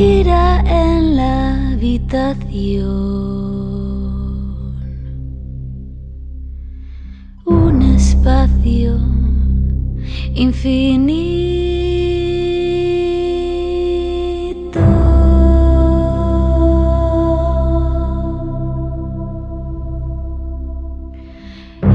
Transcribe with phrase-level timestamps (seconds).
[0.00, 2.40] gira en la habitación.
[7.44, 8.98] Un espacio
[10.34, 11.20] infinito.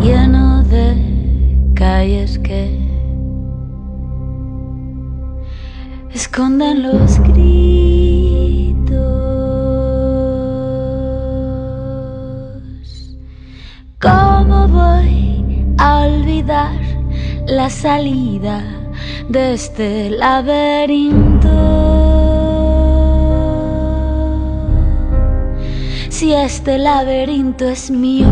[0.03, 0.85] Lleno de
[1.73, 2.61] calles que
[6.13, 7.84] escondan los gritos.
[17.55, 18.61] La salida
[19.29, 21.47] de este laberinto?
[26.09, 28.27] Si este laberinto es mío.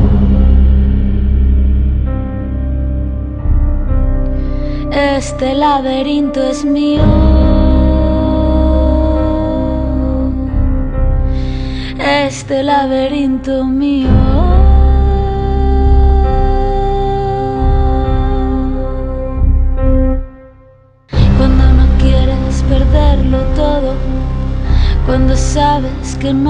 [4.92, 7.04] Este laberinto es mío.
[11.98, 14.33] Este laberinto mío.
[25.14, 26.44] On the 7th 今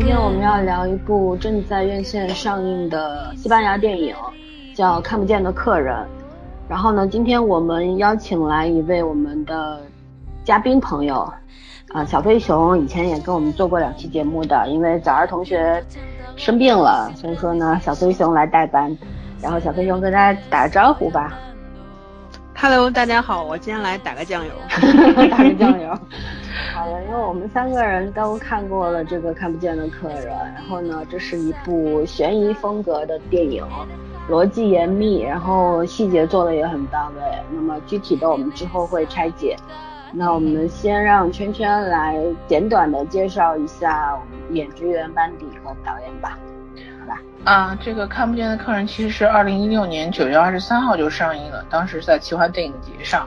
[0.00, 4.16] 天我们要聊一部正在院线上映的西班牙电影，
[4.74, 5.94] 叫《看不见的客人》。
[6.70, 9.78] 然后呢，今天我们邀请来一位我们的
[10.42, 11.30] 嘉宾朋友，
[11.92, 15.84] 啊、小飞熊以前也跟我们做过两期节目的，因为早儿同学
[16.36, 18.96] 生病了，所以说呢，小飞熊来代班。
[19.42, 21.38] 然后小飞熊跟大家打个招呼吧，
[22.62, 24.52] Hello，大家好，我今天来打个酱油。
[25.28, 25.88] 打个酱油。
[26.72, 33.66] 好的，因为我们三个人都看过了这个《看不见的客人》，然后呢，这是一部悬疑风格的电影，
[34.30, 37.22] 逻辑严密，然后细节做的也很到位。
[37.50, 39.56] 那么具体的我们之后会拆解。
[40.12, 44.16] 那我们先让圈圈来简短的介绍一下
[44.50, 46.38] 演职员班底和导演吧。
[47.44, 53.26] 啊，这个看不见的客人其实是二零一六年九月二十三号就上映了，当时在奇幻电影节上。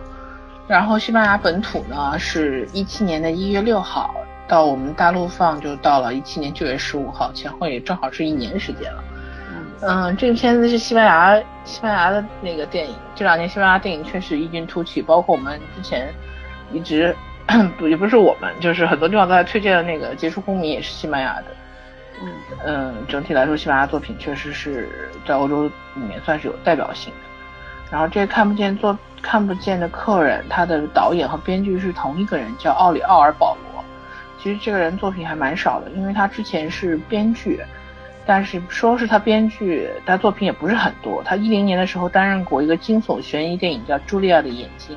[0.68, 4.16] 然后西班牙本土呢是一七年的一月六号，
[4.48, 9.04] 到我们大陆放就到了一七年九月十五号，前后也正好是一年时间了。
[9.52, 16.12] 嗯嗯，这个片子是西班牙西班牙的那个电影，这两年西班牙电影确实异军突起，包括我们之前
[16.72, 17.16] 一直
[17.78, 21.46] 不 也不是我们，就是很多地方都在推荐的那个《杰出公民》也是西班牙的。
[22.22, 22.34] 嗯
[22.66, 27.20] 嗯，整体来说，西班牙作品确实是在欧洲里面算是有代表性的。
[27.92, 33.84] 然后这个看不见做看不见的客人，他的导演和编剧是同一个人，叫奥里奥尔保罗。
[34.42, 37.60] 其实这个人作品还蛮少的，因为他之前是编剧，
[38.26, 41.24] 但是说是他编剧，他作品也不是很多。
[41.24, 44.96] 他一零年的时候担任过一个惊悚悬疑电影叫《茱莉亚的眼睛》，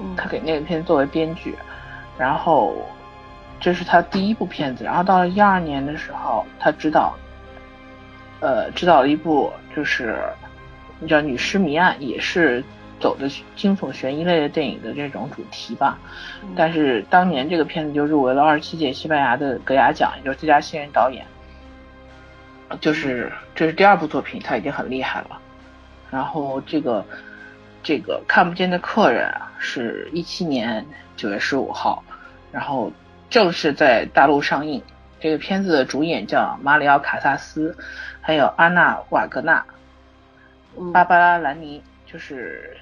[0.00, 1.56] 嗯他给那个片子作为编剧，
[2.18, 2.74] 然后
[3.60, 7.14] 这是他第一部片子，然后到了一二年的时候，他执导，
[8.40, 10.18] 呃，执导了一部就是
[11.06, 12.64] 叫《女尸谜案》，也是
[12.98, 15.98] 走的惊悚悬疑类的电影的这种主题吧。
[16.56, 21.24] 但是当年这个片子就入围了二十七届西班牙的格雅奖，也就是最佳新人导演。
[22.80, 25.38] 就是这是第二部作品，他已经很厉害了。
[26.10, 27.04] 然后这个
[27.82, 30.84] 这个看不见的客人啊，是一七年
[31.16, 32.02] 九月十五号，
[32.52, 32.92] 然后
[33.30, 34.82] 正式在大陆上映。
[35.20, 37.76] 这个片子的主演叫马里奥卡萨斯，
[38.20, 39.64] 还有安娜瓦格纳、
[40.78, 42.76] 嗯芭芭拉兰尼，就是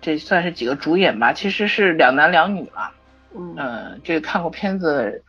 [0.00, 1.32] 这算是几个主演吧。
[1.32, 2.90] 其实是两男两女嘛。
[3.34, 5.22] 嗯嗯，这个看过片子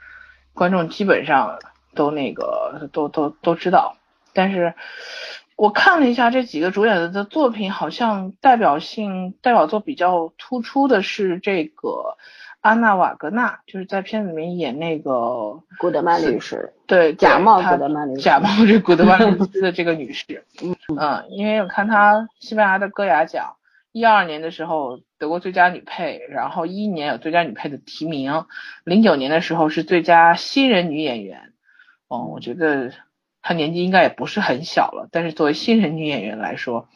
[0.53, 1.59] 观众基本上
[1.93, 3.97] 都那个都都都知道，
[4.33, 4.73] 但是
[5.55, 12.17] 我看了一下这几个主演的作品，好像代表性代表作比较突出的是这个
[12.61, 16.73] 安娜瓦格纳，就是在片子里面演那个古德曼律师。
[16.85, 20.45] 对假冒她古德曼律师假冒这古德曼律师的这个女士，
[20.97, 23.55] 嗯，因为我看她西班牙的戈雅奖，
[23.91, 28.45] 一二年的时候得过最佳女配，然后一一年有最佳女配的提名，
[28.83, 31.53] 零九年的时候是最佳新人女演员。
[32.07, 32.91] 哦，我觉得
[33.41, 36.87] 她年纪应该也不是很小了，但是作为新人女演员来说，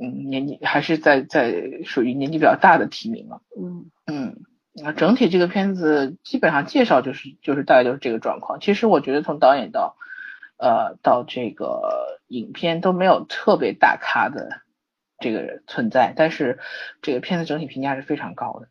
[0.00, 1.54] 嗯，年纪还是在在
[1.84, 3.40] 属于年纪比较大的提名了。
[3.58, 4.36] 嗯嗯，
[4.82, 8.60] 那整体这个片子基本上介绍就是就是大概就是这个状况。
[8.60, 9.96] 其实我觉得从导演到
[10.58, 14.60] 呃到这个影片都没有特别大咖的
[15.18, 16.58] 这个人存在，但是
[17.00, 18.68] 这个片子整体评价是非常高的。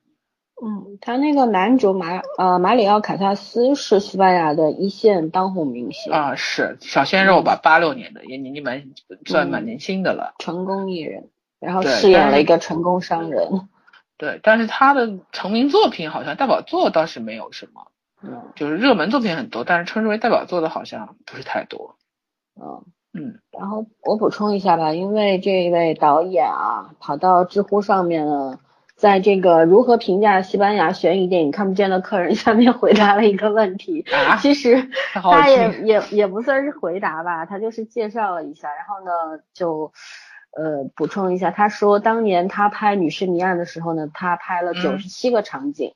[0.63, 8.83] 嗯，他那个男主马呃马里奥卡萨斯是西班牙的一线当红明星，啊，是小鲜肉吧，八六年的，也年纪蛮
[9.25, 10.35] 算蛮年轻的了。
[10.39, 11.29] 成功艺人，
[11.59, 13.67] 然后饰演了一个成功商人。
[14.17, 17.87] 对，但是他的成名作品好像代表作倒是没有什么，
[18.23, 21.95] 嗯就是热门作品很多，但是称之为代表作的好像不是太多。
[22.55, 22.83] 嗯。
[23.17, 28.59] 嗯然后我补充一下吧，因为这位导演啊，跑到知乎上面了，
[28.97, 34.01] 在这个如何评价西班牙悬疑电影《看不见的客人 》下面回答了一个问题。
[34.11, 39.93] 啊，其实他也也也不算是回答吧，他就是介绍了一下，然后呢就
[40.55, 45.93] 呃补充一下，他说当年他拍《女士谜案》的时候呢，他拍了嗯九十七个场景，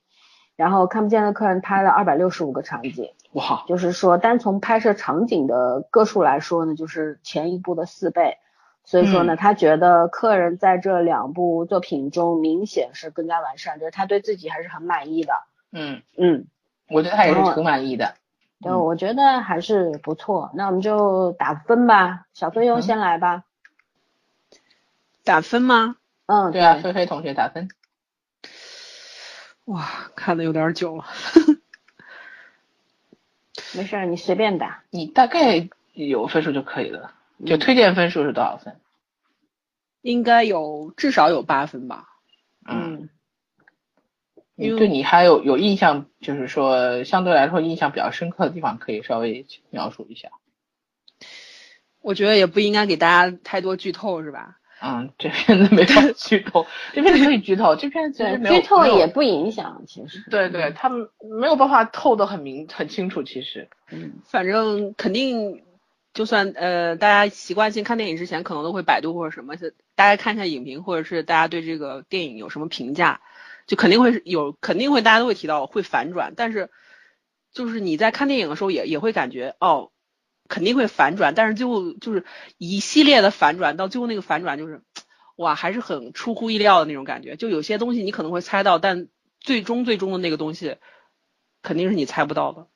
[0.56, 3.12] 然后《看不见的客人》拍了二百六十五个场景。
[3.34, 8.38] 哇，就是说，单从拍摄场景的个数来说呢，就是前一部的四倍。
[8.86, 15.34] 所以说呢，嗯他觉得客人在这两部作品中明显是更加完善，就是他对自己还是很满意的。
[15.72, 16.48] 嗯，嗯，
[16.90, 18.16] 我觉得他也是挺满意的。
[18.62, 20.50] 对，我觉得还是不错。
[20.56, 23.44] 那我们就打分吧，小飞佣嗯先来吧。
[25.30, 25.96] 打分吗？
[26.26, 27.70] 嗯，对啊，菲菲同学打分。
[29.66, 31.06] 哇，看的有点久了。
[33.78, 34.84] 没事儿，你随便打。
[34.90, 37.14] 你大概有分数就可以了。
[37.46, 38.80] 就推荐分数是多少分？
[40.02, 42.08] 应该有至少有八分吧。
[42.68, 43.10] 嗯，
[44.56, 50.32] 因为对你还有有印象，就是说相对来说印象比较深刻的地方，可以稍微描述一下。
[52.02, 54.56] 我觉得也不应该给大家太多剧透，是吧？
[54.81, 60.24] 嗯，这片子没法剧透， 这片子可以剧透，这片子其实，没有剧透也不影响，其实。
[60.30, 61.10] 对对，他们
[61.40, 63.68] 没有办法透得很明很清楚，其实。
[63.92, 65.64] 嗯反正肯定，
[66.14, 69.56] 就算呃大家习惯性看电影之前，可能都会百度或者什么，
[69.96, 73.20] 大家看一下影评，或者是大家对这个电影有什么评价，
[73.68, 76.70] 就肯定会有，肯定会大家都会提到会反转，但是
[77.52, 79.92] 就是你在看电影的时候也也会感觉哦，
[80.50, 82.25] 肯定会反转，但是最后就是
[82.57, 84.81] 一系列的反转，到最后那个反转就是
[85.38, 89.07] 哇，还是很出乎意料的那种感觉，就有些东西你可能会猜到，但
[89.40, 90.75] 最终最终的那个东西
[91.62, 92.68] 肯定是你猜不到的。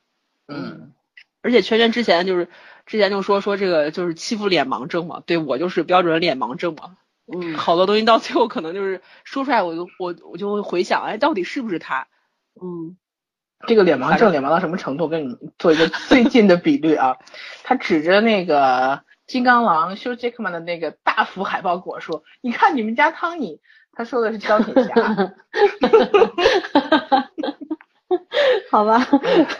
[0.47, 0.93] 嗯
[1.41, 2.47] 而且圈圈之前就是
[2.85, 6.95] 之前就说说这个就是欺负脸盲症嘛，对我就是标准脸盲症嘛，
[7.27, 12.07] 嗯好多东西到最后可能就是说出来我就我我就会回想，哎，到底是不是他？
[12.61, 12.95] 嗯
[13.67, 15.07] 这个脸盲症脸盲到什么程度？
[15.07, 17.17] 跟你做一个最近的比率啊，
[17.63, 23.59] 他指着那个金刚狼修杰克曼的那个大幅海报跟我说：“你看你们家汤尼。”
[23.95, 24.95] 他说的是钢铁侠，
[28.71, 28.99] 好吧，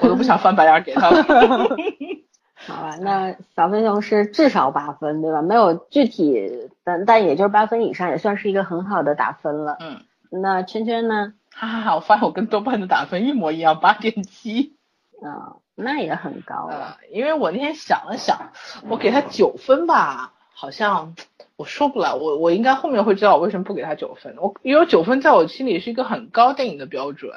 [0.01, 1.21] 我都不想翻白眼给他了。
[2.65, 5.44] 好吧，那小飞熊是至少八分，对吧？
[5.44, 6.50] 没有具体，
[6.83, 9.77] 但但也就是八分以上，也算是一个很好的打分了。
[9.79, 10.01] 嗯，
[10.41, 11.33] 那圈圈呢？
[11.53, 14.75] 哈哈哈，我发现我跟豆瓣的打分一模一样，八点七。
[15.21, 16.97] 啊、那也很高了。
[17.00, 18.51] 呃，因为我那天想了想，
[18.89, 21.15] 我给他九分吧，好像
[21.55, 24.35] 我说不来，我我应该后面会知道我为什么不给他九分。
[24.38, 27.31] 我因为九分在我心里是一个很高电影的标准，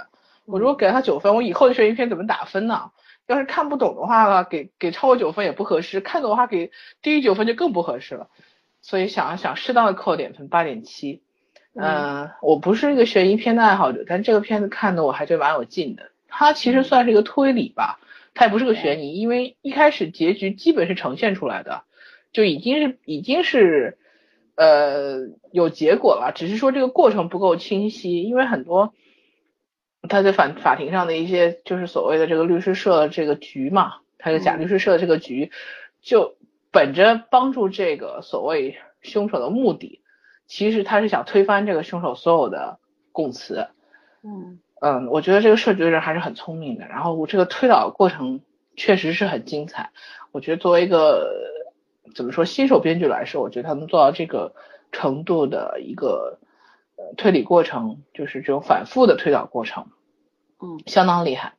[0.46, 2.90] 我如果给他九分，我以后的悬疑片怎么打分呢？
[3.28, 6.72] 要是看不懂的话，给给超过九分也不合适；看懂的话，给
[7.02, 8.28] 低于九分就更不合适了。
[8.82, 11.22] 所以想了想，适当的扣点分，八点七。
[11.78, 16.11] 嗯，我不是一个悬疑片的爱好者，但这个片子看的我还觉得蛮有劲的。
[16.26, 18.00] 它其实算是一个推理吧，
[18.34, 21.82] 它也不是个悬疑，因为一开始结局基本是呈现出来的，
[22.32, 23.99] 就已经是已经是
[24.55, 28.94] 呃有结果了，只是说这个过程不够清晰，因为很多
[30.08, 35.50] 他在法法庭上的一些就是所谓的这个律师社的这个局嘛，他的假律师社的这个局，
[36.00, 36.37] 就
[36.71, 40.00] 本着帮助这个所谓凶手的目的，
[40.47, 42.79] 其实他是想推翻这个凶手所有的
[43.12, 43.69] 供词。
[44.23, 48.41] 嗯嗯，我觉得这个设计的人还是很聪明的，然后我这个推导过程
[48.76, 49.91] 确实是很精彩。
[50.33, 51.33] 我觉得作为一个
[52.15, 54.55] 怎么说新手编剧来说，我觉得他能做到这个
[54.93, 56.38] 程度的一个
[56.97, 59.87] 呃推理过程，就是这种反复的推导过程，
[60.61, 61.55] 嗯相当厉害。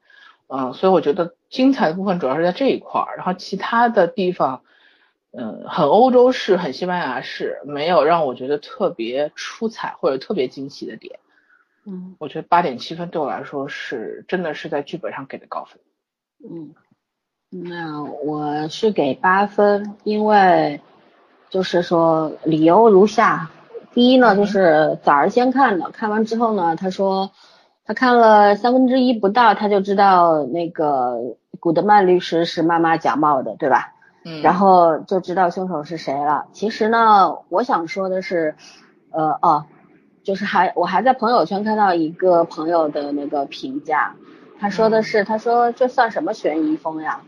[0.47, 4.61] 嗯，所以我觉得精彩的部分主要是在这一块儿，然后其他的地方，
[5.31, 11.19] 嗯，很欧洲式，很西班牙式，没有让我觉得特别出彩或者特别惊喜的点。
[11.85, 15.79] 嗯我觉得八点七分对我来说是真的是在剧本上给的高分。
[16.43, 16.75] 嗯，
[17.49, 20.81] 那我是给八分，因为
[21.49, 23.49] 就是说理由如下：
[23.93, 27.31] 第一呢，就是早儿先看的，看完之后呢，他说
[27.85, 33.93] 他看了三分之一不到，他就知道那个古德曼律师是妈妈假冒的，对吧？
[34.29, 36.47] 嗯然后就知道凶手是谁了。
[36.51, 38.55] 其实呢，我想说的是，
[39.11, 39.65] 呃哦，
[40.23, 44.15] 就是还我还在朋友圈看到一个朋友的那个评价，
[44.59, 47.21] 他说的是，他说这算什么悬疑风呀？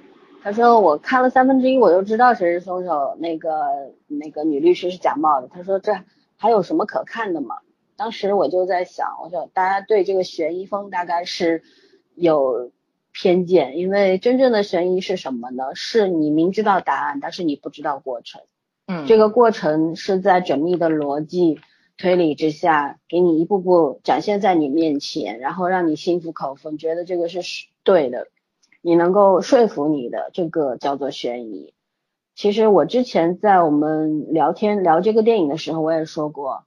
[0.43, 5.47] 他说我看了三分之一我就知道谁是凶手，那个那个女律师是假冒的。
[5.47, 5.93] 他说这
[6.35, 7.55] 还有什么可看的吗？
[7.95, 11.63] 当时我就在想，我想大家对这个悬疑风大概是
[12.15, 12.71] 有
[13.21, 15.75] 偏见，因为真正的悬疑是什么呢？
[15.75, 18.41] 是你明知道答案，但是你不知道过程。
[18.87, 21.59] 嗯，这个过程是在缜密的逻辑
[21.97, 27.41] 推理之下，给你一步步展现在你面前，然后让你心服口服，觉得这个是
[27.83, 28.27] 对的，
[28.81, 31.73] 你能够说服你的，这个叫做悬疑。
[32.35, 36.63] 其实我之前在我们聊天聊这个电影的时候，我也说过，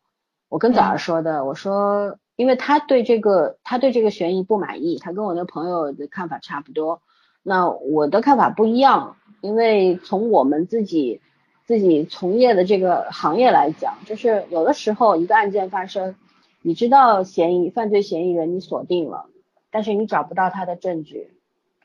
[0.51, 7.03] 我跟早儿说的，我说，因为他对这个他对这个悬疑不满意，他跟我那朋友的看法差不多，
[7.43, 11.21] 那我的看法不一样，因为从我们自己
[11.67, 16.15] 自己从业的这个行业来讲，就是有的时候一个案件发生，
[16.63, 19.27] 你知道嫌疑犯罪嫌疑人你锁定了，
[19.71, 21.33] 但是你找不到他的证据。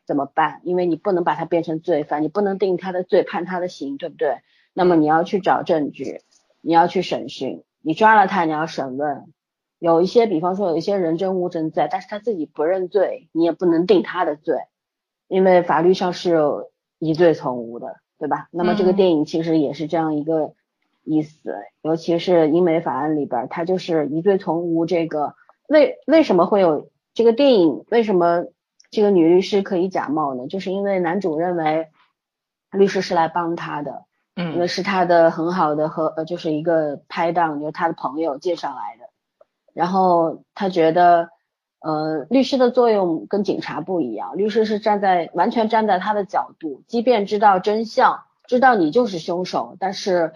[0.06, 0.62] 怎么办？
[0.64, 4.38] 因为你不能把他变成罪犯，你不能定他的罪，判他的刑，对不对？
[4.74, 6.22] 那么你要去找证据，
[6.62, 9.26] 你要去审讯，你抓了他，你要审问。
[9.80, 14.58] 有一些，比方说有一些人证物证在，但是他自己不认罪，你也不能定他的罪，
[15.28, 18.48] 因为法律上是有疑罪从无的，对吧？
[18.52, 20.54] 那么这个电影其实也是这样一个
[21.04, 24.86] 意思，尤其是英美法案里边，它就是疑罪从无。
[24.86, 25.36] 这个
[25.68, 27.86] 为为什么会有这个电影？
[27.90, 28.46] 为什么？
[28.90, 31.90] 这个女律师可以假冒呢，就是因为男主认为
[32.72, 39.07] 律师是来帮他的，嗯，因为是他的很好的和呃就是一个拍档，就是他的朋友介绍来的，
[39.78, 41.30] 然后他觉得
[41.80, 50.34] 呃律师的作用跟警察不一样，律师是站在完全站在他的角度，即便知道真相，知道你就是凶手，但是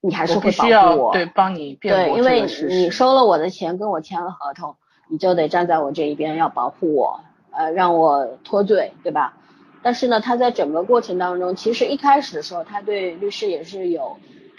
[0.00, 4.76] 你还是会保护我，对，帮你辩护对，因为你收了我的钱，跟我签了合同，
[5.08, 7.20] 你就得站在我这一边，要保护我。
[7.52, 9.36] 呃，让我脱罪，对吧？
[9.82, 14.18] 但是呢，他在整个过程当中，其实一开始的时候，他对律师也是有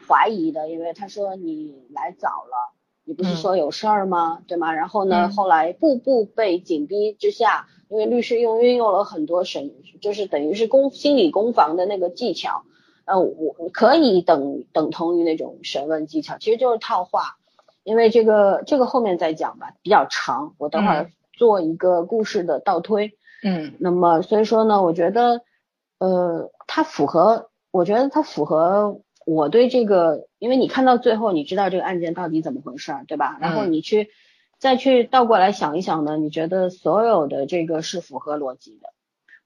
[0.09, 2.70] 怀疑的，因为他说你来早了，
[3.03, 4.41] 你不是说有事儿吗？
[4.47, 4.73] 对吗？
[4.73, 12.63] 然后呢，后来步步被紧逼之下，因为律师用运用了很多审，就是等于是攻心理攻防的那个技巧，
[13.05, 17.37] 呃，我可以等等同于那种审问技巧，其实就是套话，
[17.83, 21.11] 因为这个这个后面再讲吧，比较长，我等会儿。
[21.33, 25.41] 做一个故事的倒推，嗯，那么所以说呢，我觉得，
[25.97, 33.37] 呃，它符合，我觉得它符合我对这个，因为你看到最后，你知道这个案件到底怎么回事，对吧？
[33.41, 34.09] 然后你去
[34.59, 38.89] 再去倒过来想一想呢，你觉得所有的这个是符合逻辑的，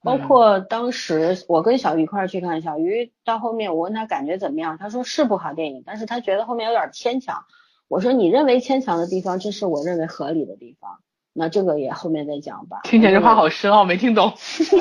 [0.03, 7.44] 包括当时我跟小鱼一块去看，小鱼到后面我问他感觉怎么样，他说是部好电影，但是他觉得后面有点牵强。
[7.88, 11.00] 我说你认为牵强的地方，这是我认为合理的地方。
[11.38, 12.79] 那这个也后面再讲吧。
[12.84, 14.32] 听起来这话好深奥，没听懂。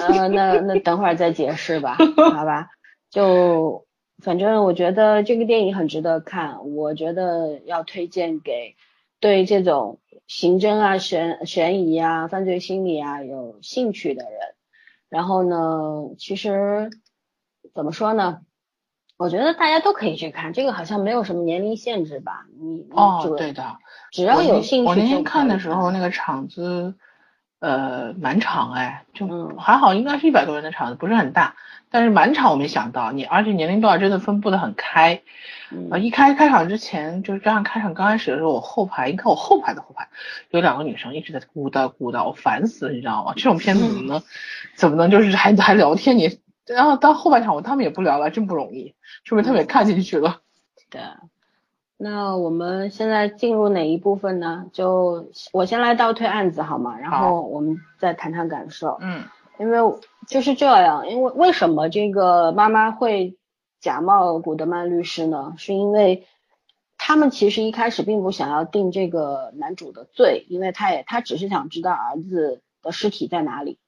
[0.01, 1.97] 呃，那那等会儿再解释吧，
[2.33, 2.69] 好吧？
[3.11, 3.84] 就
[4.25, 8.75] 反正我觉得这个电影很值得看，我觉得要推荐给
[9.21, 14.41] 对这种刑侦啊、悬悬疑啊、犯罪心理啊有兴趣的人。
[15.11, 16.91] 然后呢，其实
[17.75, 18.41] 怎么说呢？
[19.17, 22.47] 我觉得大家都可以去看，这个好像没有什么年龄限制吧？
[22.59, 23.77] 你哦，对的，
[24.11, 24.89] 只要有兴趣。
[24.89, 26.95] 我那天看的时候，那个场子
[27.61, 31.57] 呃满场哎，就还好，应该是一百多人的场子，不是很大，
[31.91, 35.23] 但是满场我没想到你，而且年龄段真的分布的很开。
[35.91, 40.09] 呃，一开开场之前，就是这样开场刚开始的时候，我后排，你看我后排的后排
[40.51, 43.33] 有两个女生一直在咕叨咕叨，我烦死了，你知道吗？
[43.35, 44.23] 这种片子怎么能
[44.77, 46.39] 怎么能就是还还聊天你？
[46.67, 48.95] 然后到后半场，我他们也不聊了，真不容易，
[49.25, 50.41] 是不是他们也看进去了？
[50.91, 51.01] 对，
[51.97, 54.67] 那我们现在进入哪一部分呢？
[54.73, 56.99] 就我先来倒推案子好吗？
[56.99, 58.99] 然后我们再谈谈感受。
[59.01, 59.25] 嗯，
[59.59, 59.79] 因为
[60.29, 63.39] 就是这样，因为为什么这个妈妈会
[63.81, 65.55] 假冒古德曼律师呢？
[65.57, 66.27] 是因为
[66.99, 73.79] 他们其实一开始并不想要定这个男主的罪，因为他也他只是想知道儿子的尸体在哪里。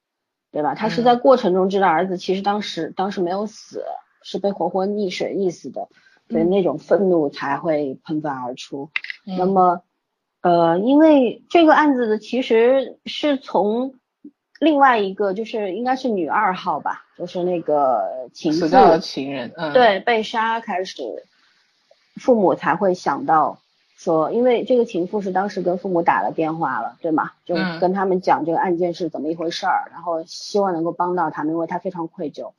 [0.53, 0.75] 对吧？
[0.75, 3.85] 他是在过程中知道儿子其实当时当时没有死，
[4.23, 5.89] 是被活活溺水溺死的，
[6.29, 8.91] 所以那种愤怒才会喷发而出。
[9.25, 9.83] 那么，
[10.43, 13.95] 呃，因为这个案子的其实是从
[14.61, 21.25] 另外一个就是应该是女二号吧，就是那个情死掉的情人，嗯，对，被杀开始，
[22.17, 23.59] 父母才会想到。
[23.99, 27.33] 说，因为这个情妇是当时跟父母打了电话了，对吗？
[27.47, 32.53] 就跟他们讲这个案件是怎么一回事儿，然后希望能够帮到他们，因为他非常愧疚。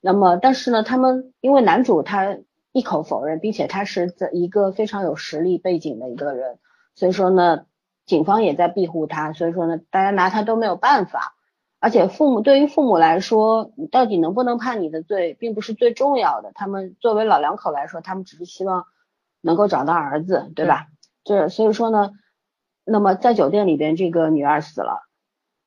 [0.00, 2.38] 那么，但是呢，他们因为男主他
[2.76, 6.58] 一口否认，并且他是在一个非常有实力背景的一个人，
[6.94, 7.64] 所以说呢，
[8.04, 11.34] 警方也在庇护他，所以说呢，大家拿他都没有办法。
[11.78, 16.52] 而且父母对于父母来说，你到底能不能判你的罪，并不是最重要的。
[16.54, 18.84] 他们作为老两口来说，他们只是希望。
[19.42, 20.88] 能够找到儿子，对吧？
[21.22, 22.10] 这所以说呢，
[22.84, 25.06] 那么在酒店里边，这个女儿死了，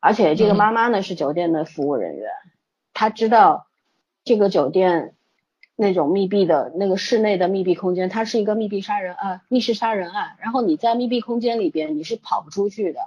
[0.01, 2.29] 而且这个妈妈呢是酒店的服务人员，
[2.93, 3.67] 她知道
[4.25, 5.15] 这个酒店
[5.81, 12.99] 那种密闭的那个室内的密闭空间，它是一个密闭杀人啊密室杀人案，然后你在密闭空间里边你是跑不出去的，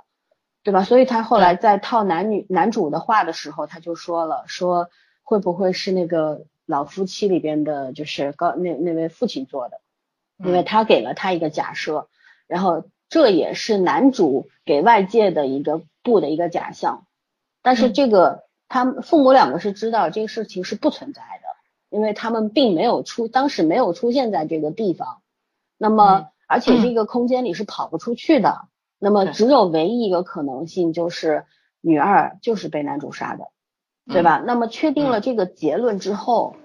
[0.62, 0.82] 对吧？
[0.82, 4.88] 所以他后来在套男女男主的话的时候，他就说了，说
[5.22, 9.82] 会不会是那个老夫妻里边的，就是高那那位父亲做的，
[10.38, 12.08] 因为他给了他一个假设，
[12.46, 17.04] 然后这也是男主给外界的一个布的一个假象，
[17.60, 21.41] 但是这个他们父母两个是知道这个事情是不存在的。
[21.92, 25.20] 因为他们并没有出，当时没有出现在这个地方，
[25.78, 28.62] 那么而且这个空间里是跑不出去的，
[28.98, 31.44] 那么只有唯一一个可能性就是
[31.80, 33.48] 女二就是被男主杀的，
[34.06, 34.42] 对吧？
[34.44, 36.56] 那么确定了这个结论之后，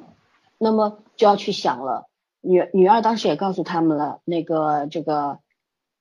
[0.58, 2.08] 那么就要去想了，
[2.42, 5.40] 女女二当时也告诉他们了，那个这个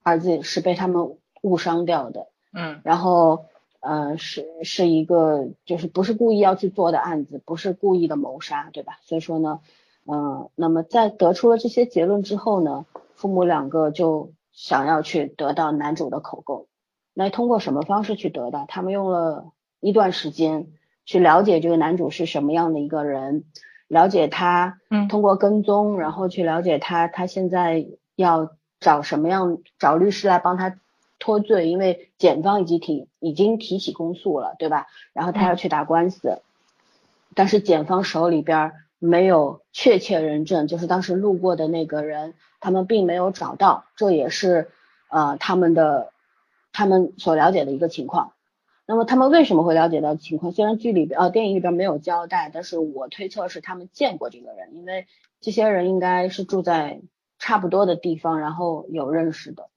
[0.03, 3.47] 儿子是被他们误伤掉的，嗯，然后。
[3.87, 8.99] 呃，是是一个，就是不是故意要去做的案子，不是故意的谋杀，对吧？
[9.03, 9.61] 所以说呢，
[10.05, 16.67] 嗯，那么在得出了这些结论之后呢，父母两个就想要去得到男主的口供。
[17.15, 18.65] 那通过什么方式去得到？
[18.67, 20.67] 他们用了一段时间
[21.05, 23.45] 去了解这个男主是什么样的一个人，
[23.87, 28.51] 了解他，嗯，通过跟踪，然后去了解他，他现在要
[28.81, 30.77] 找什么样，找律师来帮他。
[31.19, 34.87] 脱罪，因为检方已经提已经提起公诉了，对吧？
[35.13, 36.41] 然后他要去打官司，
[37.35, 44.71] 但是检方手里边没有确切人证，就是当时路过的那个人，他们并没有找到，这也是
[45.09, 46.13] 呃他们的
[46.73, 48.33] 他们所了解的一个情况。
[48.87, 50.53] 那么他们为什么会了解到情况？
[50.53, 55.07] 虽然剧里边呃电影里边没有交代，但是我推测是他们见过这个人，因为
[55.41, 57.01] 这些人应该是住在
[57.39, 59.69] 差不多的地方，然后有认识的。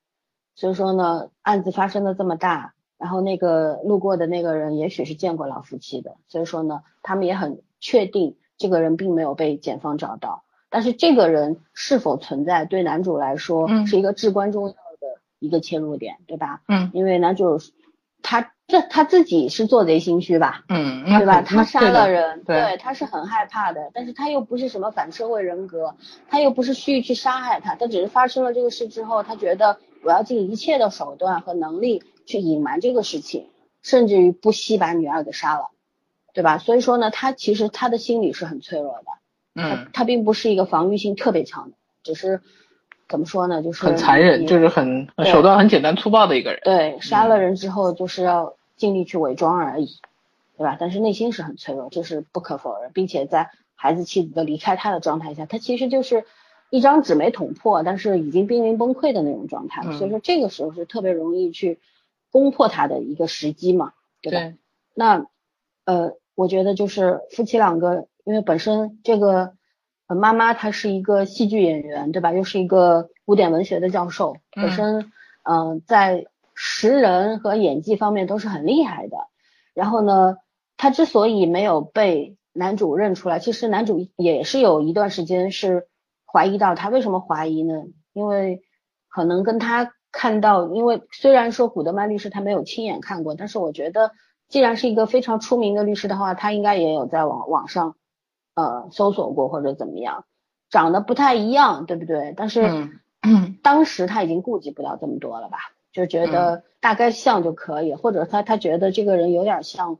[0.59, 10.43] 所以说呢，案子发生的这么大，然后那个路过的那个人也许是见过老夫妻的，所以说呢，他们也很确定这个人并没有被检方找到。
[10.69, 16.61] 但是这个人是否存在，对男主来说是一个至关重要的一个切入点，对吧？
[16.67, 17.57] 嗯，因为男主
[18.21, 20.65] 他这他自己是做贼心虚吧？
[20.67, 21.41] 嗯，对吧？
[21.41, 25.95] 他杀了人，对，他是很害怕的，但是他又不是什么反社会人格，
[26.27, 29.77] 他又不是蓄意去杀害他，他只是发生了这个事之后，他觉得。
[30.03, 33.47] 我要尽一切的手段和能力去隐瞒这个事情，
[33.81, 35.69] 甚至于不惜把女儿给杀了，
[36.33, 36.57] 对吧？
[36.57, 39.05] 所以说呢，他其实他的心理是很脆弱的，
[39.55, 42.41] 嗯，他并不是一个防御性特别强的，只是
[43.07, 46.61] 怎么说呢，就是很残忍，就是很手段很简单粗暴的一个人。
[46.63, 49.97] 对，杀了人之后就是要尽力去伪装而已，
[50.57, 50.77] 对吧？
[50.79, 56.25] 但是内心是很脆弱，这是不可否认，并且在孩子妻子的离开他的状态下，他其实就是。
[56.71, 61.79] 一张纸没捅破，但是已经濒临崩溃的那种状态，所以说这个时候是特别容易去
[62.31, 64.57] 攻破他的一个时机嘛，对吧？
[64.93, 65.25] 那
[65.85, 69.53] 呃，我觉得就是夫妻两个，因为本身这个
[70.05, 72.33] 呃妈妈她是一个戏剧演员，对吧？
[72.33, 79.17] 又是一个古典文学的教授，本身嗯在识人和演技方面都是很厉害的。
[79.73, 80.37] 然后呢，
[80.77, 85.87] 他之所以没有被男主认出来，其实男主也是有一段时间是。
[86.31, 87.85] 怀疑到他为什么怀疑呢？
[88.13, 88.61] 因为
[89.07, 94.11] 可能跟他看到，因为虽然说古德曼律师他没有亲眼看过，但是我觉得
[94.47, 97.95] 既然是一个非常出名的律师的话，他应该也有在网网上
[98.55, 100.25] 呃搜索过或者怎么样，
[100.69, 102.33] 长得不太一样，对不对？
[102.37, 102.89] 但是
[103.63, 105.57] 当时他已经顾及不了这么多了吧，
[105.91, 109.99] 就觉得大概像就可以，或者他他觉得这个人有点像。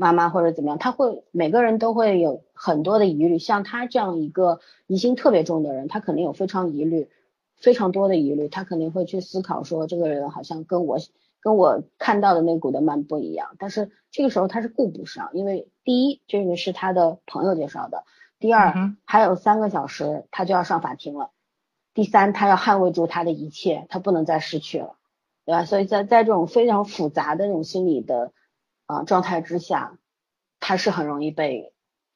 [0.00, 3.40] 妈妈或者怎么样，他会每个人都会有很多的疑虑。
[3.40, 7.08] 像他这样一个疑心特别重的人，他肯定有非常疑虑，
[7.56, 8.48] 非常多的疑虑。
[8.48, 10.98] 他肯定会去思考说，这个人好像跟我
[11.40, 13.56] 跟我看到的那古德曼不一样。
[13.58, 18.04] 但是这个时候他是顾不上，因为第一，这个是他的朋友介绍的；
[18.38, 21.32] 第二，还有三个小时他就要上法庭了；
[21.92, 24.94] 第三，他要捍卫住他的一切，他不能再失去了，
[25.44, 25.64] 对吧？
[25.64, 28.30] 所以在在这种非常复杂的这种心理的。
[28.88, 29.98] 啊，状态之下，
[30.60, 31.74] 他是很容易被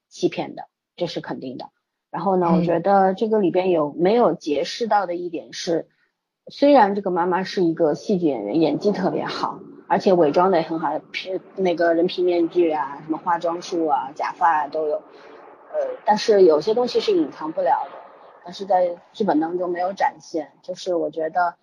[0.08, 1.66] 欺骗的，这是肯定的。
[2.10, 5.86] 然后呢，我觉得这个里边有没有揭示到的一点是，
[6.46, 14.96] 虽然这个妈妈是一个戏剧演员，演技特别好，而且伪装的也很好，皮那个人皮面具啊，什么化妆术啊、假发啊都有。
[14.96, 17.98] 呃，但是有些东西是隐藏不了的，
[18.46, 21.54] 但是在剧本当中没有展现，就是我觉得。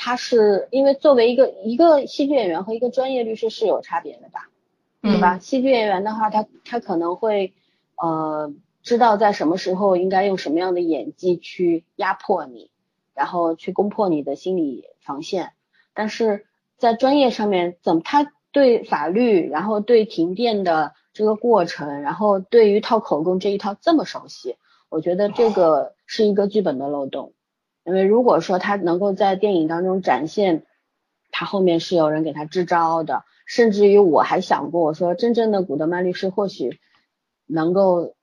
[0.00, 4.48] 他是因为作为一个一个戏剧演员和一个专业律师是有差别的吧，
[5.02, 5.40] 对吧？
[5.40, 7.52] 戏剧演员的话，他他可能会
[8.00, 12.70] 呃知道在什么时候应该用什么样的演技去压迫你，
[13.12, 15.50] 然后去攻破你的心理防线。
[15.94, 24.54] 但是在专业上面怎么他对法律，然后对停电的这个过程，然后对于套口供这一套这么熟悉，
[24.90, 27.32] 我觉得这个是一个剧本的漏洞。
[27.88, 30.64] 因为如果说他能够在电影当中展现，
[31.30, 36.78] 他后面是有人给他支招的，甚至于我还想过，我说真正的古德曼律师或许
[37.46, 38.14] 能够，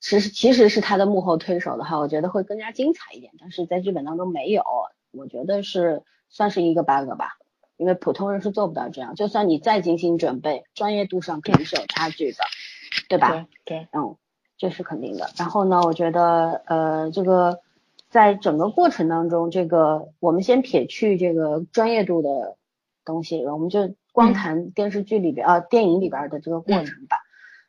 [0.00, 3.32] 其实其实是他的幕后推手的话，我觉得会更加精彩一点。
[3.40, 4.62] 但是在剧本当中没有，
[5.10, 7.36] 我觉得是算是一个 bug 吧。
[7.76, 12.38] 因为普通人是做不到这样，就算你再精心准备，专业度上肯定是有差距的，
[13.08, 13.46] 对吧？
[13.64, 14.16] 对，嗯，
[14.58, 15.30] 这是肯定的。
[15.38, 17.60] 然后呢，我觉得呃，这个
[18.10, 22.56] 在整个过程当中，这个我们先撇去这个专业度的
[23.04, 27.18] 东西，我们就光谈电视剧里边啊电影里边的这个过程吧。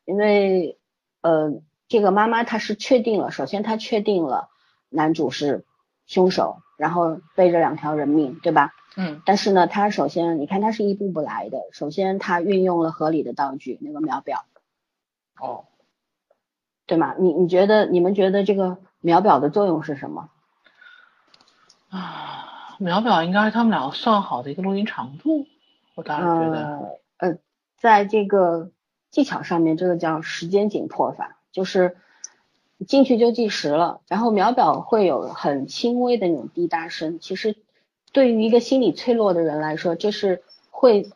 [0.03, 0.79] 因为
[1.21, 4.49] 呃，这个妈妈她是确定了，首先她确定了
[4.89, 5.63] 男主是
[6.07, 8.73] 凶手，然后背着两条人命，对吧？
[8.97, 14.43] 嗯，但是呢，他首先你看他是一步步来的，首先他运用了合理的道具，那个秒表，
[15.39, 15.65] 哦，
[16.87, 17.15] 对吗？
[17.17, 20.30] 你你觉得你们觉得这个秒表的作用是什么？
[21.91, 25.45] 啊，秒表应该是他们两个算好的一个录音长度，
[25.93, 27.37] 我当然觉得，呃，
[27.77, 28.71] 在这个
[29.11, 31.97] 技巧上面，这个叫时间紧迫法，就是
[32.87, 37.55] 进去就计时了，然后秒表会有很轻微的那种滴答声，其实。
[38.13, 41.09] 对于一个心理脆弱的人来说，这是会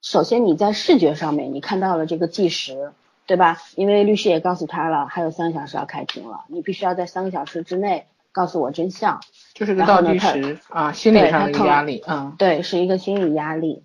[0.00, 2.92] 首先你在视觉上面你看到了这个计时，
[3.26, 3.58] 对吧？
[3.74, 9.20] 因为律师也告诉他了，还有三个小时要开庭了，你必须要在三个小时之内告诉我真相。
[9.60, 13.84] 就是个倒计时啊，心理上的压力，嗯，对，是一个心理压力。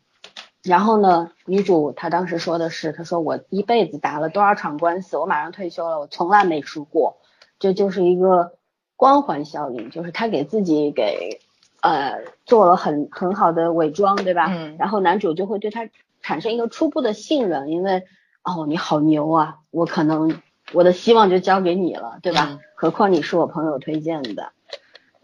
[0.64, 7.18] 然后呢，女主她当时说的是，她说我一辈子打了多少场官司，我马上退休了，我从来没输过。
[7.60, 8.54] 这就是一个
[8.96, 11.42] 光环效应，就是她给自己给。
[11.82, 14.48] 呃，做了很很好的伪装，对吧？
[14.50, 14.76] 嗯。
[14.80, 15.88] 然后男主就会对她
[16.20, 18.02] 产生一个初步的信任，因为
[18.44, 20.42] 哦，你好牛啊，我可能
[20.74, 22.58] 我的希望就交给你了，对吧？
[22.74, 24.54] 何况你是我朋友推荐的。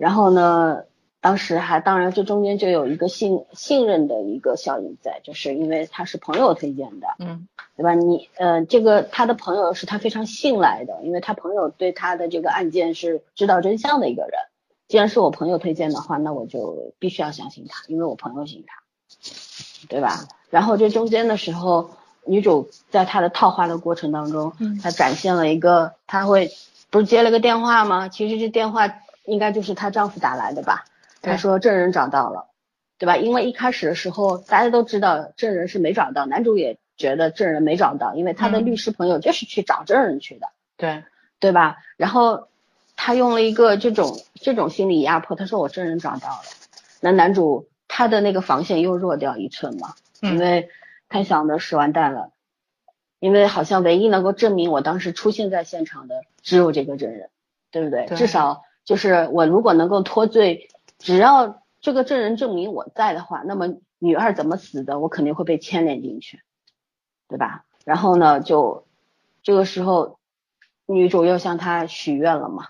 [0.01, 0.85] 然后呢，
[1.19, 7.93] 当时还当然这中间就有一个信信任的一个效应在，就是因为他是朋友推荐的，嗯，对吧？
[7.93, 14.31] 你呃，这个他的朋友是他非常信赖的，因为他朋友对他的这个案件是知道真相的一个人。
[14.87, 18.81] 既然是我朋友推荐的话，那我就必须要相信他，因为我朋友信他，
[19.87, 20.27] 对吧？
[20.49, 21.91] 然后这中间的时候，
[22.25, 26.49] 女主在她的套话的过程当中，她展现了一个，她会
[26.89, 28.09] 不是接了个电话吗？
[28.09, 28.87] 其实这电话
[29.25, 30.85] 应该就是她丈夫打来的吧？
[31.21, 32.49] 她说证人找到了，
[32.97, 33.17] 对吧？
[33.17, 41.03] 因为一开始的时候大家都知道证人是没找到，男主也觉得证人没找到，因为他的律师朋友就是去找证人去的，对
[41.39, 41.77] 对吧？
[41.97, 42.47] 然后。
[43.03, 46.41] 他用了一个这种这种心理压迫，他说我证人找到了，
[46.99, 50.69] 那男主他的那个防线又弱掉一寸嘛，因为
[51.09, 52.31] 他想的是完蛋了，
[53.17, 57.31] 因为好像唯一能够证明我当时出现在现场的只有这个证人，
[57.71, 58.05] 对不对？
[58.05, 66.41] 至少就是我如果能够脱罪，只要这个证人证明我在的话，那么女二怎么死的，我肯定会被牵连进去，
[67.27, 67.65] 对吧？
[67.85, 68.85] 然后呢，就
[69.43, 70.19] 这个时候
[70.85, 72.67] 女主又向他许愿了嘛。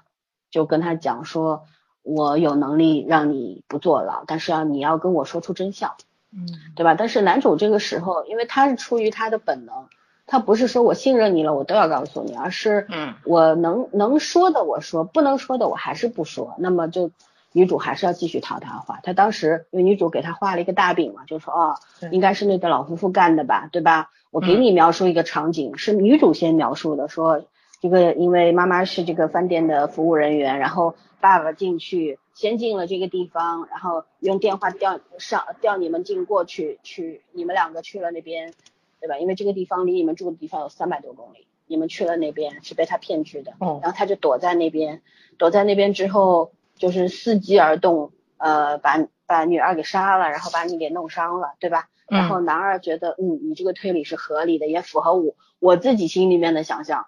[0.50, 1.64] 就跟他讲说，
[2.02, 5.96] 我有能力让你不坐牢，但是要你要跟我说出真相，
[6.34, 6.46] 嗯，
[6.76, 6.94] 对吧？
[6.94, 9.88] 但是男主这个时候，因为他是出于他的本能，
[10.32, 16.56] 他不是说我信任你了，我都要告诉你，而是，嗯，我能能说的我说，不能说的我还是不说。
[16.58, 17.12] 那么就
[17.52, 19.02] 女主还是要继续套他话。
[19.04, 21.76] 他当时因为女主给他画了一个大饼嘛，就说哦，
[22.12, 24.10] 应该是那个老夫妇干的吧，对吧？
[24.32, 27.44] 我给你描述一个场景，是女主先描述的，说。
[27.82, 38.54] 这个因为妈妈是这个饭店的服务人员，然后爸爸进去先进了这个地方，然后用电话调上调你们进过去，去你们两个去了那边，
[39.02, 39.18] 对吧？
[39.18, 45.02] 因为这个地方离你们住的地方有三百多公里，你们去了那边是被他骗去的，然后他就躲在那边，
[45.38, 51.90] 躲在那边之后就是伺机而动，呃，把把女二给杀了，然后把你给弄伤了，对吧？
[52.08, 57.08] 然后男二觉得，嗯，你这个推理是合理的，也符合我我自己心里面的想象。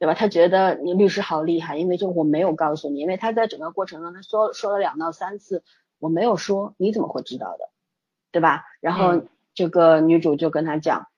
[0.00, 0.14] 对吧？
[0.14, 5.64] 他觉得你律师好厉害，因为就我没有告诉你，因为他在整个过程中他说说了两到三次，
[5.98, 7.68] 我没有说，你怎么会知道的？
[8.30, 8.62] 对吧？
[8.80, 9.22] 然后
[9.54, 11.08] 这个女主就跟他讲，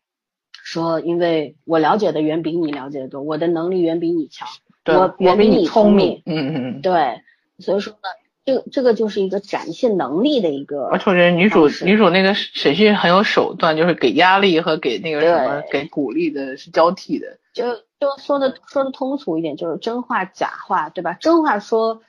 [0.64, 4.48] 说因为我了解的远比你了解的多，我的能力远比你强，
[4.86, 7.22] 我我比你聪明，嗯嗯，对，
[7.58, 8.08] 所以说呢，
[8.44, 17.64] 这这个就是一个展现能力的一个，而且我觉得女主女主那个审讯很有手段，就是给压力和给那个什么给鼓励的是交替的，就。
[18.00, 21.12] 就说的说的通俗一点，就是真话假话，对吧？
[21.12, 22.00] 真话说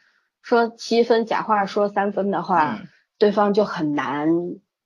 [0.42, 2.80] 说七分，假话说三分的话，
[3.18, 4.30] 对方就很难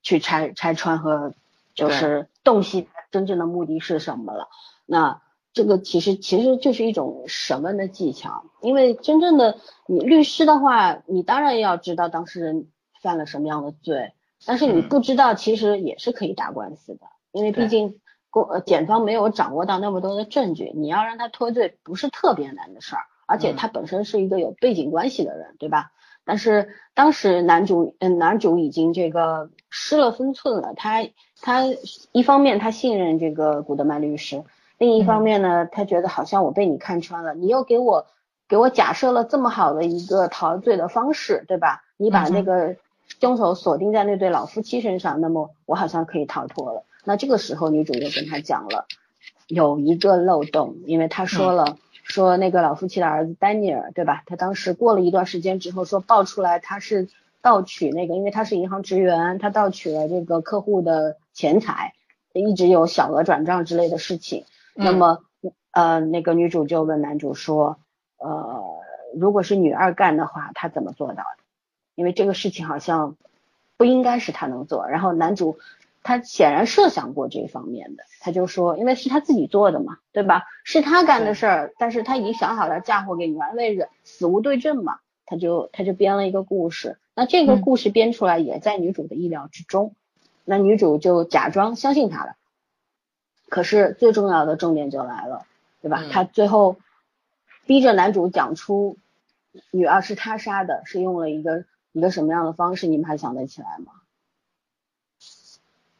[0.02, 1.32] 去拆拆穿和
[1.76, 4.48] 就是洞悉真正的目的是什么了。
[4.84, 12.68] 那这个其实其实就是一种审问的技巧，因为真正的你律师的话，你当然要知道当事人
[13.00, 14.12] 犯了什么样的罪，
[14.44, 25.92] 但是你不知道其实也是可以打官司的，因为毕竟公呃检方没有掌握到那么多的证据，你要让他脱罪不是特别难的事儿，而且他本身是一个有背景关系的人，对吧？
[26.26, 31.08] 但是当时男主嗯男主已经这个失了分寸了，他
[31.40, 31.62] 他
[32.12, 34.42] 一方面他信任这个古德曼律师。
[34.78, 38.06] 另一方面呢，他觉得好像我被你看穿了，你又给我
[38.46, 41.82] 给我假设了这么好的一个逃罪的方式，对吧？
[41.96, 42.76] 你把那个
[43.20, 46.84] 凶手锁定在那对老夫妻身上，那么我好像可以逃脱了。
[47.04, 48.86] 那这个时候女主就跟他讲了，
[49.46, 54.24] 有一个漏洞，因为他说了，说那个老夫妻的儿子丹尼尔，对吧？
[54.26, 57.08] 他当时过了一段时间之后说爆出来他是
[57.40, 61.92] 盗取那个，因为他是银行职员，他盗取了这个客户的钱财，
[62.32, 64.46] 一直有小额转账之类的事情。
[64.74, 65.22] 那么，
[65.70, 67.78] 呃，那个女主就问男主说，
[68.16, 68.64] 呃，
[69.14, 71.44] 如果是女二干的话，她怎么做到的？
[71.94, 73.16] 因为这个事情好像
[73.76, 74.88] 不应该是她能做。
[74.88, 75.58] 然后男主
[76.02, 80.44] 他显然设想过这方面的，他就说，因为是他自己做的嘛，对吧？
[80.64, 86.96] 是他干的事儿，但是他已经想好了嫁祸给女儿，因为死无对证嘛，他就他就编了一个故事。
[87.14, 89.94] 那这个故事编出来也在女主的意料之中，
[90.46, 92.36] 那女主就假装相信他了。
[93.48, 95.44] 可是最重要的重点就来了，
[95.82, 96.04] 对吧？
[96.10, 96.78] 他最后
[97.66, 98.96] 逼着男主讲出
[99.70, 102.86] 女儿是他杀的，是用了一个一个什么样的方式？
[102.86, 103.92] 你们还想得起来吗？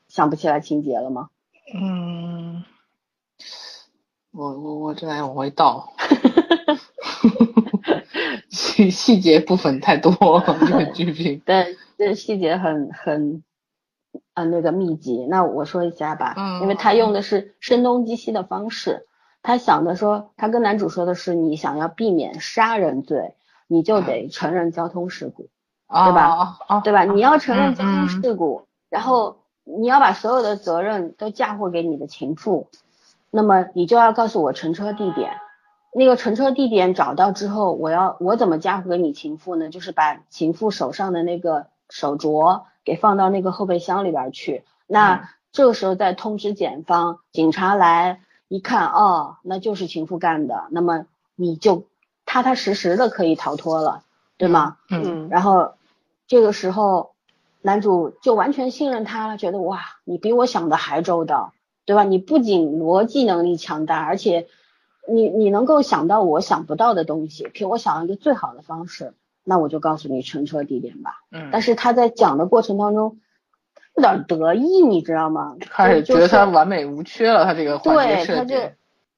[0.09, 1.29] 想不起来情节了吗？
[1.75, 2.65] 嗯，
[4.33, 5.93] 我我我正在往回倒，
[8.51, 11.41] 细细节部分太多了，这个剧情。
[11.47, 13.45] 对，这细节很很。
[14.37, 19.07] 啊，那个秘籍，那我说一下吧，嗯，因为他用的是声东击西的方式，
[19.43, 23.35] 他想的说，他跟男主说的是，你想要避免杀人罪，
[23.67, 25.49] 你就得承认交通事故，
[25.89, 26.59] 对吧？
[26.85, 27.05] 对吧？
[27.05, 32.69] 你要承认交通事故，然后你要把所有的责任都嫁祸给你的情妇，
[33.31, 35.31] 那么你就要告诉我乘车地点，
[35.95, 39.71] 那个乘车地点找到之后，我要我怎么嫁祸给你情妇呢？
[39.71, 42.65] 就是把情妇手上的那个手镯。
[42.87, 51.85] 给放到那个后备箱里边去，那这个时候再通知检方，警察来一看，哦，那就是情妇干的，那么你就
[52.25, 54.05] 踏踏实实的可以逃脱了，
[54.37, 54.77] 对吗？
[54.89, 55.29] 嗯。
[55.31, 55.75] 然后
[56.29, 57.11] 这个时候
[57.61, 61.53] 男主就完全信任他了，觉得哇，你比我想的还周到，
[61.87, 62.05] 对吧？
[62.05, 64.47] 你不仅逻辑能力强大，而且
[65.09, 69.15] 你你能够想到我想不到的东西，给我想了一个最好的方式。
[69.49, 71.23] 那我就告诉你乘车地点吧。
[71.31, 71.51] 嗯。
[71.53, 73.19] 但是他在讲的过程当中
[73.95, 75.57] 有点得意，你知道吗？
[75.61, 78.57] 开始觉得他完美无缺了，他这个环节对，他就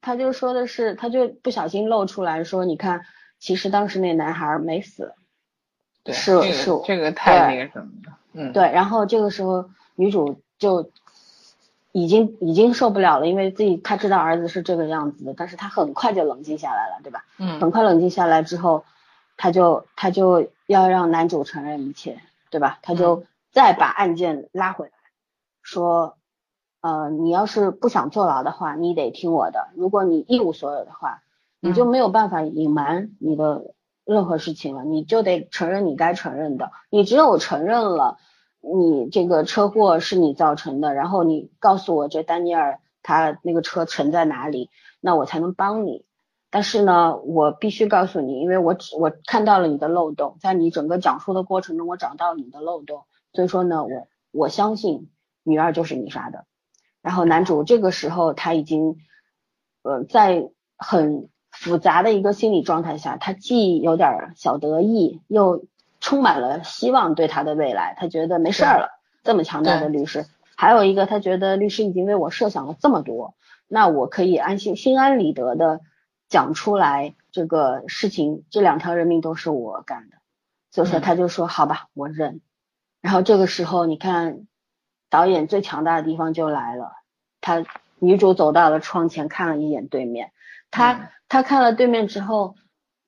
[0.03, 3.01] 他就说的是，他就不小心露出来说，你看，
[3.41, 5.14] 其实当时那男孩没死。
[6.05, 6.14] 对。
[6.14, 6.71] 是是。
[6.85, 8.19] 这个太那个什么了。
[8.35, 8.53] 嗯。
[8.53, 10.91] 对，然后这个时候女主就
[11.93, 17.25] 已经已经受不了了，因为自己她知道儿子是这个样子的，但是她很快就冷静下来了，对吧？
[17.38, 17.59] 嗯。
[17.59, 18.85] 很快冷静下来之后。
[19.38, 22.20] 他就他就要让男主承认一切，
[22.51, 22.81] 对吧？
[22.83, 24.92] 他就再把案件拉回来，
[25.62, 26.18] 说，
[26.83, 29.68] 呃，你要是不想坐牢的话，你得听我的。
[29.74, 31.22] 如果你一无所有的话，
[31.61, 33.74] 你就没有办法隐瞒你的
[34.05, 36.72] 任何事情了，你就得承认你该承认的。
[36.90, 38.18] 你只有承认了
[38.61, 44.68] 你这个车祸是你造成的，然后你告诉我这丹尼尔他那个车沉在哪里，
[45.01, 46.05] 那我才能帮你。
[46.50, 55.11] 但是呢，我必须告诉你，因为我只我看到了你的漏洞，在你整个讲述的过程中，我找到你的漏洞，所以说呢，我我相信
[55.42, 56.46] 女二就是你杀的。
[57.02, 58.96] 然后男主这个时候他已经，
[59.82, 65.66] 呃，在很复杂的一个心理状态下，他既有点小得意，又
[66.00, 68.88] 充满了希望对他的未来，他觉得没事儿了，
[69.22, 70.24] 这么强大的律师，
[70.56, 73.34] 还有一个他觉得律师已经为我设想了这么多，
[73.66, 75.80] 那我可以安心心安理得的。
[76.29, 80.17] 讲出来这个事情，这两条人命都是我干的，
[80.71, 82.41] 所以说他就说好吧，我认。
[83.01, 84.47] 然后这个时候，你看
[85.11, 86.93] 导演最强大的地方就来了，
[87.41, 87.64] 他
[87.99, 90.33] 女主走到了窗前，看了一眼对面，
[90.71, 92.57] 他他看了对面之后。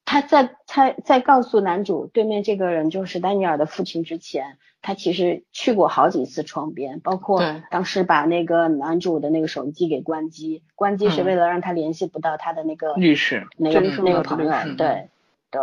[0.07, 15.09] 他在他在告诉男主对面这个人就是丹尼尔的父亲之前，他其实去过好几次窗边，包括当时把那个男主的那个手机给关机，关机是为了让他联系不到他的那个律师，那个那个朋友，对
[15.51, 15.61] 对，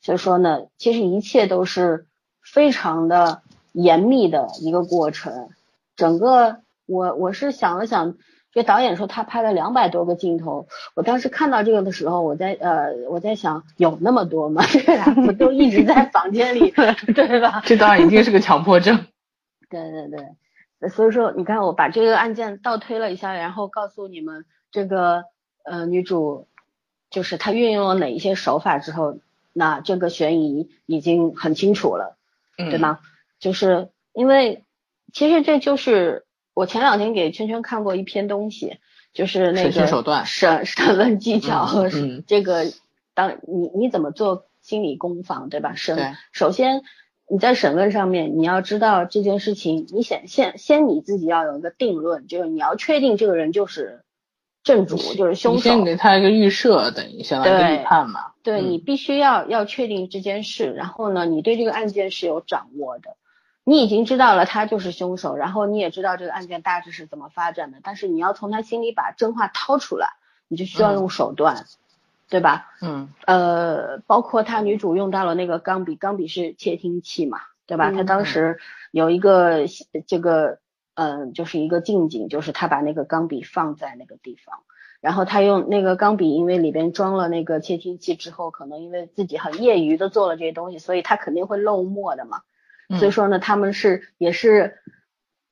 [0.00, 2.06] 所以说呢，其实一切都是
[2.42, 5.50] 非常的严密的一个过程。
[5.94, 8.16] 整个我我是想了想，
[8.52, 14.64] 这导演说他拍了两百多个镜头，我当时看到这个的时候，我在呃我在想有那么多吗？
[14.70, 16.70] 这俩不都一直在房间里，
[17.14, 17.62] 对吧？
[17.64, 19.06] 这当然一定是个强迫症。
[19.70, 25.24] 对对对，所以说你看我把这个案件倒推了一下，然后告诉你们这个
[25.64, 26.48] 呃女主
[27.10, 29.18] 就是她运用了哪一些手法之后，
[29.52, 32.16] 那这个悬疑已经很清楚了，
[32.56, 32.98] 对吗？
[33.38, 34.64] 就是因为。
[35.12, 38.78] 其实这就是我前两天给圈圈看过一篇东西，
[39.12, 41.90] 就是那个手段审审问技巧和
[42.26, 42.64] 这个
[43.14, 45.74] 当你你怎么做心理攻防，对吧？
[45.74, 46.82] 审首先
[47.28, 54.02] 你在审问上面你要知道这件事情，你先先先你自己要有一个定论，就是你要确定这个人就是
[54.62, 55.56] 正主，就是凶手。
[55.56, 58.32] 你先给他一个预设，等于相当于预判嘛。
[58.42, 63.16] 对你必须要要确定这件事，然后呢，你对这个案件是有掌握的。
[63.70, 70.14] 你已经知道了他就是凶手，然后你也知道这个案件大致是怎么发展的，但是你要从他心里把真话掏出来，
[70.48, 71.66] 你就需要用手段，
[72.28, 72.66] 对吧？
[72.82, 77.92] 嗯，呃，包括他女主用到了那个钢笔，钢笔是窃听器嘛，对吧？
[77.92, 78.58] 他当时
[78.90, 79.66] 有一个
[80.08, 80.58] 这个，
[80.94, 84.64] 嗯，就是一个近景，就是他把那个钢笔放在那个地方，
[85.00, 92.40] 然后他用那个钢笔，因为里边装了那个窃听器之后，可能因为自己很业余的做了这些东西，所以他肯定会漏墨的嘛。
[92.98, 94.78] 所以说呢，他们是也是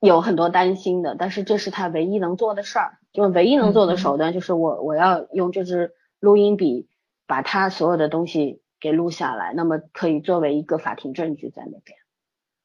[0.01, 6.89] 有很多担心的，但是这是他唯一能做的事儿，就是唯一能做的手段就是我我要用这支录音笔
[7.27, 11.97] 把他所有的东西给录下来，那么可以作为一个法庭证据在那边。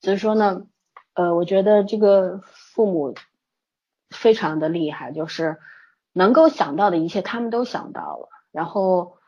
[0.01, 0.67] 所以说呢，
[1.15, 3.15] 呃，我觉得这个父母
[4.11, 5.59] 非常的厉害，就是
[6.13, 8.29] 能够想到的一切他们都想到了。
[8.51, 9.19] 然后，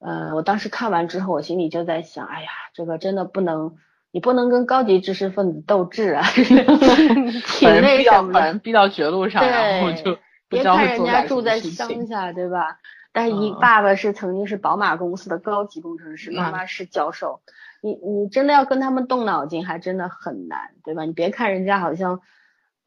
[0.00, 3.76] 呃，我当时看完之后，我心里就在想，哎呀，这个真的不能。
[4.10, 10.18] 你不能跟高级知识分子斗智啊， 挺那什么，把人逼到绝路上，然后就
[10.48, 12.78] 别看人家住在乡下，对吧？
[13.12, 17.42] 但是一爸爸是曾经是宝马公司的高级工程师，妈妈是教授，
[17.82, 21.04] 你你真的要跟他们动脑筋，还真的很难，对吧？
[21.04, 22.20] 你别看人家好像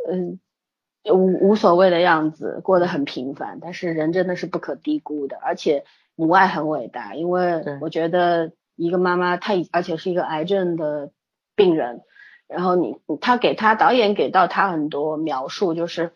[0.10, 0.40] 嗯
[1.12, 8.52] 无无所谓的样子，过得很平凡，但是人真的是不可低估的，而且母爱很伟大，因为我觉得。
[8.82, 11.12] 一个妈妈，她而且是一个癌症的
[11.56, 12.02] 病人，
[12.48, 16.14] 然后你他给他导演给到他很多描述，就是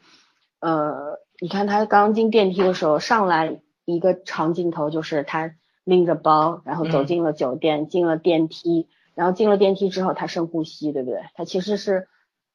[0.60, 5.51] 呃，你看他刚进电梯的时候，上来一个长镜头，就是他
[5.84, 11.21] 拎着包，然后走进了酒店，进了电梯，然后进了电梯之后，他深呼吸，对不对？
[11.36, 12.08] 他其实是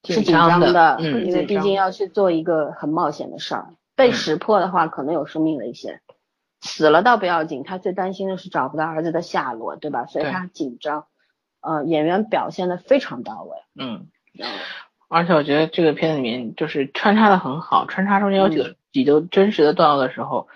[0.04, 6.00] 是紧张的，因为毕竟要去做一个很冒险的事儿，被识破的话，可能有生命危险。
[6.60, 10.06] 死了倒不要紧，他最担心的是找不到儿子的下落，对吧？
[10.06, 11.06] 所以他紧张。
[11.62, 13.56] 呃，演员表现的非常到位。
[13.74, 14.08] 嗯。
[15.08, 20.48] 而且我觉得这个片子里面就是穿插的很好，穿插中间有几个几个真实的段落的时候，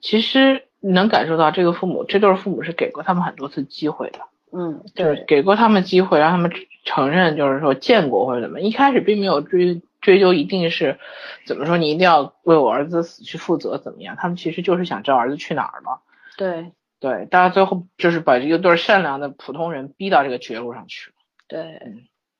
[0.00, 4.18] 其实能感受到这个父母这对父母是给过他们很多次机会的。
[4.52, 6.50] 嗯，就是给过他们机会，让他们
[6.84, 9.80] 承认，就是说见过或者怎么，一开始并没有追。
[10.00, 10.98] 追究一定是
[11.46, 11.76] 怎么说？
[11.76, 14.16] 你一定要为我儿子死去负责，怎么样？
[14.18, 16.02] 他们其实就是想知道儿子去哪儿了。
[16.36, 21.16] 对对，大家最后就是把这个对善良的普通人逼到这个绝路上去了。
[21.48, 21.80] 对，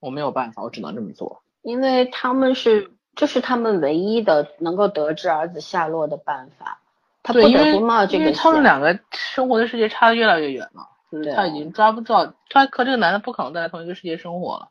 [0.00, 1.42] 我没有办法，我只能这么做。
[1.62, 6.80] 因为他们是，这是他们唯一的能够得知儿子下落的办法。
[7.22, 14.68] 他不得不冒这个因为他们两个生活的世界差的越来越远了，就是他已经抓不到他和这个男的不可能在同一个世界生活了，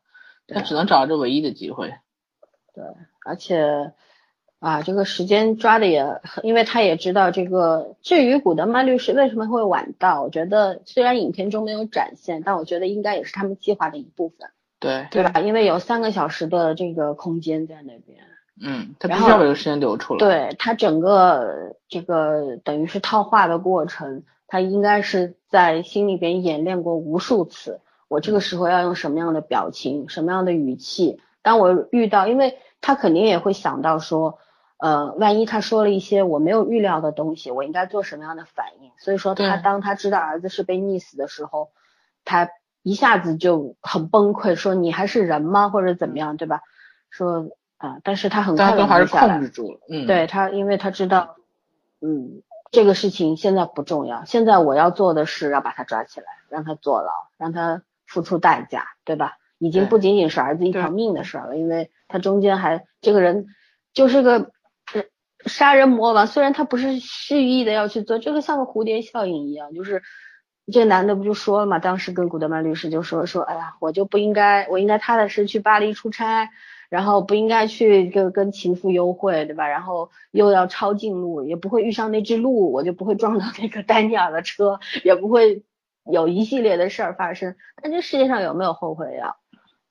[0.48, 1.94] 他只能找到这唯一的机会。
[2.80, 2.86] 对，
[3.26, 3.92] 而且
[4.60, 7.96] 啊，这个时间抓的也，因为他也知道这个。
[8.02, 14.50] 至于古德曼律师为什么会晚到，我觉得虽然影片中没有展现，但我觉得应该也是他们计划的一部分。
[14.80, 15.42] 对，对吧？
[15.42, 18.20] 因为有三个小时的这个空间在那边。
[18.62, 20.20] 嗯，他必须要把这个时间留出来。
[20.20, 27.82] 对他整个这个等于是套话的过程，他应该是在心里边演练过无数次。
[28.10, 31.22] 我这个时候要用什么样的表情，什么样的语气？
[31.42, 34.40] 当我遇到，因为他肯定也会想到说，
[34.78, 38.92] 呃，万一他说了一些我没有预料的东西，我应该做什么样的反应？
[38.98, 41.72] 所以说他当他知道儿子是被溺死的时候，
[42.26, 42.50] 他
[42.82, 45.70] 一下子就很崩溃，说你还是人吗？
[45.70, 46.62] 或者怎么样，对吧？
[47.10, 51.36] 说啊，但是他很快的还是控制住了，嗯，对他，因为他知道，
[52.02, 59.39] 嗯，这个事情现在不重要，现在我要做的是要把他抓起来，让他坐牢，让他付出代价，对吧？
[59.60, 63.46] 已经不仅仅是儿子一条命的事了，因为他中间还这个人
[63.94, 64.52] 就是个
[65.46, 70.02] 杀人魔王，虽然他不是蓄意的要去做，这个像个蝴蝶效应一样，就是
[70.72, 71.80] 这男的不就说了嘛？
[71.80, 76.50] 当时跟古德曼律师就说说，哎呀，我就不应该，我应该踏踏实实去巴黎出差，
[76.90, 79.68] 然后不应该去跟跟情妇幽会，对吧？
[79.68, 85.64] 然后又要抄近路，也不会遇上那只鹿，我就不会撞到那个丹尼尔的车，也不会
[86.04, 87.56] 有一系列的事儿发生。
[87.82, 89.38] 那这世界上有没有后悔药？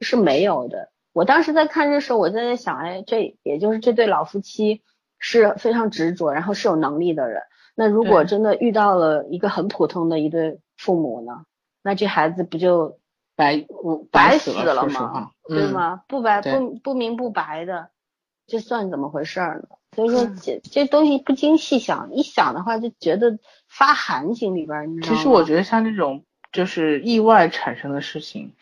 [0.01, 0.91] 是没有的。
[1.13, 4.83] 我当时在看这时候，我在想，哎，这也就是这对老夫妻
[5.19, 7.43] 是非常执着，然后是有能力的人。
[7.75, 11.45] 那如果真的遇到了一个很普通的一对父母呢？
[11.83, 12.99] 那这孩子不就
[13.37, 13.65] 白
[14.11, 15.31] 白死了吗？
[15.47, 16.03] 对吗？
[16.09, 17.91] 不白不不明不白的，
[18.47, 19.63] 这算怎么回事呢？
[19.97, 23.39] 所以说这这东西不经细想，一想的话就觉得
[23.69, 25.01] 发寒，心里边。
[25.03, 28.53] 其实我觉得像这种就是意外产生的事情。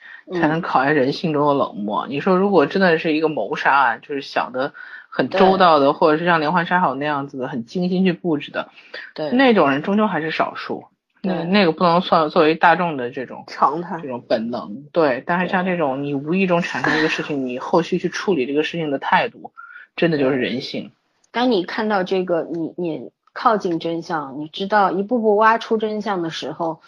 [0.41, 2.09] 才能考验人性中的冷漠。
[2.09, 4.75] 你说，如果真的是一个谋杀案，就是想的
[5.09, 8.69] 很周到的，或者是像连环杀手那样子的，很精心去布置的，
[9.15, 10.87] 对，那种人终究还是少数。
[11.23, 14.83] 那那个不能算作为大众的这种常态，这种本能。
[14.91, 19.53] 对，但是像这种你无意中产生一个事情，你后续去处理这个事情的态度，
[19.95, 20.91] 真的就是人性。
[21.31, 26.81] 当你看到这个，你你靠近真相，你知道一步步挖出真相的时候，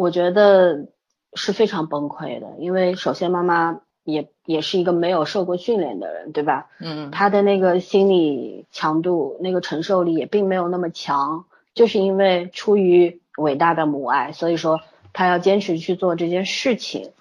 [0.00, 0.86] 我觉得。
[1.32, 6.66] 是非常崩溃的，因为首先妈妈也也是一个没有受过训练的人，对吧？
[6.80, 14.80] 嗯，她的那个心理强度、那个承受力也并没有那么强，就是因为出于伟大的母爱，所以说
[15.12, 17.12] 她要坚持去做这件事情。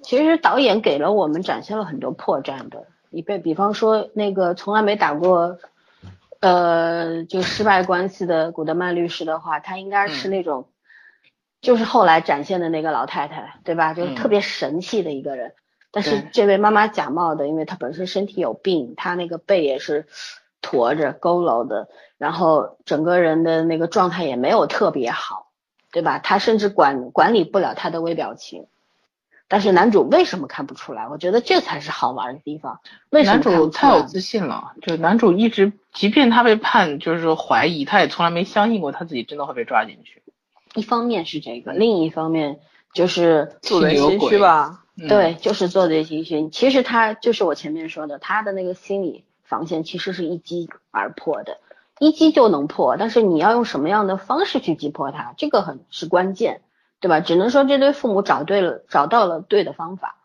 [0.00, 5.58] 其实导演给了我们展现了很多破绽的，你被比方说那个从来没打过
[6.38, 10.66] 呃就失败官司的古德曼律师的话，他应该是那种。
[11.62, 13.94] 就是后来展现的那个老太太，对吧？
[13.94, 15.54] 就是特别神气的一个人。
[15.92, 20.06] 但是这位妈妈假冒的，因为她本身身体有病，她那个背也是
[20.60, 21.88] 驼着、佝偻的，
[22.18, 25.48] 然后整个人的那个状态也没有特别好，
[25.92, 26.18] 对吧？
[26.18, 28.66] 她甚至管管理不了她的微表情。
[29.48, 31.08] 但是男主为什么看不出来？
[31.08, 32.80] 我觉得这才是好玩的地方。
[33.10, 33.34] 为什么？
[33.34, 40.21] 男主太有自信了，就男主一直，即便他被判就是说怀疑，他也从来没相信过他自己真的会被抓进去。
[40.74, 42.60] 一方面是这个，另一方面
[42.94, 44.84] 就是做贼心虚吧？
[45.08, 46.48] 对，就是做贼心虚。
[46.48, 51.58] 其实他就是我前面说的，他的那个心理防线其实是一击而破的，
[51.98, 52.96] 一击就能破。
[52.98, 56.60] 但是你要用什么样的方式去击破他，这个很是关键，
[57.00, 57.20] 对吧？
[57.20, 60.16] 只能说这对父母找对了，找到了对的方法。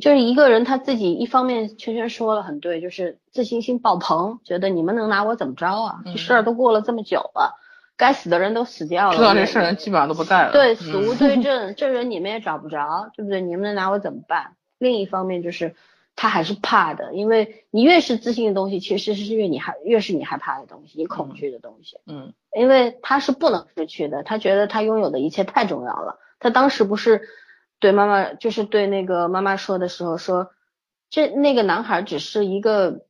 [0.00, 6.00] 就是一个人他自己一方面圈圈说了很对，就是自信心爆棚，觉得你们能拿我怎么着啊？
[6.04, 7.58] 这事儿都过了这么久了。
[8.00, 10.52] 该死的人都死掉了，知道这事人基本上都不在了。
[10.52, 13.42] 对，死无对证，证人你们也找不着，对不对？
[13.42, 14.56] 你们能拿我怎么办？
[14.78, 15.74] 另一方面就是
[16.16, 21.98] 他还是怕的，因为你越是自信的东西，其实是越你害越是你害怕的东西，你恐惧的东西。
[22.06, 26.18] 嗯，因为他是不能失去的，他觉得他拥有的一切太重要了。
[26.38, 27.28] 他当时不是
[27.80, 30.52] 对妈妈，就是对那个妈妈说的时候说，
[31.10, 33.04] 这那个男孩只是一个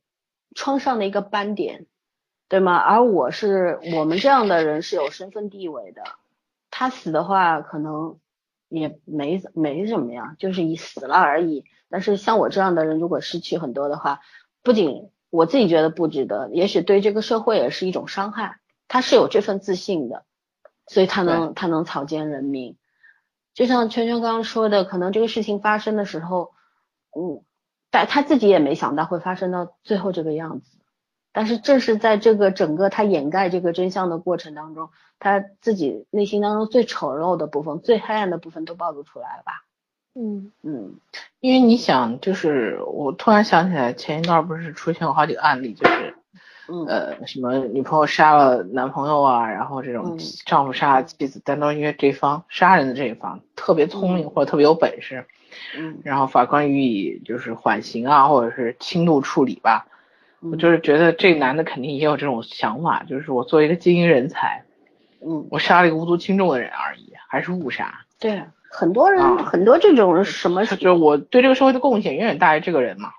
[0.53, 1.85] 窗上的一个斑点。
[2.51, 2.75] 对吗？
[2.75, 6.03] 而我是我们这样的人是有身份地位的，
[6.69, 8.19] 他死的话可能
[8.67, 11.63] 也没没怎么样，就是一死了而已。
[11.89, 14.19] 但是像我这样的人，如果失去很多的话，
[14.63, 18.59] 不仅我自己觉得不值得，也许对这个社会也是一种伤害。
[18.89, 20.25] 他是有这份自信的，
[20.87, 22.75] 所以他能他能草菅人命。
[23.53, 26.51] 就像圈圈刚刚说的，可能这个事情发生的时候，
[27.17, 27.45] 嗯，
[27.91, 30.80] 但他自己也没想到会发生到最后这个样子。
[31.33, 39.63] 但是正是在这个整个他掩盖这个真相的过程当中，他自己内心当中最丑陋的部分、最黑暗的部分都暴露出来了吧？
[40.13, 40.95] 嗯嗯，
[41.39, 46.15] 因为你想，就是我突然想起来，前一段不是出现过好几个案例，就是
[46.85, 55.25] 呃什么女朋友杀了男朋友啊，然后这种丈夫杀了妻子，但都是因为这方杀人的这一方特别聪明或者特别有本事，
[55.77, 59.87] 嗯，然后法官予以就是缓刑啊，或者是轻度处理吧。
[60.43, 64.63] 我就是觉得这个男的肯定也有这种想法，就是我作为一个精英人才，
[65.23, 68.05] 嗯，我杀了一个无足轻重的人而已，还是误杀。
[68.19, 73.09] 对，很多人很多这种什么，就是我对这个社会的贡献远远大于这个人嘛。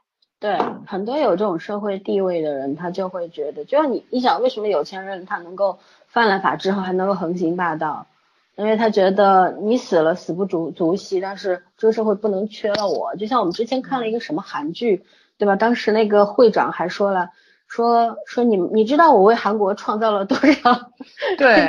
[0.41, 8.09] 对，很多有这种社会地位的人，他就会觉得，就像你，你想为什么有钱人他能够犯了法之后还能够横行霸道？
[8.57, 13.15] 因为他觉得你死了死不足足惜，但是这个社会不能缺了我。
[13.15, 15.05] 就像我们之前看了一个什么韩剧。
[15.43, 15.57] 对吧？
[15.57, 17.31] 当时那个会长还说了，
[17.67, 20.93] 说说你你知道我为韩国创造了多少？
[21.37, 21.69] 对，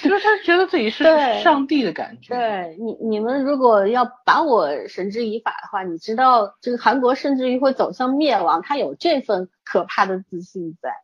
[0.00, 1.04] 就是他觉得自己是
[1.42, 2.34] 上帝的感觉。
[2.34, 10.94] 对你你们如果要把我绳之以法的话，你知道这个韩国甚至于会走向灭亡，他有这份可怕的自信在，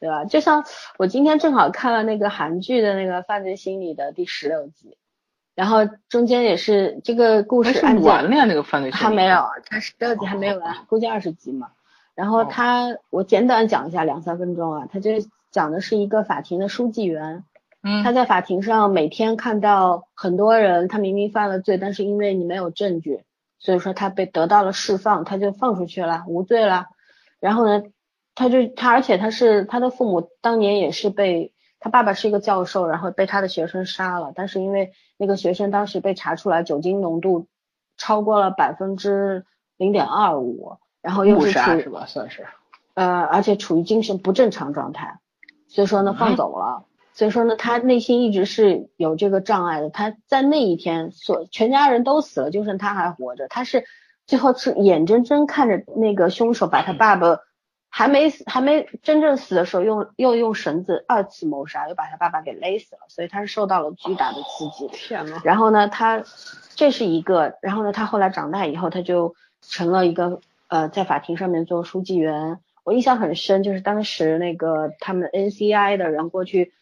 [0.00, 0.24] 对吧？
[0.24, 0.64] 就像
[0.96, 4.96] 我今天正好看了那个韩剧的那个犯罪心理的第十六集，
[5.54, 5.78] 然后
[6.08, 11.68] 中间也是这个故事是案件完了呀，那个犯罪还没有，它十六集还没有完，估计二十集嘛。
[12.14, 17.44] 然后哦他，我简短讲一下，两三分钟啊，他这讲的是一个法庭的书记员，
[17.82, 23.22] 嗯他在法庭上每天看到很多人，他明明犯了罪，但是因为你没有证据，
[23.60, 26.86] 所以说他被得到了释放，他就放出去了，无罪了。
[27.40, 27.84] 然后呢，
[28.34, 31.52] 他就他，而且他是他的父母当年也是被
[31.84, 37.46] 他爸爸是一个教授，然后被他的学生杀了，但是因为那个学生当时被查出来酒精浓度
[37.98, 39.44] 超过了百分之
[39.76, 42.06] 零点二五，然后又是处于杀是吧？
[42.06, 42.46] 算是。
[42.94, 45.18] 呃，而且处于精神不正常状态，
[45.68, 46.86] 所以说呢放走了。
[47.12, 49.90] 所以说呢，他内心一直是有这个障碍的。
[49.90, 53.46] 他在那一天，所全家人都死了，就剩他还活着。
[53.48, 53.84] 他是
[54.26, 57.40] 最后是眼睁睁看着那个凶手把他爸爸
[57.96, 63.02] 还没死，还没真正死的时候用又用绳子二次谋杀，又把他爸爸给勒死了。
[63.06, 64.88] 所以他是受到了巨大的刺激。
[64.88, 66.24] 天呐，然后呢，他
[66.74, 72.58] 这是一个，然后呢，他后来长大以后，他就成了一个呃，在法庭上面做书记员。
[72.82, 76.72] 我印象很深，就是当时那个他们 NCI 的人过去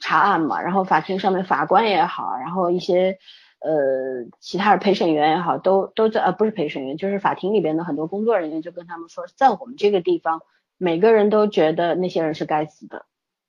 [0.00, 3.18] 查案嘛，然后法庭上面法官也好，然后一些
[3.60, 10.42] 呃其他的陪审员也好，都都在呃不是陪审员，就是法庭里边的很多工作人员就跟他们说，在我们这个地方，
[10.78, 13.06] 每个人都觉得那些人是该死的，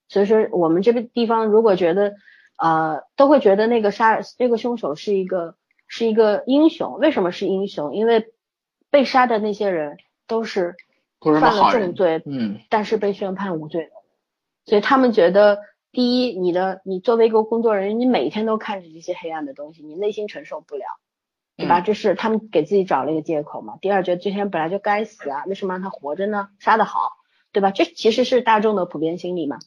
[0.08, 2.16] 所以说我们这个地方如果觉得
[2.58, 5.56] 呃都会觉得那个杀那个凶手是一个
[5.88, 7.96] 是一个英雄，为什么是英雄？
[7.96, 8.34] 因为
[8.90, 9.98] 被杀的那些人
[10.28, 10.76] 都是
[11.20, 13.92] 犯了重罪，嗯但是被宣判无罪的，
[14.66, 15.60] 所以他们觉得，
[15.92, 20.86] 第一，你的你作为一个工作人员，你每天都看着这些黑暗的东西，你内心承受不了，
[21.58, 21.80] 对吧？
[21.80, 23.78] 嗯这是他们给自己找了一个借口嘛。
[23.82, 26.50] 第二，觉得这些人本来就该死啊，为什么让他活着呢？
[26.60, 27.12] 杀得好，
[27.58, 27.72] 对吧？
[27.72, 29.58] 这其实是大众的普遍心理嘛。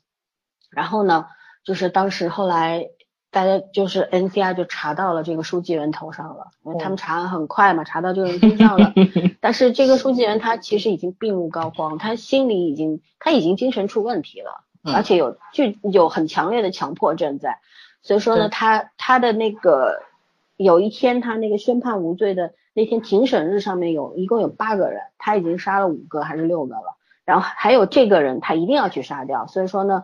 [0.70, 1.26] 然后呢，
[1.64, 2.86] 就是当时后来
[3.32, 8.93] 大家就是 NCI 就查到了这个书记员头上了，因为他们查案很快嘛，查到这个人身上了。
[9.43, 17.59] 但是这个书记员他其实已经病入膏肓，他心里已经他已经精神出问题了，嗯而且有具有很强烈的强迫症在，
[18.03, 20.03] 所以说呢，他他的那个
[20.57, 30.03] 有一天他那个宣判无罪的那天庭审日上面有一共有八个人，他已经杀了五个还是六个了，然后还有这个人他一定要去杀掉，所以说呢，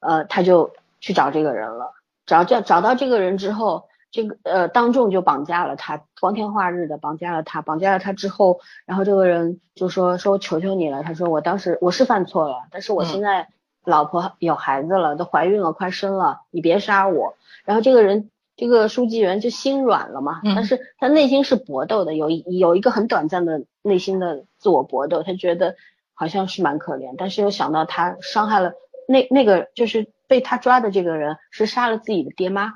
[0.00, 1.92] 呃，他就去找这个人了，
[2.26, 3.88] 找这找到这个人之后。
[4.12, 13.48] 这个呃，当众就绑架了他，光天化日的绑架了他，绑架了他之后，然后这个人就说说求求你了，他说我当时我是犯错了，但是我嗯现在
[13.84, 17.34] 老婆有孩子了，都怀孕了，快生了，你别杀我。
[17.66, 25.74] 然后这个人这个书记员就心软了嘛，嗯但是他内心是搏斗的，有一有一个很短暂的内心的自我搏斗，他觉得
[26.16, 28.72] 好像是蛮可怜，但是又想到他伤害了
[29.06, 32.74] 那那个就是被他抓的这个人是杀了自己的爹妈。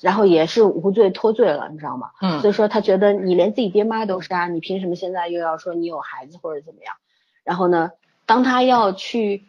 [0.00, 2.12] 然后也是无罪脱罪了，你知道吗？
[2.22, 6.94] 嗯所以说他觉得你连自己爹妈都杀，你凭什么现在又要说你有孩子或者怎么样？
[7.44, 7.90] 然后呢，
[8.24, 9.48] 当他要去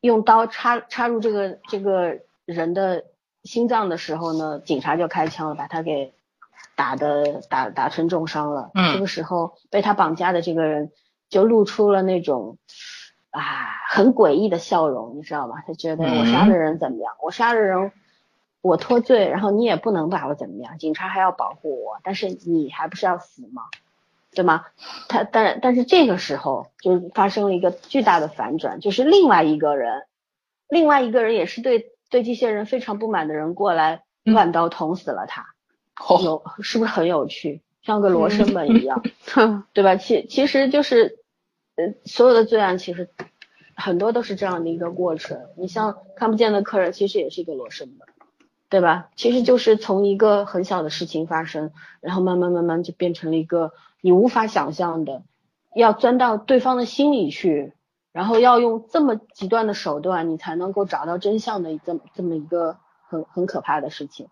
[0.00, 3.04] 用刀插插入这个这个人的
[3.44, 6.14] 心脏的时候呢，警察就开枪了，把他给
[6.74, 8.70] 打的打打成重伤了。
[8.74, 10.90] 嗯这个时候被他绑架的这个人
[11.28, 12.58] 就露出了那种
[13.30, 13.42] 啊
[13.88, 15.62] 很诡异的笑容，你知道吗？
[15.66, 17.14] 他觉得我杀的人怎么样？
[17.22, 17.92] 我杀的人。
[18.62, 23.62] 我脱罪，然后你也不能把我怎么样，警察还要保护我，但是你还不是要死吗？
[24.34, 24.64] 对吗？
[25.08, 30.06] 他但但是这个时候就发生了一个巨大的反转，就是另外一个人，
[30.68, 35.46] 另外一个人也是对对这些人非常不满的人过来嗯乱刀捅死了他，
[36.04, 37.62] 哦有是不是很有趣？
[37.86, 39.96] 像个罗生门一样，哼，对吧？
[39.96, 41.20] 其其实就是，
[41.76, 43.08] 呃，所有的罪案其实
[43.74, 45.46] 很多都是这样的一个过程。
[45.56, 47.98] 你像看不见的客人，其实也是一个罗生门。
[48.68, 49.10] 对吧？
[49.14, 51.70] 其实就是从一个很小的事情发生，
[52.00, 55.22] 然后慢慢慢慢就变成了一个你无法想象的，
[55.72, 57.74] 要钻到对方的心里去，
[58.10, 64.26] 然后要用这么极端的手段，你才能够找到真相的这么这么一个很很可怕的事情。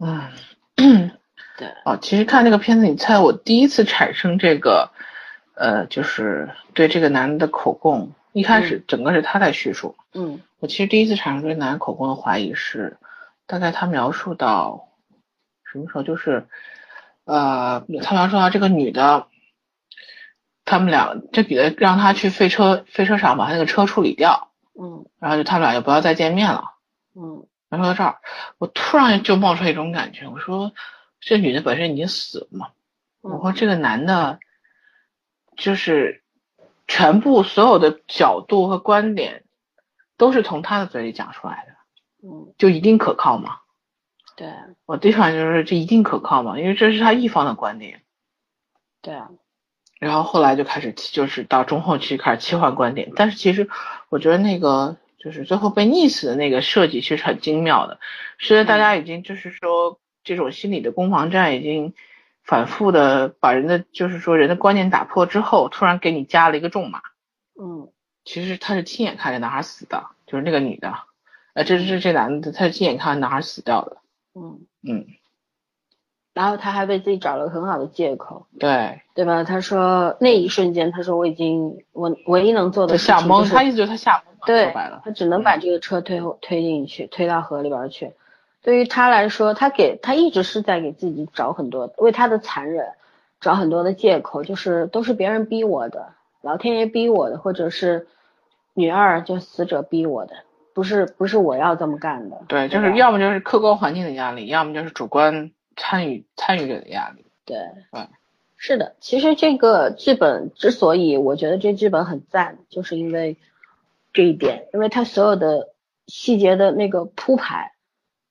[0.00, 0.30] 嗯，
[1.58, 4.90] 对，哦，其实看这个片子，你猜我第一次产生这个，
[5.54, 10.40] 呃，就是对这个男的的口供，一开始整个是他在叙述，嗯。
[10.60, 12.96] 我其实第一次产生对男的口供的怀疑是，
[13.46, 14.88] 大概他描述到
[15.64, 16.46] 什么时候，就是，
[17.24, 19.26] 呃，他描述到这个女的，
[20.64, 24.50] 他们俩这女的让他去废车废车场把他那个车处理掉，
[24.80, 25.06] 嗯。
[25.20, 26.64] 然后就他们俩就不要再见面了。
[27.16, 28.18] 嗯然后到这儿，
[28.58, 30.72] 我突然就冒出来一种感觉，我说
[31.20, 32.68] 这女的本身已经死了嘛，
[33.20, 34.38] 我嗯说这个男的，
[35.56, 36.22] 就是
[36.86, 39.44] 全部所有的角度和观点
[40.16, 43.58] 都是从他的嘴里讲出来的，嗯就一定可靠吗？
[44.36, 44.52] 对
[44.86, 48.02] 我第一反应就是这一定可靠吗，因为这是他一方的观点。
[49.02, 49.30] 对啊，
[49.98, 53.68] 然后后来就开始就是到中后期开始切换观点，但是其实
[54.08, 58.00] 我觉得那个就是最后被溺死的那个设计其实很精妙的，
[58.38, 61.94] 是在大家已经就是说这种心理的攻防战已经
[62.42, 67.00] 反复的把人的就是说人的观念打破之后，突然给你加了一个重码。
[67.60, 67.92] 嗯。
[68.24, 70.92] 其实他是亲眼看着男孩死的，就是那个女的，
[71.54, 74.02] 呃，这这这男的他是亲眼看着男孩死掉的。
[74.34, 75.06] 嗯，嗯，
[76.38, 79.42] 然后他还为自己找了个很好的借口，对，对吧？
[79.42, 84.72] 他说那一瞬间，他说我已经我唯一能做的他吓懵，事情就是他意思就是他吓懵，对
[85.04, 88.12] 他只能把这个车推后推进去，推到河里边去。
[88.62, 92.86] 对于他来说，他给他一直是在给自己找很多为他的残忍
[93.40, 96.10] 找很多的借口，就是都是别人逼我的，
[96.40, 98.06] 老天爷逼我的，或者是
[98.74, 100.34] 女二就死者逼我的，
[100.72, 102.42] 不是不是我要这么干的。
[102.46, 107.24] 对，就是要么就是客观环境的压力，要么就是主观参与参与者的压力。
[107.46, 107.56] 对
[107.92, 108.06] 嗯，
[108.58, 108.96] 是的。
[109.00, 113.38] 其实这个剧本之所以我觉得这剧本很赞，就是因为
[114.12, 115.70] 这一点，因为它所有的
[116.06, 117.72] 细节的那个铺排，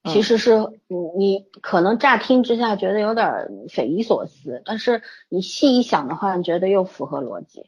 [0.04, 7.66] 嗯其实是你你可能乍听之下觉得有点匪夷所思，但是你细一想的话，你觉得又符合逻辑。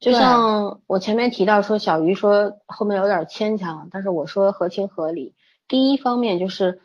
[0.00, 5.34] 就像我前面提到说，小鱼说后面有点牵强，但是我说合情合理。
[5.66, 6.80] 第一方面就是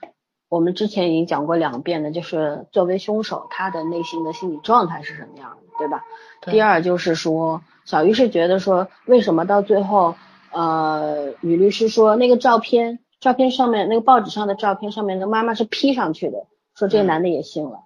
[0.53, 6.03] 我们之前已经讲过两遍的，就是作为凶手他的内心的心理状态是什么样的，对吧？
[6.41, 10.13] 对第二就是说，小鱼是觉得说，为什么到最后，
[10.51, 16.45] 呃，女律师说那个照片，照片上面那个报纸上的照片上面的妈妈是 P 上去的，
[16.75, 17.79] 说这个嗯男的也信了，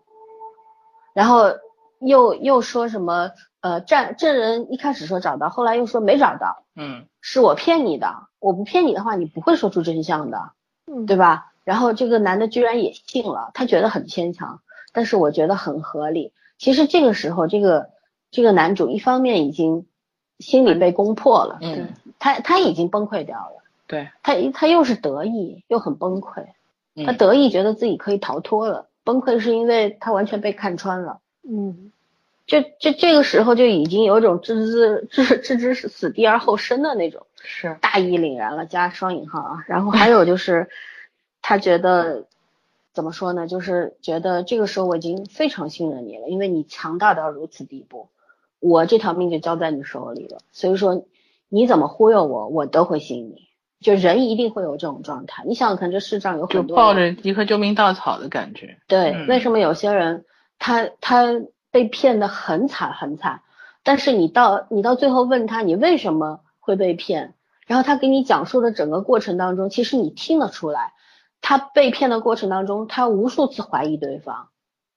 [1.14, 1.46] 然后
[2.02, 10.52] 又又说什么，呃，证证人一开始说找到，后来又说没找到，嗯，是我骗你的，我不骗你的话，你不会说出真相的，
[10.86, 11.54] 嗯对吧？
[11.68, 14.62] 然后这个男的居然也信了，他觉得很牵强，
[14.94, 16.32] 但是我觉得很合理。
[16.58, 17.90] 其实这个时候，这个
[18.32, 19.86] 这个男主一方面已经
[20.40, 21.90] 心里被攻破了，嗯，
[22.20, 26.46] 他他已经崩溃掉了，对，他他又是得意又很崩溃，
[27.06, 31.20] 他嗯得意觉得自己可以逃脱了，崩溃是因为他完全被看穿了。
[31.44, 31.92] 嗯
[32.46, 39.66] 就就这个时候就已经有种置之置置之死地而后生的那种是，大义凛然了，加双引号啊。
[39.68, 40.70] 然后还有就是，
[41.42, 42.26] 他觉得
[42.94, 43.48] 怎么说呢？
[43.48, 48.10] 就是觉得这个时候我已经非常信任你了，因为你强大到如此地步，
[48.60, 50.40] 我这条命就交在你手里了。
[50.52, 51.06] 所以说
[51.50, 53.48] 你怎么忽悠我，我都会信你。
[53.80, 55.44] 就人一定会有这种状态。
[55.46, 58.80] 你想想看，这世上有很多抱着一颗救命稻草的感觉。
[58.88, 60.26] 对，嗯为什么有些人
[60.58, 61.28] 他他
[61.70, 63.42] 被骗的很惨很惨，
[63.84, 67.36] 但是你到你到最后问他你为什么会被骗，
[67.68, 70.94] 然后他给你讲述的整个过程当中，其实你听得出来，
[71.42, 74.50] 他被骗的过程当中，他无数次怀疑对方，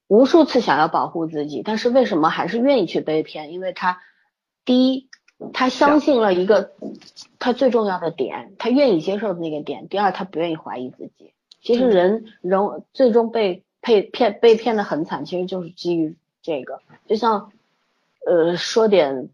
[0.07, 3.53] 无数次想要保护自己，但是为什么还是愿意去被骗？
[3.53, 3.99] 因为他
[4.65, 5.09] 第一，
[5.53, 6.73] 他相信了一个
[7.39, 11.33] 他最重要的点，他愿意接受的那个点；第二，他不愿意怀疑自己。
[11.61, 12.59] 其实人人
[12.91, 16.79] 最终被被骗被骗的很惨，其实就是基于这个。
[17.07, 17.51] 就像
[18.25, 19.29] 呃说点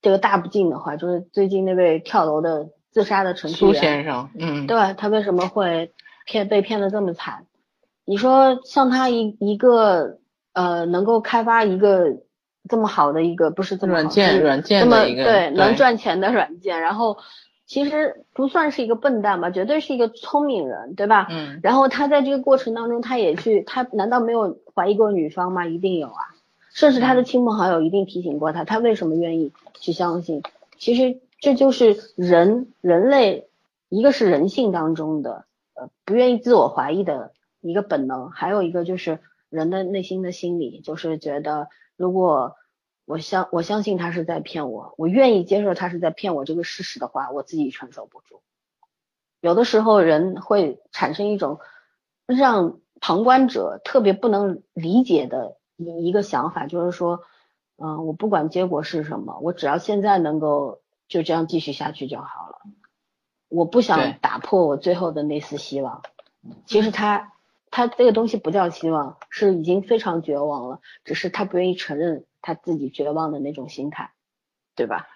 [0.00, 5.92] 这个大不敬的话，就是最近那位跳楼的自杀的程序苏，先生，嗯，对他为什么会
[6.28, 7.46] 骗被骗的这么惨？
[8.04, 10.18] 你说像他一一个
[10.52, 12.18] 呃能够开发一个
[12.68, 17.16] 这么好的一个不是这么软件软件这么的一个对能赚钱的软件，然后
[17.66, 21.26] 其实不算是一个笨蛋吧，绝对是一个聪明人，对吧？
[21.30, 25.66] 嗯，然后他在这个过程当中，他也去，他难道没有怀疑过女方吗？
[25.66, 26.36] 一定有啊，
[26.74, 30.42] 甚至他的亲朋好友一定提醒过他，他为什么愿意去相信？
[30.78, 33.48] 其实这就是人人类，
[33.88, 35.44] 一个是人性当中的
[36.04, 42.56] 不愿意自我怀疑的一个本能，还有一个就是人的内心的心理，就是觉得如果
[43.04, 48.42] 我相我相信他是在骗我，我愿意接受他是在骗我这个事实的话，我自己承受不住。
[49.40, 51.60] 有的时候人会产生一种
[52.26, 57.20] 让旁观者特别不能理解的一个想法，就是说，
[57.76, 62.58] 嗯、我不管结果是什么，我只要现在能够就这样继续下去就好了。
[63.48, 66.02] 我不想打破我最后的那丝希望。
[66.66, 67.32] 其实他
[67.70, 74.12] 他这个东西不叫希望，是已经非常绝望了，只是他不愿意承认他自己绝望的那种心态，
[74.74, 75.08] 对吧？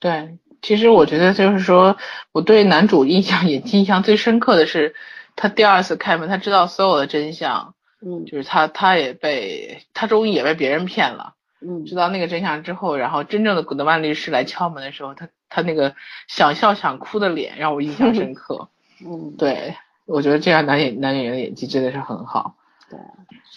[0.00, 1.96] 对，其实我觉得就是说，
[2.32, 4.94] 我对男主印象也印象最深刻的是，
[5.36, 15.94] 他第二次开门，他知道所有的真相，嗯就是他他也被他终于也被别人骗了，嗯知道那个真相之后，然后真正的古德曼律师来敲门的时候，他他那个
[16.28, 18.68] 想笑想哭的脸让我印象深刻。
[19.04, 19.76] 嗯，对，
[20.06, 22.54] 我觉得这样男演男演员的演技真的是很好。
[22.88, 22.98] 对，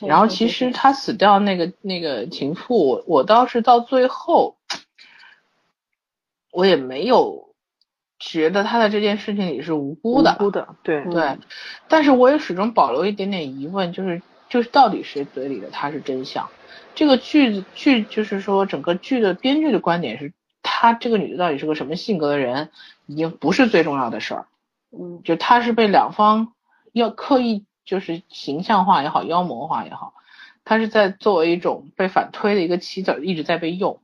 [0.08, 4.58] 然后其实他死掉那个那个情妇，我我倒是到最后，
[6.52, 7.50] 我也没有
[8.20, 10.36] 觉得他在这件事情里是无辜的。
[10.40, 11.38] 无辜的，对对，
[11.88, 16.50] 但是我也始终保留一点点疑问，就是就是到底谁嘴里的他是真相？
[16.96, 20.32] 这个剧剧就是说整个剧的编剧的观点是，
[20.84, 22.70] 她这个女的到底是个什么性格的人，
[23.06, 24.48] 已经不是最重要的事儿。
[24.92, 26.52] 嗯，就她是被两方
[26.92, 30.14] 要刻意就是形象化也好，妖魔化也好，
[30.66, 34.02] 她是在作为一种被反推的一个棋子，一直在被用。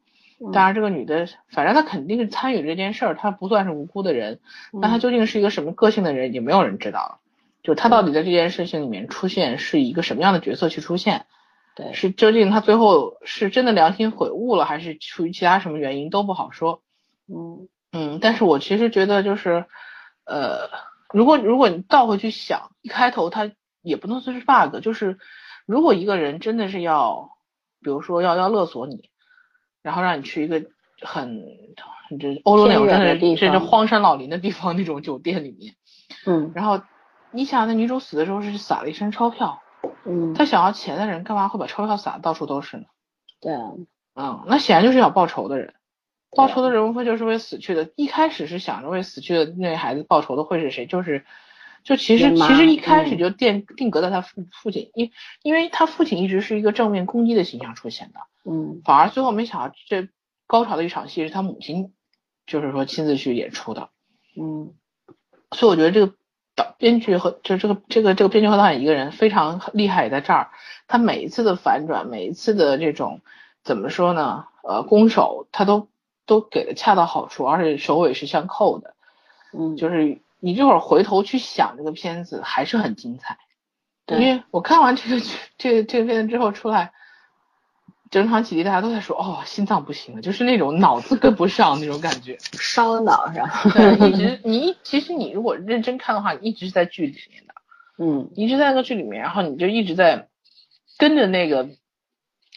[0.53, 4.39] 当然，这个女的，反正她肯定是参与这件事儿，她不算是无辜的人。
[4.71, 7.17] 那她究竟是一个什么个性的人，已经没有人知道了。
[7.61, 11.25] 就她到底在这件事情里面出现，是一个什么样的角色去出现？
[11.79, 16.81] 对，是究竟他最后是真的良心悔悟了，还是出于其他什么原因都不好说。
[17.27, 17.69] 嗯。
[17.91, 19.65] 嗯，但是我其实觉得就是，
[20.23, 20.69] 呃，
[21.11, 23.51] 如果如果你倒回去想，一开头他
[23.81, 25.17] 也不能算是 bug，就是
[25.65, 27.31] 如果一个人真的是要，
[27.81, 29.09] 比如说要要勒索你，
[29.81, 30.63] 然后让你去一个
[31.01, 31.41] 很
[32.07, 32.87] 很这欧洲那种
[33.37, 35.73] 甚至荒山老林的地方那种酒店里面，
[36.27, 36.51] 嗯。
[36.53, 36.83] 然后
[37.31, 39.63] 你想那女主死的时候是撒了一身钞票，
[40.09, 42.85] 嗯，他想要钱的人干嘛会把钞票撒得到处都是呢？
[43.39, 43.73] 对啊，
[44.15, 45.75] 嗯，那显然就是想报仇的人。
[46.31, 50.85] 报仇的人无非就是为死去的，一开始是想着为死去的那孩子报仇的会是谁？
[50.85, 51.25] 就是，
[51.83, 60.07] 就其实其实一开始嗯就定定格在他父父亲，因因为他父亲一直是一个正面攻击的形象出现的，嗯反而最后没想到这
[60.45, 61.93] 高潮的一场戏是他母亲，
[62.45, 63.89] 就是说亲自去演出的，
[64.39, 64.73] 嗯
[65.51, 66.13] 所以我觉得这个
[66.59, 70.49] 导编剧和就这个这个这个编剧和导演一个人非常厉害也在这儿，
[70.87, 73.21] 他每一次的反转，每一次的这种
[73.63, 74.45] 怎么说呢？
[74.63, 75.87] 呃，攻守他都
[76.25, 78.93] 都给的恰到好处，而且首尾是相扣的。
[79.57, 83.37] 嗯，就是你这会儿回头去想这个片子还是很精彩，
[84.07, 86.91] 因为我看完这个剧这个这个片子之后出来，
[88.11, 92.37] 整场起立大家都在说哦心脏不行了，就是那种脑子跟不上那种感觉。
[92.59, 97.53] 烧脑上， 对，一直你一其实你如果认真看的话，你一直是在剧里面的，
[97.97, 100.27] 嗯你一直在那个剧里面，然后你就一直在
[100.97, 101.69] 跟着那个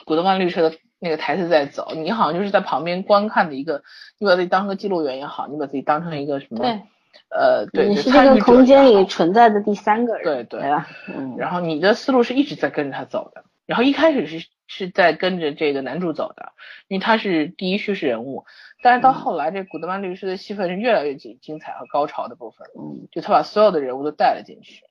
[0.04, 3.82] 古德曼律师的那个台词在走，你好像就是在旁边观看的一个，
[4.18, 6.80] 你把自己当成个记录员也好，你把自己当成一个什么，对，
[7.28, 10.88] 呃，对，你是这个空间里存在的第三个人，对对对吧？
[11.08, 16.52] 嗯，然后你的思路是一直在跟着他走的，然后一开始是是在跟着这个男主走的，
[16.88, 18.46] 因为他是第一叙事人物，
[18.82, 23.06] 但是到后来这古德曼律师的戏份是越来越精精彩和高潮的部分，嗯。
[23.12, 24.82] 就他把所有的人物都带了进去，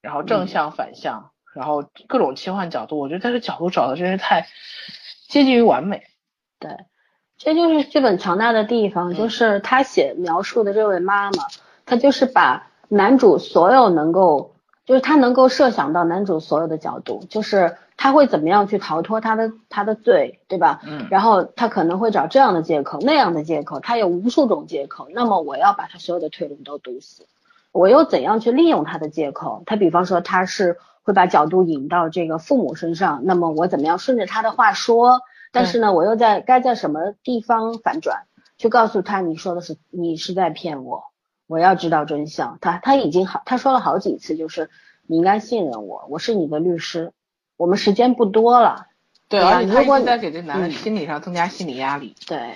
[0.00, 0.26] 然后嗯。
[0.26, 4.46] 正向反向，然后各种切换角度，我觉得他的角度找的真是太
[5.28, 6.04] 接近于完美。
[6.60, 6.70] 对，
[7.36, 9.14] 这就是剧本强大的地方，嗯。
[9.16, 11.44] 就是他写描述的这位妈妈，
[11.84, 14.54] 她就是把男主所有能够，
[14.84, 20.80] 就是他能够设想到男主所有的角度，就是他会怎么样去逃脱他的他的罪，对吧？
[20.86, 25.08] 嗯然后他可能会找这样的借口，那样的借口，他有无数种借口。
[25.12, 27.26] 那么我要把他所有的退路都堵死，
[27.72, 29.62] 我又怎样去利用他的借口？
[29.66, 35.20] 他比方说他是会把角度引到这个父母身上，那么我怎么样顺着他的话说？
[35.52, 38.24] 但是呢，我又在该在什么地方反转，
[38.58, 41.04] 去告诉他你说的是你是在骗我，
[41.46, 42.58] 我要知道真相。
[42.60, 44.68] 他他已经好，他说了好几次，就是
[45.06, 47.12] 你应该信任我，我是你的律师，
[47.56, 48.86] 我们时间不多了。
[49.28, 52.14] 对，而且他一直在给这男的嗯心理上增加心理压力。
[52.26, 52.54] 对，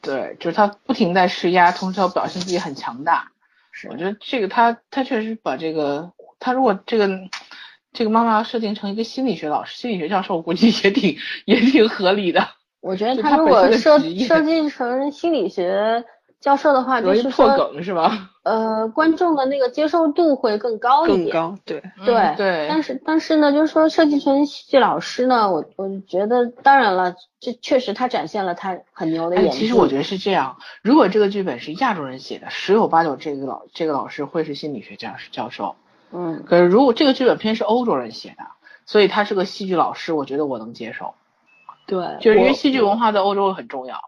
[0.00, 3.30] 对，就是他不停在施压，同时要表现自己很强大。
[3.70, 7.08] 是我觉得这个他他确实把这个他如果这个
[7.92, 12.48] 这个妈妈要设定成一个心理学老师、心理学教授，我估计也挺也挺合理的。
[12.80, 16.04] 我觉得就他如果设设计成心理学
[16.42, 18.30] 教授的话，就容易破是说，梗是吧？
[18.42, 21.30] 呃，观众的那个接受度会更高一点。
[21.30, 29.58] 更高，对，对、嗯对，但是但是呢，就是说设计成戏剧老师呢，我我觉得当然了，这确实他展现了他很牛的哎，演技。
[29.60, 35.76] 其实我觉得是这样，如果这个剧本是亚洲人写的，十有八九这个老这个老师会是心理学教教授。
[36.10, 38.44] 嗯，可是如果这个剧本片是欧洲人写的，
[38.84, 41.14] 所以他是个戏剧老师，我觉得我能接受，
[41.86, 44.00] 对，就是因为戏剧文化在欧洲很重要。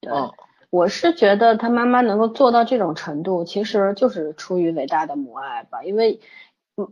[0.00, 0.32] 对嗯，
[0.70, 6.20] 我是觉得他妈妈能够做到这种程度，其实就是出于伟大的母爱吧，因为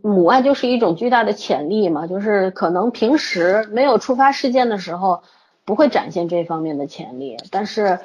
[0.01, 5.21] 母爱就是一种巨大的潜力嘛，就是可能平时没有触发事件的时候，
[5.63, 7.99] 不会展现这方面的潜力，但是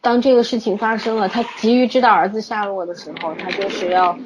[0.00, 4.18] 当这个事情发生了，他急于知道儿子下落的时候，他就是要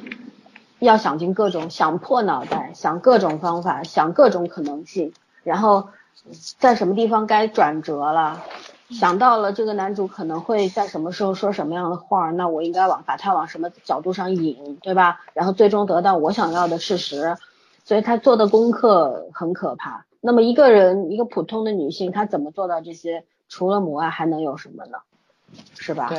[0.80, 5.12] 要想尽各种想破脑袋，想各种方法，想各种可能性，
[5.44, 5.88] 然后
[6.58, 8.42] 在什么地方该转折了，
[8.90, 15.20] 想到了这个男主可能会在什么时候说什么样的话，那我应该往把他往什么角度上引，对吧？
[15.34, 17.36] 然后最终得到我想要的事实，
[17.84, 20.06] 所以他做的功课很可怕。
[20.20, 23.24] 那么一个人，一个普通的女性，她怎么做到这些？
[23.48, 24.98] 除了母爱还能有什么呢？
[25.78, 26.10] 是吧？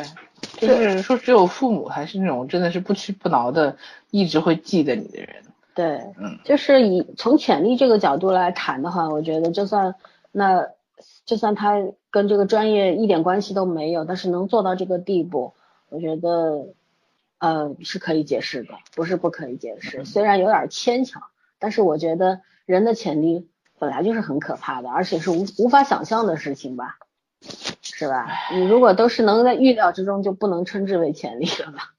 [0.60, 3.78] 对，就是说只有父母还是那种真的是不屈不挠的，
[4.10, 5.44] 一直会记得你的人。
[5.76, 9.94] 对，嗯，就是以从潜力这个角度来谈的话，我觉得就算
[10.32, 10.70] 那
[11.26, 11.76] 就算他
[12.12, 15.54] 跟这个专业一点关系都没有，但是能做到这个地步，
[15.90, 16.68] 我觉得
[17.38, 20.06] 呃是可以解释的，不是不可以解释。
[20.06, 21.24] 虽然有点牵强，
[21.60, 23.48] 但是我觉得人的潜力
[23.78, 26.98] 本来就是很可怕的，而且是无无法想象的事情吧。
[27.82, 28.28] 是吧？
[28.54, 31.94] 你如果都是能在预料之中，就不能称之为潜力了吧？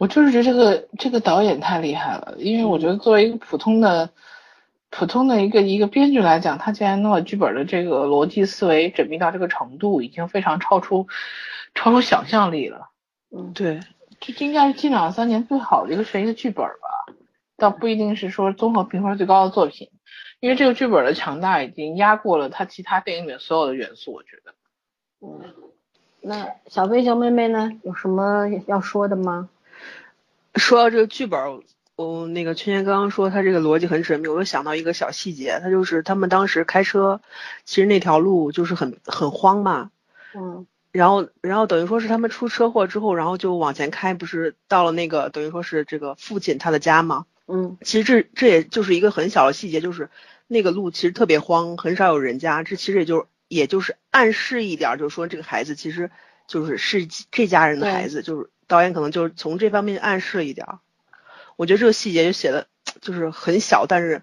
[0.00, 4.10] 我就是觉得这个这个导演太厉害了，因为我觉得作为一个普通的
[4.96, 11.08] 普通的一个一个编剧来讲，他既然能把剧本的这个逻辑思维缜密到这个程度，已经非常超出
[11.74, 12.90] 超出想象力了。
[13.36, 13.80] 嗯，对，
[14.20, 17.12] 这应该是近两三年最好的一个悬疑的剧本吧？
[17.56, 19.90] 倒不一定是说综合评分最高的作品，
[20.38, 24.54] 因为这个剧本的强大已经压过了他其他电影里面所有的元素，我觉得。
[25.22, 25.40] 嗯，
[26.20, 27.72] 那小飞熊妹妹呢？
[27.82, 29.48] 有什么要说的吗？
[30.54, 31.40] 说到这个剧本，
[31.96, 37.20] 我那个圈圈刚刚说他这个逻辑很缜密，我又想到一个小细节，他就是他们当时开车，
[37.64, 39.90] 其实那条路就是很很荒嘛。
[40.34, 40.66] 嗯。
[40.90, 47.26] 然后，然后等于说是他们出车祸之后，然后就往前开，不是到了那个等于说是这个父亲他的家嘛？
[47.46, 47.76] 嗯。
[47.82, 50.10] 其实这这也就是一个很小的细节，就是
[50.46, 52.62] 那个路其实特别荒，很少有人家。
[52.62, 53.26] 这其实也就。
[53.46, 56.10] 也就是暗示一点，就是说这个孩子其实
[56.48, 60.66] 就是是这家人的孩子，就是导演可能就是从这方面暗示了一点。
[61.56, 62.66] 我觉得这个细节就写的
[63.00, 64.22] 就是很小，但是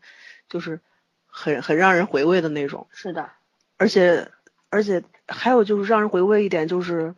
[0.49, 0.79] 就是
[1.25, 2.87] 很很让人回味的那种。
[2.91, 3.29] 是的，
[3.77, 4.29] 而且
[4.69, 7.15] 而且还有就是让人回味一点，就是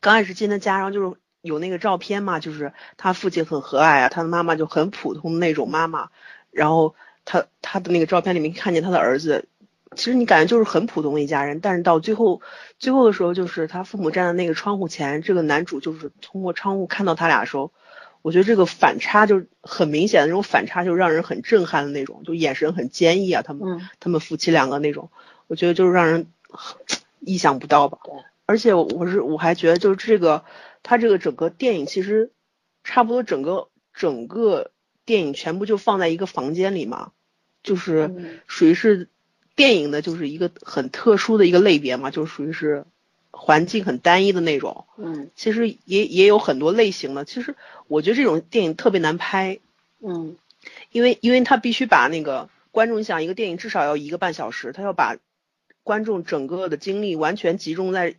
[0.00, 6.10] 刚开始进他家，然后就是有那个照片嘛，就是他父亲很和蔼啊，他的妈妈就很普通的那种妈妈，
[6.50, 6.94] 然后
[7.24, 9.46] 他他的那个照片里面看见他的儿子。
[9.96, 12.42] 其实你感觉就是很普通的一家人，但是到最后，
[12.78, 17.72] 最后的时候就是他父母站在那个窗户前，这个男主就是通过窗户看到他俩的时候，
[18.28, 25.10] 我觉得这个反差就很明显的那种反差就让人很震撼的那种，就眼神很坚毅啊，他们他们夫妻两个那种，
[25.46, 26.26] 我觉得就是让人
[27.20, 27.98] 意想不到吧。
[28.04, 28.12] 对，
[28.44, 30.44] 而且我是我还觉得就是这个
[30.82, 32.30] 他这个整个电影其实
[32.84, 34.72] 差不多整个整个
[35.06, 37.12] 电影全部就放在一个房间里嘛，
[37.62, 39.08] 就是属于是。
[39.56, 42.84] 电影的就是一个很特殊的一个类别嘛，就属于是
[43.30, 44.86] 环境很单一的那种。
[44.96, 47.24] 嗯，其实也也有很多类型的。
[47.24, 47.54] 其实
[47.86, 49.58] 我觉得这种电影特别难拍。
[50.00, 50.36] 嗯，
[50.90, 55.16] 因为因为他必须把那个观众，你想一个电影至少要一个半小时，他要把
[55.82, 58.14] 观众整个的精力完全集中在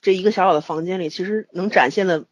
[0.00, 1.08] 这一个小小的房间里。
[1.08, 2.24] 其实能展现的，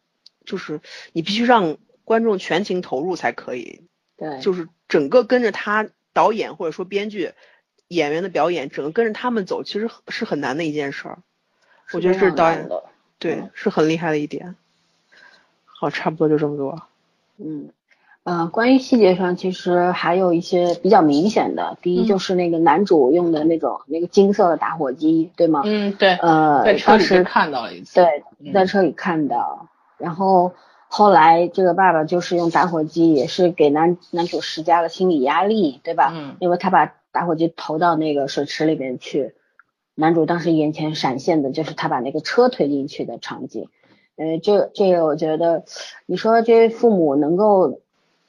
[0.45, 0.81] 就是
[1.13, 3.81] 你必须让观众全情投入才可以。
[4.17, 7.33] 对，就是整个跟着他导演或者说编剧。
[7.89, 11.19] 演员的表演，整个跟着他们走，其实是很难的一件事儿。
[11.93, 12.83] 我觉得这是导演的，
[13.19, 14.55] 对，是很厉害的一点。
[15.65, 16.81] 好，差不多就这么多。
[17.37, 17.69] 嗯，
[18.23, 21.77] 呃，关于细节上，其实还有一些比较明显的。
[21.81, 25.61] 第一就是那个男主用的那种那个金色的打火机，对吗？
[25.65, 26.15] 嗯，对。
[26.15, 27.95] 呃，在车里看到了一次。
[27.95, 29.69] 对，在车里看到。
[29.97, 30.53] 然后
[30.87, 36.11] 后来这个爸爸就是用打火机，也是给男男主施加了心理压力，对吧？
[36.13, 36.35] 嗯。
[36.39, 39.35] 因为他把打火机投到那个水池里面去，
[39.99, 43.67] 男主当时眼前闪现的就是他把那个车推进去的场景。
[44.15, 45.63] 呃，这这个我觉得，
[46.05, 47.81] 你说这父母能够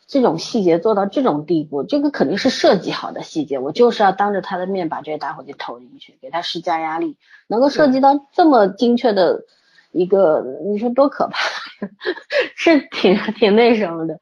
[0.07, 3.59] 这种细节做到这种地步，这个肯定是设计好的细节。
[3.59, 7.17] 我就是要当着他的面把这个打火机投进去，给他施加压力，
[7.47, 9.45] 能够设计到这么精确的
[9.93, 11.39] 一个，你说多可怕？
[12.57, 14.21] 是挺挺那什么的。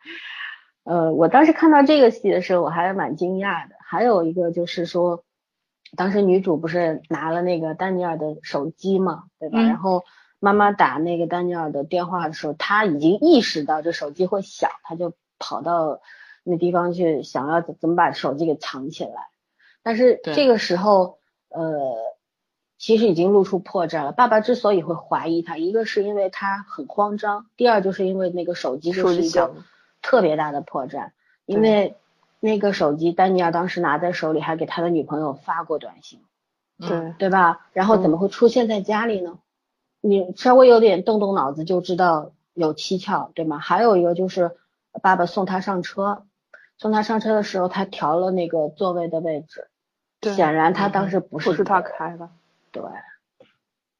[0.85, 3.75] 呃，我当时看到这个戏的时候，我还蛮惊讶的。
[3.85, 5.25] 还有一个就是说，
[5.97, 9.59] 当时女主不是拿了那个丹尼尔的手机嘛，对吧？
[9.63, 10.05] 然后
[10.39, 16.01] 妈妈打那个丹尼尔的电话的时候，他已经意识到这手机会响，他就跑到
[16.45, 19.29] 那地方去，想要怎么把手机给藏起来。
[19.83, 21.19] 但是这个时候，
[21.49, 21.97] 呃，
[22.79, 24.13] 其实已经露出破绽了。
[24.13, 29.55] 爸爸之所以会怀疑他，一个是因为他很慌张，第二就是因为那个手机就是一个
[30.03, 31.11] 特别大的破绽，
[31.47, 31.97] 因为。
[32.47, 36.23] 那个手机，丹尼尔当时拿在手里，还给他的女朋友发过短信，
[36.79, 37.67] 对对吧？
[37.73, 39.41] 然后怎么会出现在家里呢？
[40.01, 43.59] 你稍微有点动动脑子就知道有蹊跷，对吗？
[43.59, 44.57] 还有一个就是
[45.03, 46.25] 爸爸送他上车，
[46.79, 49.67] 送他上车的时候，他调了那个座位的位置，
[50.23, 52.31] 显然他当时不是不是他开的，
[52.71, 52.85] 对，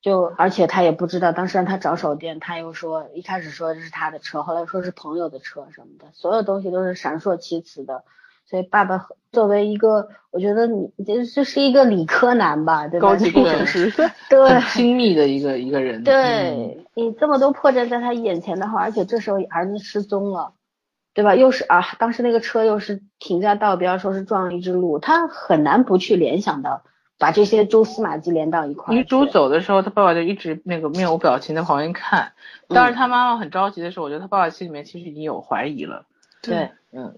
[0.01, 8.05] 就而且他也不知道，当时让他找手电，他又说一开始说这是他的车，后来说是朋友的车什么的，所有东西都是闪烁其词的。
[8.49, 13.09] 所以爸爸作为一个，我觉得你这这是一个理科男吧，对吧？
[13.09, 13.93] 高级工程师，
[14.31, 16.03] 对， 很亲密的一个一个人。
[16.05, 20.53] 对你这么多破绽在他眼前的话，而且这时候儿子失踪了，
[21.13, 21.35] 对吧？
[21.35, 26.83] 又是啊，当时那个车又是停在道边，说是撞了一只鹿，他很难不去联想到。
[27.19, 28.95] 把这些蛛丝马迹连到一块。
[28.95, 32.33] 女主走的时候，他爸爸就一直那个面无表情的旁边看。
[32.69, 36.05] 当时他妈妈很着急的时候，我觉得他爸爸心里面其实已经有怀疑了。
[36.43, 37.17] 对，嗯，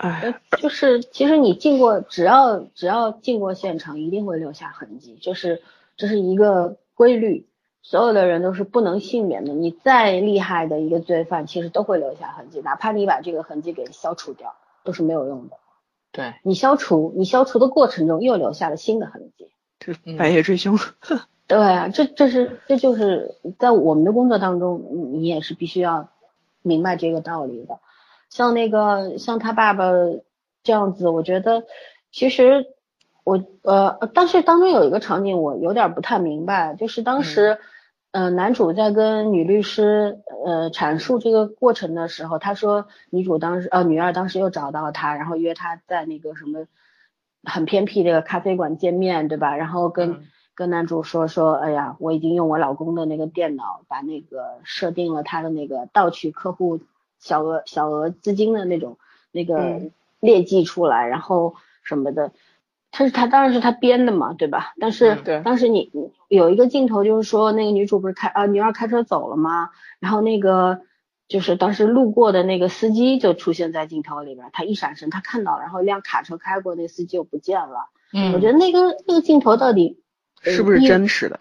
[0.00, 5.60] 哎，就是其实你进过，只要只要进过现场，一定会留下痕迹，就是
[5.98, 7.46] 这是一个规律，
[7.82, 9.52] 所有的人都是不能幸免的。
[9.52, 15.58] 你再厉害的一个罪犯，其实都会留下痕迹，哪怕你把这个痕迹给消除掉，都是没有用的。
[16.12, 20.78] 对你消除，你消除的过程中又留下了新的痕迹，这白夜追凶。
[21.46, 24.82] 对啊，这这是这就是在我们的工作当中，
[25.12, 26.08] 你也是必须要
[26.62, 27.80] 明白这个道理的。
[28.30, 29.84] 像那个像他爸爸
[30.62, 31.64] 这样子，我觉得
[32.10, 32.68] 其实
[33.24, 37.58] 我呃，但是当中有一个场景我有点不太明白，就是当时。
[38.12, 46.66] 嗯，男主在跟女律师呃阐述这个过程的时候，他说女主当时呃女二当时又找到他，然后约他在那个什么
[47.44, 49.54] 很偏僻这个咖啡馆见面，对吧？
[49.54, 50.24] 然后跟
[50.56, 56.80] 跟男主说说，哎呀，我已经用我老公的那个电脑把那个设定了他的那个盗取客户
[57.20, 58.98] 小额小额资金的那种
[59.30, 59.80] 那个
[60.18, 61.54] 劣迹出来，然后
[61.84, 62.32] 什么的。
[62.92, 64.74] 他是他当然是他编的嘛，对吧？
[64.80, 65.14] 但是
[65.44, 65.92] 当时你
[66.26, 69.70] 有一个镜头就是说那个女主不是开啊女二开车走了吗？
[70.00, 70.80] 然后那个
[71.28, 77.90] 就是当时路过的那个司机就出现在镜头里边，他一闪身他看到，然后一辆卡车开过，那司机又不见了。
[78.12, 80.02] 嗯，我觉得那个那个镜头到底
[80.40, 81.38] 是不是真实的？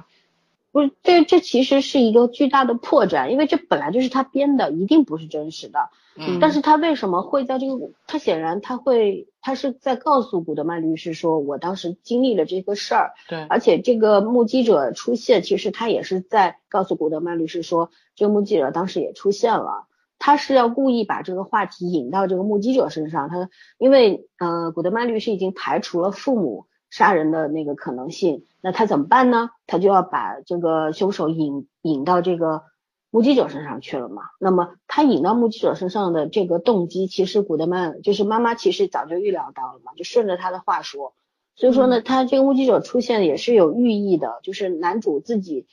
[0.71, 5.89] 不是，这这其实是一个巨大的破绽，因为这本来就是他编的，一定不是真实的。
[6.15, 7.91] 嗯，但是他为什么会在这个？
[8.05, 13.13] 他显然他会，他是在告诉古德曼律师说，我当时经历了这个事儿。
[13.27, 19.87] 对，而且这个目击者出现，其实他也是在告诉古德曼律师说，这个目击者当时也出现了。
[20.19, 23.29] 他是要故意把这个话题引到这个目击者身上。
[23.29, 23.49] 他
[23.79, 26.67] 因为呃，古德曼律师已经排除了父母。
[26.89, 29.51] 杀人的那个可能性，那他怎么办呢？
[29.67, 32.63] 他就要把这个凶手引引到这个
[33.11, 34.23] 目击者身上去了嘛。
[34.39, 41.13] 那么他引到目击者身上的这个动机，其实古德曼就是妈妈其实早就预料到了嘛，就顺着他的话说。
[41.55, 45.67] 所以说呢，他这个目击者出现也是有寓意的，就是男主自己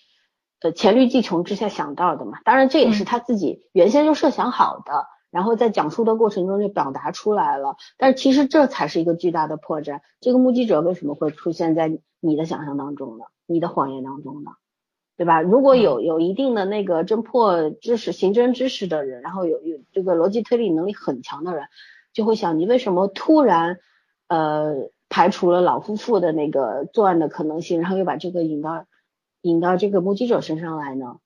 [0.61, 2.41] 的黔驴技穷之下想到的嘛。
[2.45, 5.07] 当然这也是他自己原先就设想好的。
[5.31, 10.01] 然后在讲述的过程中就表达出来了，但是其实这才是一个巨大的破绽。
[10.21, 13.25] 这个目击者为什么会出现在你的想象当中呢？
[13.47, 14.53] 你的谎言当中呢？
[15.17, 15.41] 对吧？
[15.41, 21.69] 如果有有一定的那个侦破知识、刑侦知识的人，然后有有这个逻辑推理能力很强的人，
[22.13, 23.79] 就会想你为什么突然
[24.29, 28.85] 呃排除了老夫妇的那个作案的可能性，然后又把这个引到
[29.41, 31.17] 引到这个目击者身上来呢？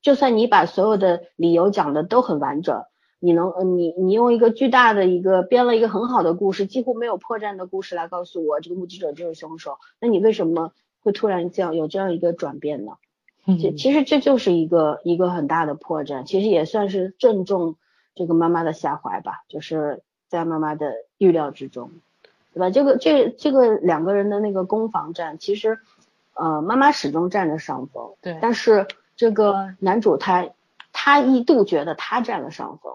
[0.00, 2.84] 就算你把所有的理由讲的都很完整。
[3.18, 12.92] 你能，你你用一个巨大的一个编了一个很好的故事，几乎没有破绽的故事来告诉我这个目击者就是凶手，那你为什么会突然这样有这样一个转变呢？
[13.62, 17.76] 这其实这就是一个一个很大的破绽，其实也算是正中
[18.16, 21.92] 这个妈妈的下怀吧，就是在妈妈的预料之中，
[22.52, 22.70] 对吧？
[22.70, 25.78] 这个这这个两个人的那个攻防战，其实
[26.34, 30.48] 呃妈妈始终占着上风，对，但是这个男主他
[31.06, 32.94] 他一度觉得他占了上风。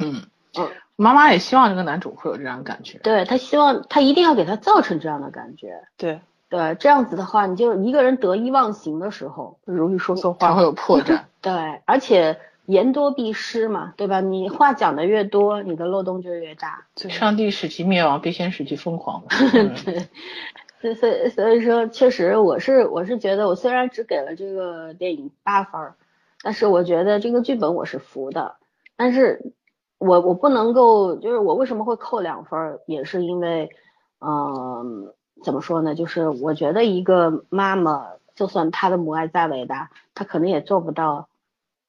[0.00, 0.22] 嗯
[0.58, 11.20] 嗯，妈妈也希望这个男主会有这样的感觉，对他希望他一定要给他造成这样的感觉，对对，这样子的话，你就一个人得意忘形的时候，容易说错话，才会有破绽。
[11.40, 14.20] 对，而且言多必失嘛，对吧？
[14.20, 16.86] 你话讲的越多，你的漏洞就越大。
[16.96, 19.22] 上帝使其灭亡，必先使其疯狂。
[20.80, 25.92] 对，所以所以说，确实我是我是觉得，我虽然只给了这个电影八分，
[26.42, 28.56] 但是我觉得这个剧本我是服的，
[28.96, 29.52] 但是。
[30.00, 33.68] 我我不能够，就是我为什么会扣两分，也是因为，
[34.20, 35.12] 嗯，
[35.42, 35.96] 怎么说呢？
[35.96, 41.28] 就是我觉得一个妈妈，就算她的母爱再伟大，她可能也做不到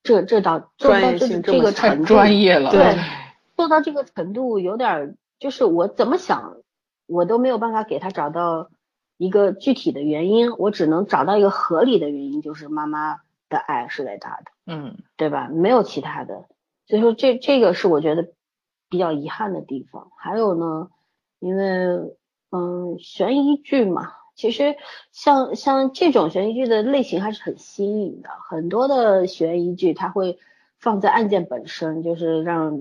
[0.02, 2.06] 这这到做到这这个程度。
[2.06, 2.72] 专业了。
[2.72, 2.98] 对，
[3.56, 6.56] 做到这个程度有点，就是我怎么想，
[7.06, 8.72] 我都没有办法给她找到
[9.18, 13.20] 一个具体的原因，我只能找到一个合理的原因，就是妈妈
[13.50, 15.50] 的爱是伟大的，嗯，对吧？
[15.50, 16.46] 没有其他的。
[16.88, 18.30] 所以说这这个是我觉得
[18.90, 20.12] 比较遗憾的地方。
[20.18, 20.90] 还有呢，
[21.40, 21.66] 因为
[22.52, 24.76] 嗯，悬疑剧嘛，其实
[25.12, 30.40] 像像这种悬疑剧的类型还是很新颖的，很多的悬疑剧它会
[30.80, 32.80] 放在案件本身，就是让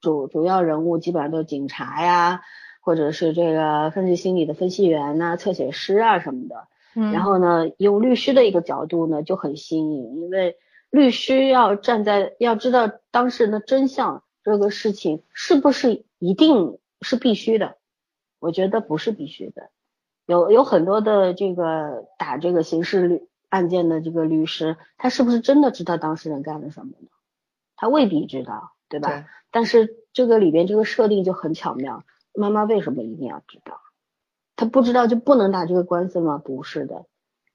[0.00, 2.42] 主主要人物基本上都是警察呀，
[2.80, 6.68] 或者是这个分析心理的分析员呐、测写师啊什么的。
[6.94, 10.56] 嗯然后呢，用律师的一个角度呢就很新颖，因为
[10.90, 17.76] 律师要站在要知道当事人的真相，这个事情是不是一定是必须的？
[18.40, 19.70] 我觉得不是必须的。
[20.26, 27.08] 有有很多的这个打这个刑事律案件的这个律师，他是不是真的知道当事人干了什么呢？
[27.76, 29.08] 他未必知道，对吧？
[29.08, 33.80] 对但是这个里边这个设定就很巧妙，妈妈为什么一定要知道？
[34.58, 36.42] 他不知道就不能打这个官司吗？
[36.44, 37.06] 不是的，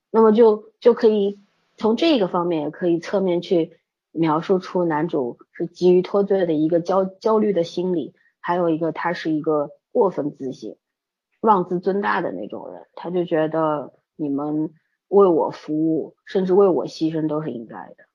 [0.09, 1.41] 那么就就可以
[1.75, 3.77] 从这个方面也可以侧面去
[4.13, 10.77] 描述出男主是急于脱罪的一个焦焦虑的心理，还有一个他是一个过分自信、
[11.41, 14.71] 妄自尊大的那种人，他就觉得你们
[15.09, 18.05] 为我服务，甚至为我牺牲都是应该的。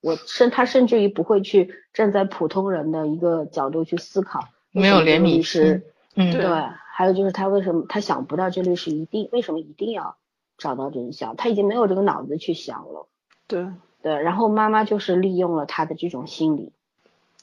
[0.00, 5.82] 我甚他甚至于不会去站在普通人的一个角度去思考，没有怜悯为什么这个律师心
[6.20, 6.44] 嗯对，
[6.92, 10.16] 还有就是他为什么他想不到这律师一定为什么一定要
[10.56, 13.06] 找到真相，他已经没有这个脑子去想了。
[13.46, 13.68] 对，
[14.02, 16.72] 对，然后妈妈就是利用了他的这种心理，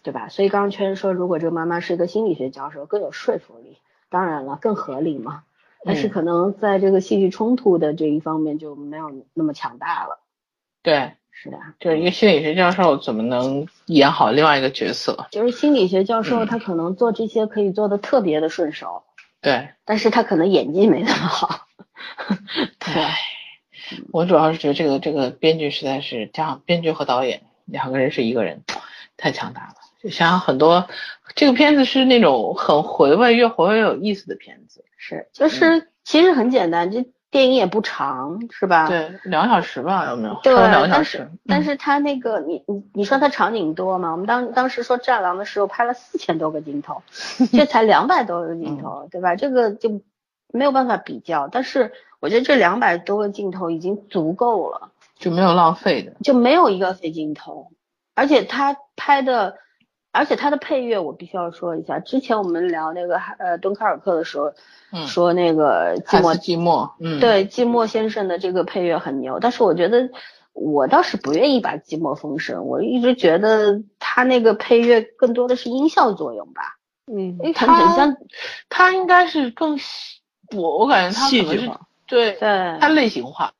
[0.04, 0.28] 对吧？
[0.28, 3.78] 所以刚刚圈说，如果这个妈妈是一个心理学教授，更有说服力，
[4.10, 5.44] 当然了，更合理嘛。
[5.88, 10.20] 但是嗯可能在这个戏剧冲突的这一方面就没有那么强大了。
[10.82, 15.28] 对，是的，就是一个心理学教授怎么能演好另外一个角色？
[15.32, 19.04] 就是心理学教授，嗯他可能做这些可以做的特别的顺手，
[19.42, 21.68] 对，但是他可能演技没那么好。
[22.80, 23.06] 对，
[24.12, 28.64] 我主要是觉得这个这个编剧实在是加上编剧和导演两个人是一个人，
[29.18, 29.76] 太强大了。
[30.02, 30.88] 就想想很多，
[31.36, 34.86] 这个片子是那种很回味，越回味越有意思的片子。
[34.98, 38.88] 是，就是其实很简单，这电影也不长，是吧？
[38.88, 40.40] 对，两个小时吧，有没有？
[40.42, 41.32] 对，两个小但时是。
[41.46, 44.12] 但嗯是他那个你你你说他场景多吗？
[44.12, 47.02] 我们当当时说《战狼》的时候拍了四千多个镜头，
[47.52, 49.36] 这才两百多个镜头，对吧？
[49.36, 50.02] 这个就
[50.54, 51.48] 没有办法比较。
[51.48, 56.14] 但是我觉得这两百多个镜头已经足够了，就没有浪费的。
[56.24, 57.72] 就没有一个废镜头，
[58.14, 59.58] 而且他拍的。
[60.16, 64.53] 而且他的配乐我必须要说一下，之前我们聊那个呃敦刻尔克的时候，
[64.91, 70.09] 嗯，说那个寂寞寂寞，嗯，，对，寂寞先生的这个配乐很牛，但是我觉得
[70.53, 76.78] 我倒是不愿意把寂寞封神，我一直觉得他那个配乐更多的是音效作用吧，
[77.11, 78.18] 嗯因为很他很像，
[78.70, 80.22] 他应该是更细，
[80.55, 83.51] 我我感觉他可能是戏剧化对对他类型化，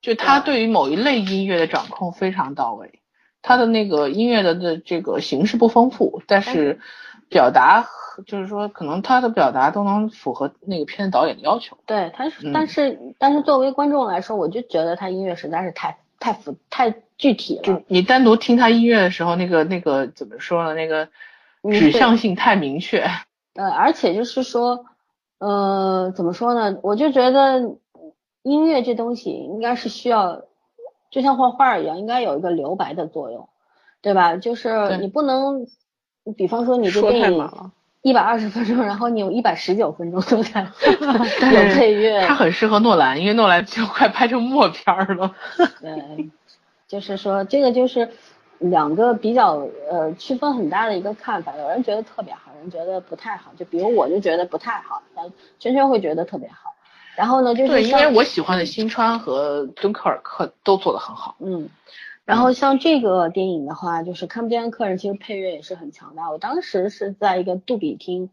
[0.00, 3.00] 就他对对于某一类音乐的掌控非常到位。
[3.46, 6.80] 他的那个音乐的的这个形式不丰富，但是
[7.28, 11.76] 表达和就是说，可能他的表达都能符合那个片子导演的要求。
[11.84, 20.72] 对，他是，嗯但是但是作为观众来说，我就觉得他音乐实在是太太复太具体了就，你单独听他音乐的时候，那个那个怎么说呢？
[20.72, 21.08] 那个
[21.62, 23.04] 嗯指向性太明确。
[23.56, 24.86] 呃，而且就是说，
[25.38, 26.78] 呃，怎么说呢？
[26.82, 27.76] 我就觉得
[28.42, 30.42] 音乐这东西应该是需要，
[31.14, 33.48] 就像画画一样，应该有一个留白的作用，
[34.02, 34.36] 对吧？
[34.36, 35.64] 就是你不能，
[36.36, 37.70] 比方说你这说电影太满了。
[38.02, 40.66] 一百二十分钟，然后你有一百十九分钟都在
[41.40, 45.32] 但有配乐，他很适合诺兰，因为诺兰就快拍成默片儿了。
[45.80, 46.28] 对，
[46.88, 48.10] 就是说这个就是
[48.58, 53.52] 两个比较呃区分很大的一个看法，有人觉得特别好，有人觉得不太好。
[53.56, 56.73] 就比如我就觉得不太好，但圈圈会觉得特别好。
[57.16, 61.36] 然后呢，就是对，因为我喜欢的新川和敦刻尔克都做得很好。
[61.38, 61.68] 嗯，
[62.24, 66.30] 然后像这个电影的话，就是看不见的客人，其实配乐也是很强大。
[66.30, 68.30] 我当时是在一个杜比厅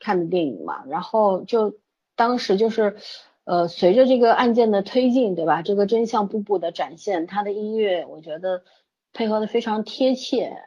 [0.00, 1.76] 看的电影嘛，然后就
[2.16, 2.96] 当时就是，
[3.44, 5.62] 呃，随着这个案件的推进，对吧？
[5.62, 8.62] 这个真相步步的展现，它的音乐我觉得
[9.12, 10.64] 配合的非常贴切，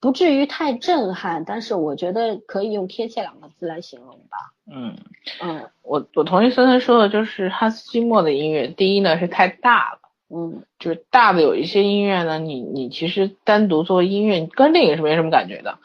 [0.00, 4.52] 不至于太震撼，但是我觉得可以用贴切两个字来形容吧。
[4.70, 4.96] 嗯，
[5.42, 9.98] 嗯我我同意森森说的，就是汉斯季默的音乐，第一呢是太大了。
[10.32, 15.78] 嗯就是大的有一些音乐呢，你你其实单独做音乐，跟电影是没什么感觉的，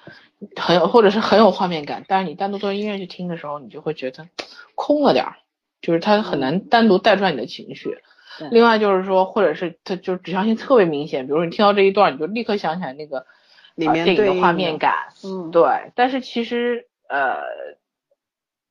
[0.55, 4.27] 很有或者是很有画面感，但是你单独做音乐去听的时候，你就会觉得
[4.75, 5.37] 空了点儿，
[5.81, 7.97] 就是它很难单独带出来你的情绪。
[8.37, 13.25] 对另外就是说，或者是它就指向性特别明显，比如说你听到这一段，你就立刻想起来那个
[13.75, 14.93] 里面呃电影的画面感，
[15.23, 17.37] 嗯，对，但是其实呃，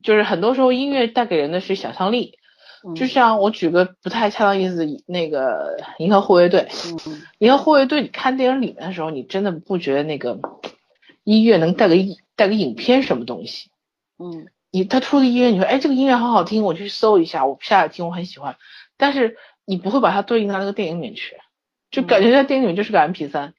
[0.02, 2.38] 就是很多时候音乐带给人的是想象力，
[2.86, 6.98] 嗯就像我举个不太恰当意思的那个《银河护卫队》，嗯
[7.38, 10.38] 《银河护卫队》，你看电影里面的时候，你真的不觉得那个
[11.22, 13.70] 音乐能带给带给影片什么东西？
[14.18, 18.56] 嗯你他出个音乐，你说哎这个音乐好好听，我去搜一下，我下来听，我很喜欢，
[18.96, 21.36] 但是你不会把它对应到那个电影里面去，
[21.92, 23.54] 就感觉在电影里面就是个 M P 三。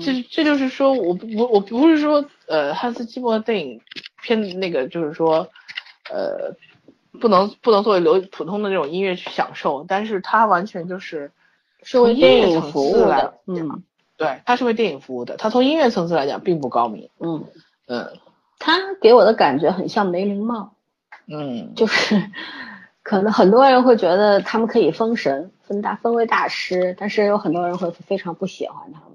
[0.00, 3.80] 这这就是说，我不我不是说呃汉斯季默的电影
[4.22, 5.48] 偏那个就是说
[6.10, 6.54] 呃
[7.20, 11.32] 不能不能作为流普通的这种音乐去享受，但是它完全就是
[11.82, 13.82] 是为电影服务的，嗯，
[14.16, 17.44] 对，它是为电影服务的，它从音乐层次来讲并不高明，嗯。
[17.86, 18.16] 嗯，
[18.58, 20.72] 它给我的感觉很像梅林茂，
[21.26, 22.30] 嗯， 就是
[23.02, 29.13] 可能很多人会觉得他们可以封神分大分为大师，但是有很多人会非常不喜欢他们。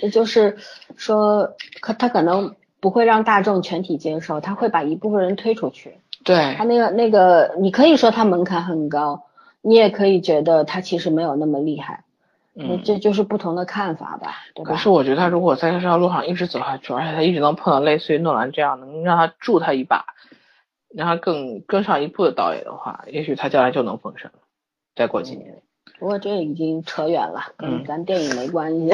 [0.00, 0.56] 这就是
[0.96, 5.98] 说，可他可能不会让大众全体接受，他会把一部分人推出去。
[6.24, 9.24] 对他那个那个，你可以说他门槛很高，
[9.62, 12.04] 你也可以觉得他其实没有那么厉害。
[12.58, 14.70] 嗯，这就是不同的看法吧，对吧？
[14.70, 20.06] 可是我觉得他如果在这条路上一直走下去，而且他一直能碰到类似于诺兰这样能让他助他一把，
[20.88, 24.40] 让他更更上一步的导演的话，也许他将来就能封神了。
[24.94, 25.62] 再过几年。
[25.98, 28.90] 不过这已经扯远了，跟咱电影没关系。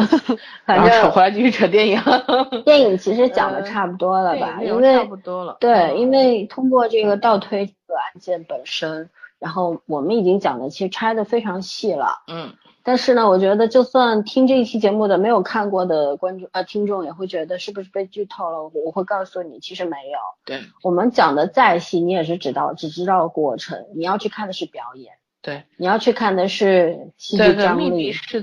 [0.66, 1.98] 反正扯回来继续扯电影。
[2.64, 4.60] 电影其实讲的差不多了吧？
[4.62, 5.56] 因为差不多了。
[5.58, 9.08] 对，因为通过这个倒推这个案件本身，
[9.38, 12.22] 然后我们已经讲的其实拆的非常细了。
[12.28, 12.52] 嗯。
[12.86, 18.70] 但是呢，我觉得就算听这一期节目的没有看过的观众呃听众也会觉得是不是被剧透了？
[18.84, 20.18] 我会告诉你，其实没有。
[20.44, 20.60] 对。
[20.82, 25.14] 我们讲的再细，你也是知道只知道过程，你要去看的是表演。
[25.44, 28.42] 对，你要去看的是戏剧张力，是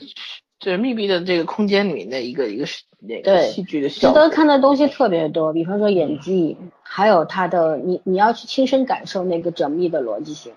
[0.61, 2.65] 是密闭的这个空间里面的一个一个
[2.99, 10.53] 那个戏剧的值得看的东西特别多，比方说演技，还有他的你你要去亲身感受那个缜密的逻辑性，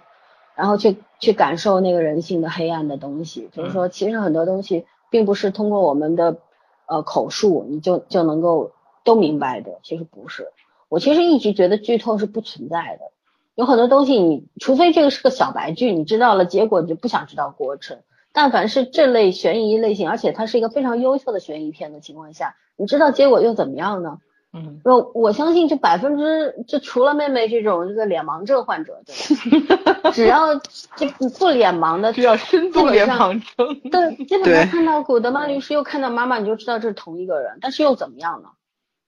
[0.55, 3.49] 然后去去感受那个人性的黑暗的东西。
[3.51, 6.37] 就是说，其实很多东西并不是通过我们的
[6.85, 8.73] 呃口述你就就能够
[9.03, 10.49] 都明白的，其实不是。
[10.91, 13.14] 我其实一直觉得剧透是不存在的。
[13.55, 17.98] 有很多东西，你除非这个是个小白剧，你知道了结果你就不想知道过程。
[18.32, 24.18] 但凡是这类悬疑类型，而且它是一个非常优秀的悬疑片的情况下，你知道结果又怎么样呢？
[24.56, 30.55] 嗯，我我相信这百分之就除了妹妹这种这个脸盲症患者，对吧只要
[30.94, 37.59] 这不脸盲的， 只要深度脸盲症，对， 基本上看到古德曼律师又看到妈妈，你就知道这是同一个人。
[37.60, 38.48] 但是又怎么样呢？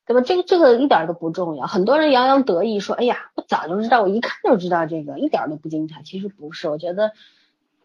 [0.07, 0.20] 对吧？
[0.20, 1.66] 这个这个一点都不重要。
[1.66, 7.11] 很多人洋洋得意说：“哎呀，我早就知道，我一看就知道这个，一点都不精彩。”其实不是，我觉得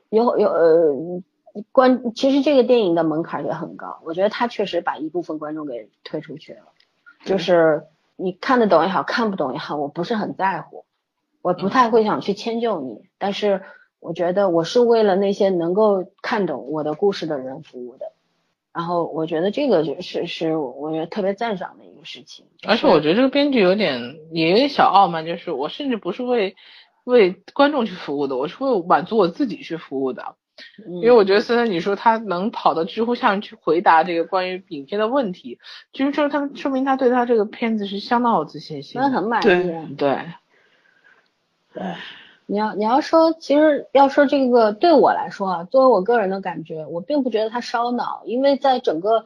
[0.10, 1.24] 有有呃
[1.72, 4.00] 观，其实这个电影的门槛也很高。
[4.06, 6.74] 我觉得他确实把一部分观众给推出去了。
[7.26, 10.86] 就是你看得懂也好看不懂也好，我不是很在乎，
[11.42, 13.10] 我不太会想去迁就你。
[13.18, 13.64] 但是
[14.00, 18.12] 我觉得我是为了那些能够看懂我的故事的人服务的。
[18.74, 26.56] 然后我觉得这个就是是我觉得特别赞赏的一个事情，而且我觉得这个编剧有点也有点小傲慢，就是我甚至不是为
[27.04, 30.36] 为观众去服务的，我是为满足我自己去服务的，
[30.88, 35.60] 因为我觉得森森你说他能跑到知乎下面去回答这个关于影片的问题，
[35.92, 39.86] 就是说他说明他对他这个片子是相当有自信心，他很满意，对
[41.74, 41.82] 对。
[42.52, 49.24] 你要你要说，其实要说这个对我来说啊，作为我个人的感觉，我并不觉得它烧脑，因为在整个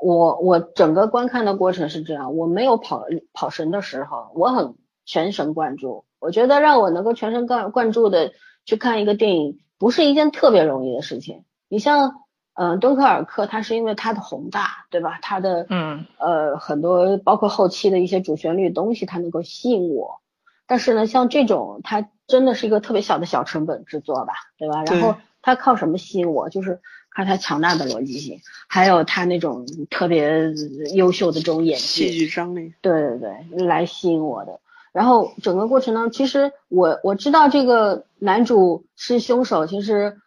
[0.00, 3.02] 我我整个观看的过程是这样，我没有跑
[3.32, 6.04] 跑神的时候，我很全神贯注。
[6.20, 8.30] 我觉得让我能够全神贯贯注的
[8.64, 11.42] 去看一个电影，不是一件特别容易的事情。
[11.68, 12.20] 你像
[12.54, 15.18] 嗯敦刻尔克，它是因为它的宏大，对吧？
[15.20, 20.20] 它的嗯呃很多包括后期的一些主旋律东西，它能够吸引我。
[20.68, 24.84] 但是呢，像这种它真的是一个特别小的小成本制作吧，对吧？
[24.84, 26.50] 然后它靠什么吸引我？
[26.50, 26.80] 就是
[27.10, 30.52] 靠它强大的逻辑性，还有它那种特别
[30.94, 32.74] 优秀的这种演技、戏剧张力。
[32.82, 34.60] 对对对，来吸引我的。
[34.92, 40.18] 然后整个过程呢，其实我我知道这个男主是凶手，其实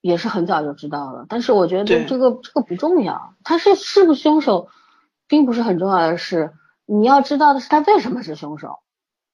[0.00, 1.26] 也是很早就知道了。
[1.28, 4.68] 但是我觉得这个这个不重要，他是是不是凶手，
[5.28, 6.52] 并不是很重要的是，
[6.86, 8.80] 你要知道的是他为什么是凶手。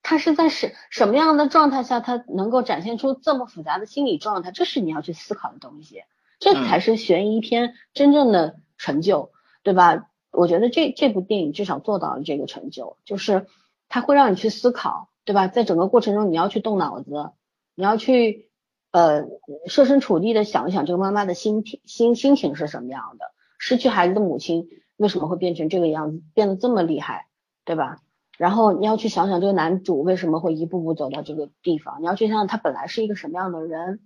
[0.03, 4.51] 他是在什什么样的状态下，他能够展现出这么复杂的心理状态？
[4.51, 6.03] 这是你要去思考的东西，
[6.39, 9.31] 这才是悬疑片真正的成就，
[9.63, 10.09] 对吧？
[10.29, 13.47] 我觉得这这部电影至少做到了这个成就，就是
[13.87, 15.47] 它会让你去思考，对吧？
[15.47, 17.31] 在整个过程中，你要去动脑子，
[17.73, 18.49] 你要去
[18.91, 19.25] 呃
[19.67, 24.67] 设身处地的想一想这个妈妈的心情心心情是什么样的，失去孩子的母亲
[24.97, 27.27] 为什么会变成这个样子，变得这么厉害，
[27.63, 27.99] 对吧？
[28.37, 33.99] 然后你要去想想这个男主为什么会一步步走到这个地方，你要去想想他本来是一个什么样的人，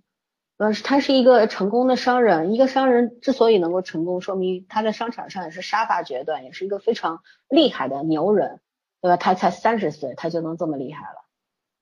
[0.58, 8.60] 呃，他是一个成功的商人，一个商人之所以能够成功，说明他在商场上也是杀伐决断，也是一个非常厉害的牛人，
[9.00, 9.16] 对吧？
[9.16, 11.24] 他才三十岁，他就能这么厉害了，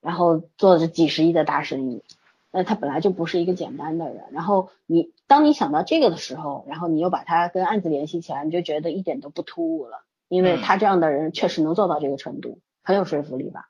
[0.01, 2.05] 然后做着几十亿的大生意，
[2.52, 4.24] 那他本来就不是一个简单的人。
[4.31, 13.69] 然后你当你想到这个的时候，然后你又把他跟案子联系起来，你就觉得一点都不突兀了，因为他这样的人确实能做到这个程度，很有说服力吧？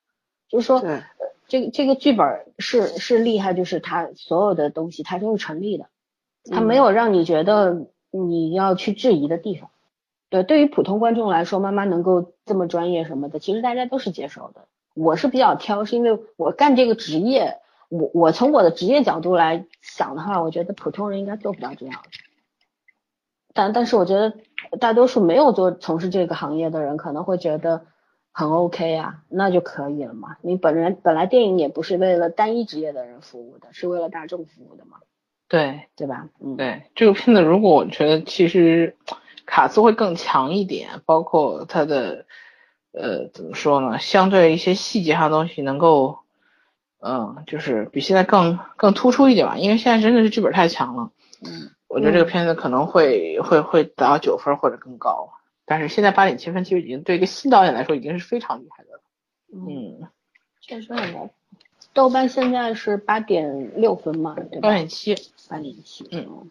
[0.48, 1.02] 就是说，呃，
[1.48, 5.86] 这个这个剧本是是厉害，就是他所有的东西他都是成立的，
[6.50, 9.70] 他没有让你觉得你要去质疑的地方。
[10.28, 14.66] 对，对于普通观众来说，妈妈能够这么专业什么的，其实大家都是接受的。
[14.94, 17.58] 我是比较挑，是因为我干这个职业，
[17.88, 22.00] 我我从我的职业角度来想的话，我觉得普通人应该做不到这样。
[23.56, 24.34] 但但是我觉得
[24.78, 27.86] 大多数没有做从事这个行业的人，可能会觉得
[28.30, 30.36] 很 OK 啊，那就可以了嘛。
[30.42, 34.98] 你本人本来电影也不是为了单一职业的人服务的，是为了大众服务的嘛。
[35.48, 36.28] 对，对吧？
[36.40, 38.96] 嗯，对，这个片子如果我觉得其实。
[39.48, 42.26] 卡斯会更强一点，包括它的，
[42.90, 44.00] 呃，怎么说呢？
[44.00, 46.18] 相对一些细节上的东西能够，
[46.98, 49.56] 嗯，就是比现在更更突出一点吧。
[49.56, 51.12] 因为现在真的是剧本太强了。
[51.46, 55.32] 嗯，我觉得这个片子可能会会会达到九分或者更高，
[55.64, 59.00] 但是现在八点七分其实已经对一个新导演来说已经是非常厉害的了。
[59.50, 60.06] 嗯，
[60.60, 61.30] 确实很高。
[61.94, 64.36] 豆瓣现在是八点六分嘛？
[64.60, 65.14] 八点七，
[65.48, 66.06] 八点七。
[66.12, 66.50] 嗯。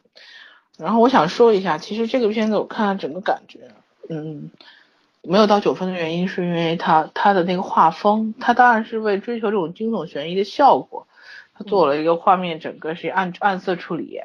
[0.80, 3.69] 然后我想说一下，其实这个片子我看了整个感觉，
[4.09, 4.49] 嗯，
[5.22, 11.05] 没有到九分的原因是因为它它的那个画风，它当然是为追求这种惊悚悬疑的效果，
[11.53, 14.19] 它做了一个画面整个是暗暗色处理，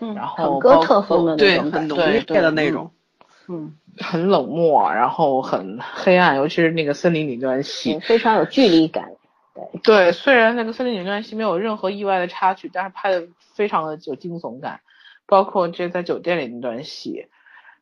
[0.00, 2.90] 嗯，然后哥特风的对很浓烈的那种，
[3.48, 9.12] 嗯，很冷漠，然后很黑暗，尤其是那个森林里那段戏，非常有距离感，
[9.54, 14.80] 对对，虽然那个森林里那段戏没有任何意外的插曲，但是拍的非常的有惊悚感。
[15.26, 17.28] 包括这在酒店里那段戏，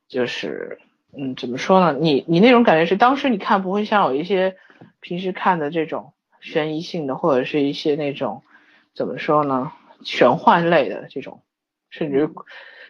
[0.07, 0.79] 就是，
[1.19, 1.99] 嗯，怎么说呢？
[1.99, 4.55] 你你那种感觉是当时你看不会像有一些
[5.01, 8.45] 平时看的这种悬疑性的，或者是一些那种
[8.95, 9.73] 怎么说呢？
[10.05, 11.43] 玄幻类的这种，
[11.93, 12.29] 甚至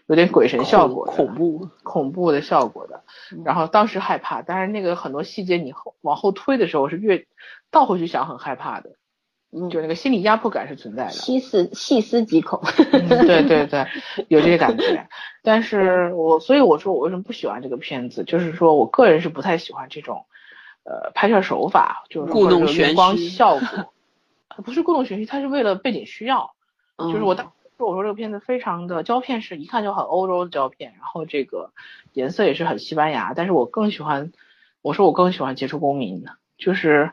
[0.07, 3.05] 有点鬼神效果、恐怖恐怖的效果的。
[3.45, 7.27] 然后当时害怕，但是那个很多细节你后往后推的时候是越
[7.71, 8.93] 倒回去想很害怕的。
[9.55, 13.87] 嗯，就那个心理压迫感是存在的，细思细思极恐，对对对，
[14.29, 15.07] 有这个感觉。
[15.45, 20.25] 但是我所以我说我为什么不喜欢这个片子，就是说我个人是不太喜欢这种，
[20.85, 23.93] 呃，拍摄手法，就是故弄玄光效果，
[24.65, 26.55] 不是故弄玄虚，它是为了背景需要。
[26.99, 31.71] 就是我当说我说这个片子非常的胶片是一看就很欧洲的胶片，然后这个
[32.13, 34.33] 颜色也是很西班牙，但是我更喜欢，
[34.83, 37.13] 我说我更喜欢杰出公民的，就是。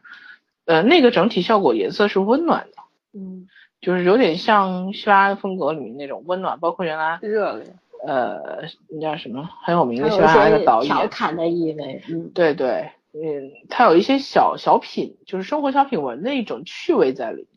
[0.65, 2.83] 呃，那个整体效果颜色是温暖的，
[3.19, 3.47] 嗯，
[3.81, 7.73] 就是有点像西班牙风格里面那种温暖，包括原来热烈，
[8.05, 17.47] 呃，那叫什么很有名的西班牙的导演，调侃的意味，嗯，对对，嗯，他有一些小小品，就是生活小品文的一种趣味在里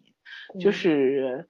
[0.54, 1.46] 面，就是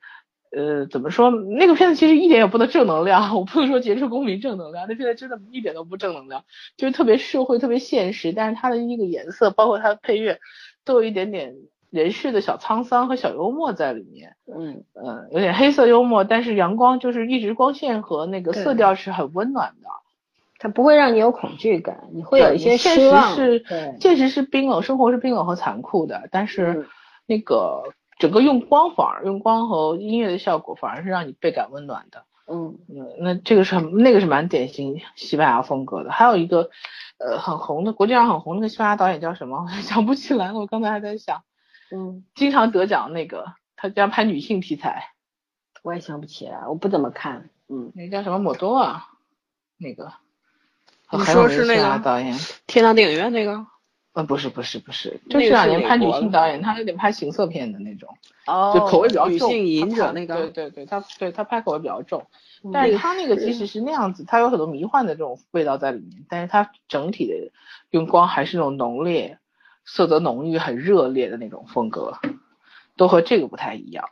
[0.54, 6.44] 呃，怎么说，那个片子其实一点也不能正能量， 我不能说杰出公民正能量，那片子真的一点都不正能量，
[6.76, 10.38] 就是特别社会，特别现实，但是它的那个颜色，包括它的配乐。
[10.84, 11.54] 都有一点点
[11.90, 19.86] 人世的小沧桑和小幽默在里面，嗯嗯，有点黑色幽默，但是阳光就是一直光线和那个色调是很温暖的，
[20.58, 23.36] 它不会让你有恐惧感，你会有一些失望。
[23.36, 26.88] 现实是，现实是冰冷，生活是冰冷和残酷的，但是
[27.26, 27.84] 那个
[28.22, 32.24] 整个用光反而用光和音乐的效果反而是让你倍感温暖的。
[32.46, 36.70] 嗯嗯，那这个是很那个是蛮典型西班牙风格的，还有一个
[37.18, 39.66] 呃很红的国际上很红那个西班牙导演叫什么？
[39.82, 41.42] 想不起来了，我刚才还在想，
[41.90, 45.08] 嗯，经常得奖那个，他居然拍女性题材，
[45.82, 49.08] 我也想不起来，我不怎么看，嗯，那叫什么莫多啊？
[49.78, 50.12] 那个，
[51.10, 52.38] 你说是那个导演，
[52.68, 53.66] 天堂电影院那个？
[54.14, 58.14] 呃，不是不是不是，就这两年拍女性导演，他有点拍情色片的那种，
[58.47, 59.32] 哦，就口味比较重。
[59.32, 62.26] 女性隐者那个，对对对，他对他拍口味比较重，
[62.74, 67.52] 但是他那个即使是那样子，他有很多迷幻的这种味道在里面，但是他整体的
[67.89, 69.39] 用光还是那种浓烈、
[69.86, 72.18] 色泽浓郁、很热烈的那种风格，
[72.98, 74.10] 都和这个不太一样。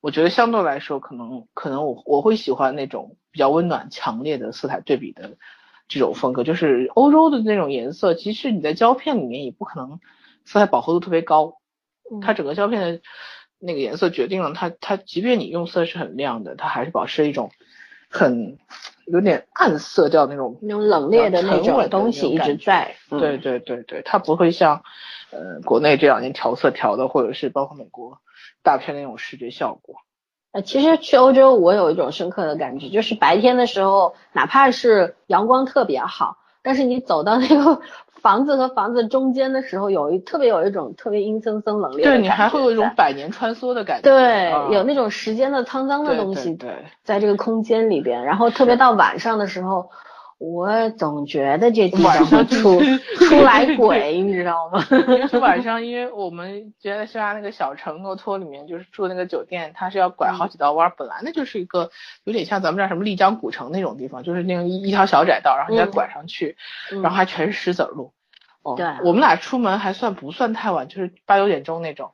[0.00, 5.36] 我觉得相对来说，可能可能我我会喜欢那种比较温暖、强烈的色彩对比的。
[5.88, 10.00] 这种风格就是欧洲的那种颜色，其实你在胶片里面也不可能
[10.44, 11.58] 色彩饱和度特别高，
[12.22, 13.00] 它整个胶片的
[13.58, 17.50] 那个颜色决定了它它即便你用色是很亮的，它还是保持一种
[18.08, 18.58] 很
[19.06, 22.96] 有点暗色调那种那种冷冽的那种东西一直在。
[23.10, 24.82] 对对对对，它不会像
[25.30, 28.18] 呃国内这两年调色调的，或者是包括美国
[28.62, 29.96] 大片那种视觉效果。
[30.52, 37.80] 呃，其实去欧洲，我有一种深刻的感觉，就是白天的时候，哪怕是阳光特别好，但是你走到那个
[38.22, 44.08] 房子和房子中间的时候，有一特别有一种特别阴森森冷冽的对感觉你还会有一种百年穿梭的感觉。
[44.10, 46.54] 对，啊有那种时间的沧桑的东西
[47.02, 49.90] 在这个空间里边，然后特别到晚上的时候，
[50.42, 52.80] 我总觉得这地方晚上会出
[53.28, 54.84] 出来鬼，你知道吗？
[55.40, 61.92] 晚上，因为我们觉得是啊，那个小城诺托里面就是住那个酒店，它是要拐好几道弯儿，本来那就是一个
[62.24, 66.56] 有点像咱们这儿什么丽江古城那种地方，就是那种一一条小窄道，然后你再嗯拐上去，
[66.90, 68.12] 嗯然后还全是石子儿路。
[68.64, 72.10] 哦，对我们俩出门还算不算太晚，就是八九点钟那种。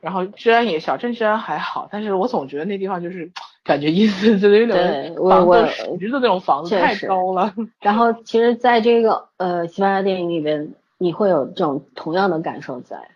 [0.00, 3.30] 然后治安也小镇治安还好，但是我总觉得那地方就是
[3.62, 7.54] 感觉阴森森的，有对点我我房子实的那种房子太高了。
[7.80, 13.08] 然后其实在这个呃西班牙电影里边，你会有这种同样的感受在，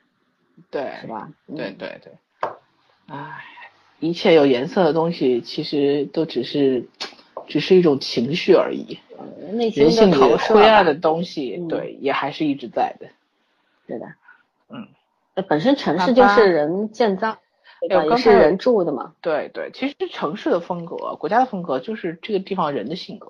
[0.71, 1.29] 对，是吧？
[1.49, 2.51] 嗯对对对，
[3.09, 3.43] 唉，
[4.01, 6.87] 一切有颜色的东西其实都只是，
[7.47, 8.99] 只是一种情绪而已。
[9.19, 13.07] 嗯内心人性里灰暗的东西，嗯对，也还是一直在的。
[13.87, 14.07] 对的，
[14.69, 14.89] 嗯
[15.35, 17.39] 呃，本身城市就是人建造，
[17.89, 18.03] 对吧？
[18.03, 23.29] 哎我刚才也是人住的嘛，对对，其实城市的风格、国家的风格，就是这个地方人的性格，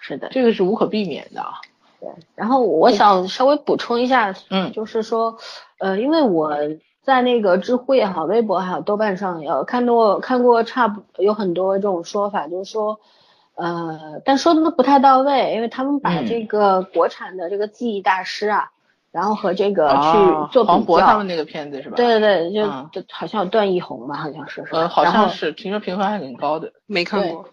[0.00, 0.28] 是的。
[0.30, 1.54] 这个是无可避免的啊。
[2.00, 5.38] 对，然后我想稍微补充一下，嗯就是说，
[5.78, 6.56] 呃，因为我
[7.02, 12.98] 在那个知乎也好，微博还有豆瓣上也有看过看过差不有很多这种说法，就是说，
[13.54, 18.70] 呃，但说的都不太到位，因为他们把嗯这个国产的这个记忆大师啊，
[19.12, 21.96] 然后和这个啊去做比黄渤较，他们那个片子是吧？
[21.96, 24.80] 对对对，就、嗯就好像有段奕宏吧，好像是是吧？
[24.80, 26.72] 呃，好像是，听说评分还挺高的。
[26.86, 27.44] 没看过。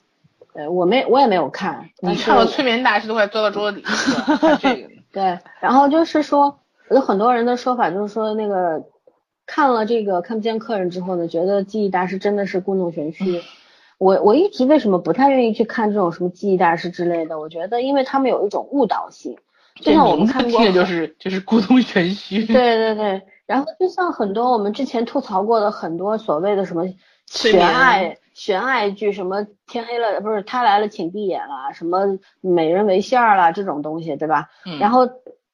[0.53, 4.89] 对，我没我也没有看，你看了《催眠大师》都快钻到桌子里去了，这个。
[5.13, 6.59] 对，然后就是说，
[6.89, 8.83] 有很多人的说法就是说，那个
[9.45, 13.41] 看了这个看不见客人之后呢，觉得记忆大师真的是故弄玄虚。
[13.97, 17.37] 我我一直为什么不太愿意去看这种什么记忆大师之类的？
[17.39, 19.37] 我觉得因为他们有一种误导性，
[19.81, 22.45] 就像我们看过就是就是故弄玄虚。
[22.47, 26.83] 对对对，然后就像很多我们之前吐槽过的很多所谓的什么
[27.25, 34.49] 悬爱悬爱剧，什么天黑了不是他来了请闭眼啦，什么美人为馅儿啦这种东西，对吧？
[34.65, 35.07] 嗯然后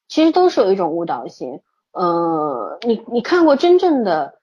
[0.08, 1.62] 其实都是有一种误导性。
[1.92, 4.40] 呃，你你看过真正的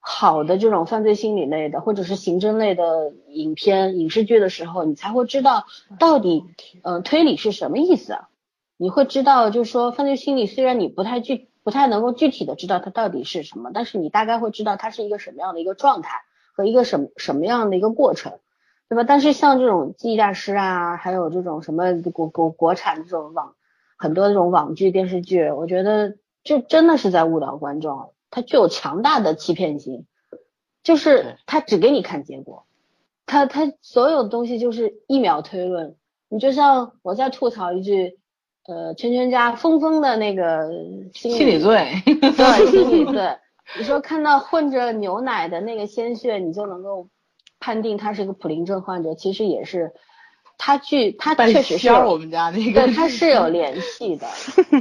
[0.00, 5.66] 好的这种犯罪心理类的，或者是刑侦类的影片、影视剧的时候，你才会知道
[5.98, 6.44] 到底
[6.82, 8.28] 呃推理是什么意思啊？
[8.84, 16.20] 你会知道，就是说犯罪心理虽然你不太具不太能够具体的知道它到底是什么，但是你大概会知道它是一个什么样的一个状态
[16.54, 18.40] 和一个什么什么样的一个过程，
[18.90, 19.02] 对吧？
[19.02, 23.54] 但是像这种记忆大师啊，还有这种什么国国国产这种网
[23.96, 30.04] 很多这种网剧电视剧，我觉得这真的是在误导观众，它具有强大的欺骗性，
[30.82, 32.66] 就是它只给你看结果，
[33.24, 35.96] 它它所有东西就是一秒推论。
[36.28, 38.18] 你就像我再吐槽一句，
[38.66, 40.70] 呃，圈圈家峰峰的那个
[41.12, 41.86] 心理罪。
[42.04, 43.36] 对，心理 罪。
[43.78, 47.08] 你说看到混着牛奶的那个鲜血，你就能够
[47.60, 49.92] 判定他是个普林症患者，其实也是
[50.58, 52.86] 他具他确实是我们家那个。
[52.86, 54.26] 对，他是有联系的，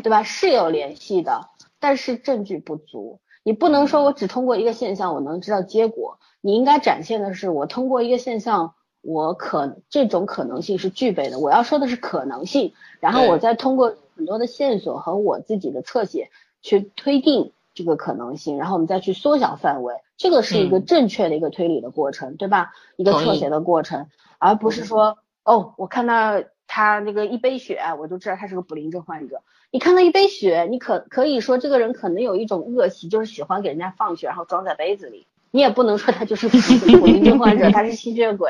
[0.01, 0.23] 对吧？
[0.23, 1.49] 是有联系的，
[1.79, 3.19] 但是证据不足。
[3.43, 11.37] 你不能说我只通过一个现象我能知道结果，你应该展现的是我通过一个现象，我可这种可能性是具备的。
[11.37, 16.31] 我要说的是可能性，然后我再通过很多的线索和我自己的侧写
[16.61, 22.71] 去推定这个可能性，然后我们再去缩小范围，这个是一个嗯正确的一个推理的过程，对吧？
[22.95, 24.07] 一个侧写的过程，
[24.39, 29.41] 而不是说哦，我看到他那个一杯血，我就知道他是个不灵症患者。
[29.69, 35.27] 你看到一杯血，你可可以说这个人可能有一种恶习，就是喜欢给人家放血，然后装在杯子里。
[35.53, 38.49] 你也不能说他就是普林症患者， 他是吸血鬼，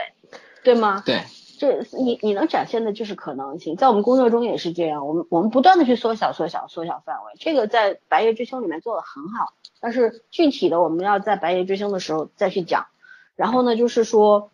[0.63, 1.03] 对吗？
[1.05, 1.19] 对，
[1.59, 9.51] 这你你能展现的就是可能性，在我们工作中也是这样，我们我们不断的去缩小、缩小、缩小范围，这个在《白夜追凶》里面做的很好，
[9.81, 12.85] 但是具体的我们要在《白夜追凶》的时候再去讲。
[13.35, 14.51] 然后呢，就是说，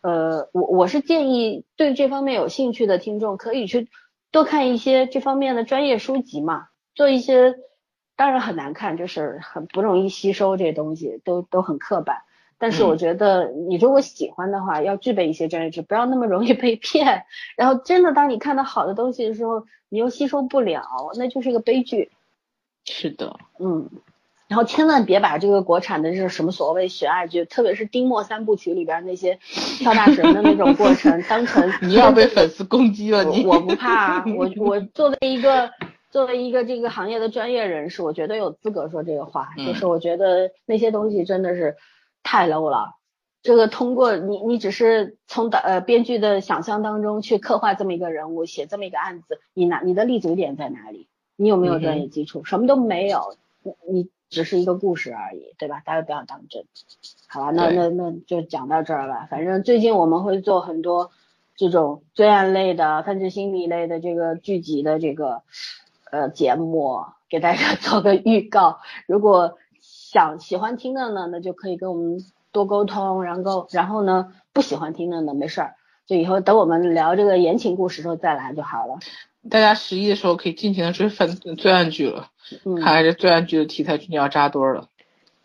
[0.00, 3.88] 呃，我我是建议对这方面有兴趣的听众可以去
[4.32, 6.66] 多看一些这方面的专业书籍嘛，
[6.96, 7.54] 做一些，
[8.22, 12.18] 当然很难看，就是很不容易吸收这些东西，都都很刻板。
[12.56, 17.24] 但是我嗯觉得你如果喜欢的话，要具备一些专业知识，不要那么容易被骗。
[17.56, 20.84] 然后真的当你看到好的东西的时候，你又吸收不了，
[21.18, 22.12] 那就是一个悲剧。
[22.84, 23.90] 是的，嗯，
[24.46, 29.36] 然后千万别把这个国产的这种什么所谓悬爱剧，特别是丁墨三部曲里边那些
[29.78, 35.68] 跳大神的那种过程， 当成你要被粉丝攻击了，你我我不怕啊，我我作为一个
[36.12, 41.76] 作为一个这个行业的专业人士，我觉得有资格说这个话，嗯就是我觉得那些东西真的是
[42.22, 42.96] 太 low 了。
[43.42, 51.08] 这个通过你你只是从导呃编剧的想象当中去刻画这么一个人物，写这么一个案子，你哪你的立足点在哪里？
[51.34, 52.44] 你有没有专业基础？
[52.44, 55.82] 什么都没有，你你只是一个故事而已，对吧？
[55.84, 56.66] 大家不要当真。
[57.26, 59.26] 好吧，那那那就讲到这儿吧。
[59.30, 61.10] 反正最近我们会做很多
[61.56, 65.42] 这种罪案类的、犯罪心理类的这个剧集的这个
[66.12, 68.80] 呃节目，给大家 做个预告。
[69.06, 72.18] 如果想喜欢听的呢，那就可以跟我们
[72.52, 73.24] 多沟通。
[73.24, 75.74] 然后然后呢，不喜欢听的呢，没事儿，
[76.06, 78.98] 就以后等我们聊这个言情故事时候再来就好了。
[79.50, 82.28] 大家十一的时候可以尽情的追犯罪案剧了，
[82.84, 84.88] 看来这罪案剧的题材真的要扎堆了。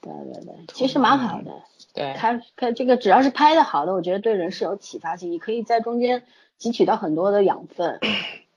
[0.01, 1.51] 对对对，其实蛮好的。
[1.93, 6.23] 对，看看这个，只要是拍的好的，我觉得对人是有启发性，你可以在中间
[6.59, 7.99] 汲取到很多的养分，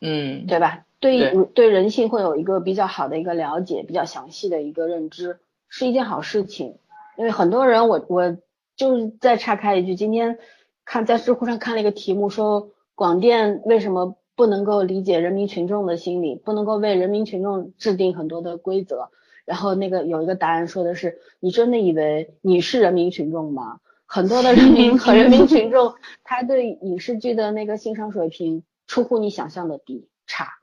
[0.03, 0.85] 嗯，对吧？
[1.01, 6.79] 对对人性会有一个比较好的一个了解，比较详细的一个认知，是一件好事情。
[7.17, 8.37] 因为很多人，我我
[8.77, 10.39] 就是再岔开一句，今天
[10.85, 19.11] 看在知乎上看了一个题目，说广电为什么不能够理解人民群众的心理，不能够为人民群众制定很多的规则。
[19.45, 23.81] 然后那个有一个答案说的是，你真的以为你是人民群众吗？
[24.07, 25.95] 很多的人民 和人民群众，
[26.25, 30.60] 他对影视剧的那个欣赏水平出乎你想象的低差。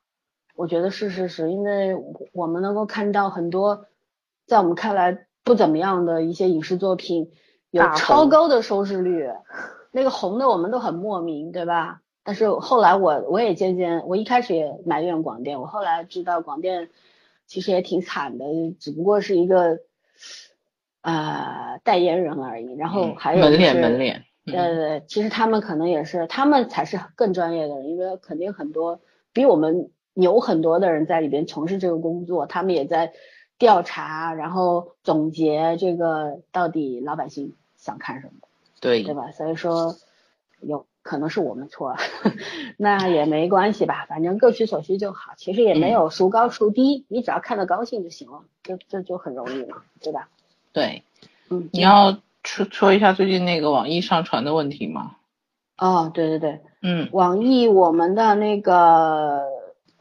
[0.58, 1.96] 我觉得是是是，因为
[2.34, 3.86] 我们能够看到很多
[4.46, 7.32] 在我们看来不怎么样的一些影视作品，
[7.72, 9.30] 有超高的收视率，
[9.92, 12.02] 那个红的我们都很莫名，对吧？
[12.24, 16.90] 但是后来我我也渐渐，我一开始也埋怨广电，我后来知道广电。
[17.50, 18.44] 其实也挺惨的，
[18.78, 19.80] 只不过是一个
[21.02, 22.76] 呃代言人而已。
[22.76, 29.00] 然后还有门脸门脸，对对对，其实他们可能也是，他们才是更专业的人，因为肯定很多
[29.32, 33.14] 比我们牛很多的人在里边从事这个工作，他们也在
[33.58, 38.48] 调查，然后总结这个到底老百姓想看什么，
[38.82, 39.32] 对对吧？
[39.32, 39.96] 所以说
[40.62, 40.86] 有。
[41.04, 41.96] 可能是我们错，
[42.76, 45.36] 那也没关系吧，反正各取所需就好。
[45.38, 50.28] 其实也没有孰高孰低，你只要看得高兴就行了，这这就很容易嘛，对吧？
[50.74, 51.04] 对，
[51.50, 55.16] 嗯，你要说说一下最近那个网易上传的问题吗？
[55.78, 59.46] 哦，对对对，嗯，网易我们的那个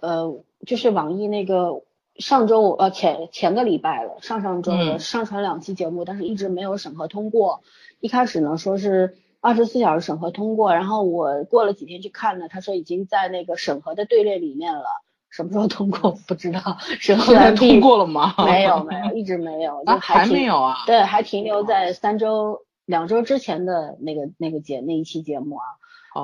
[0.00, 1.82] 呃，就是网易那个
[2.16, 7.62] 上周呃前前个礼拜了，上上周上传两期节目，但是一直没有审核通过。
[8.00, 9.16] 一开始呢说是。
[9.42, 14.86] 二十四小时审核通过，然后我过了几天去看呢，他说已经在那个审核的队列里面了，
[15.30, 16.78] 什么时候通过 不知道。
[16.80, 18.34] 审核通过了吗？
[18.44, 20.78] 没有没有，一直没有，就还没有啊。
[20.86, 25.64] 对，还停留在三周、两周之前的那个那个节那一期节目啊。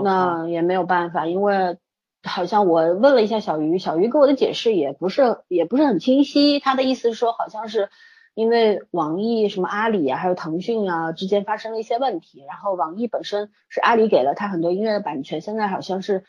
[0.02, 1.76] 那也没有办法，因为
[2.22, 7.90] 好像我问了一下小鱼，小鱼给我的解释也不是也不是很清晰，他的意思是说好像是。
[8.34, 16.24] 因为网易、什么阿里啊，还有腾讯啊之间发生了一些问题，然后网易本身是阿里给了他很多音乐的版权，现在好像是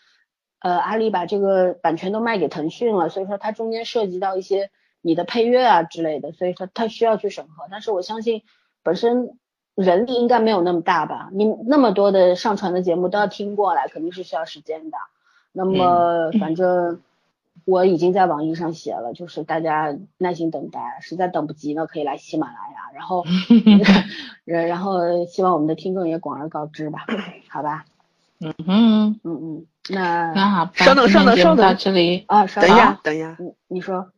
[0.59, 4.69] 呃阿里把这个版权都卖给腾讯了，所以说它中间涉及到一些
[5.01, 7.67] 你的配乐啊之类的，所以说它需要去审核。
[7.71, 8.41] 但是我相信
[8.83, 9.37] 本身
[9.73, 14.97] 人力应该没有那么大吧，你那么多的上传的节目都要听过来，肯定是需要时间的。
[15.53, 16.99] 那么反正。
[17.65, 23.23] 我已经在网易上写了，就是大家耐心等待，实在等不及呢，可以来喜马拉雅，然后，
[24.43, 27.05] 然后希望我们的听众也广而告之吧，
[27.47, 27.85] 好吧？
[28.41, 34.09] 嗯嗯，嗯嗯，那那好，稍等稍等稍等，这里啊，等一下等一下，你你说，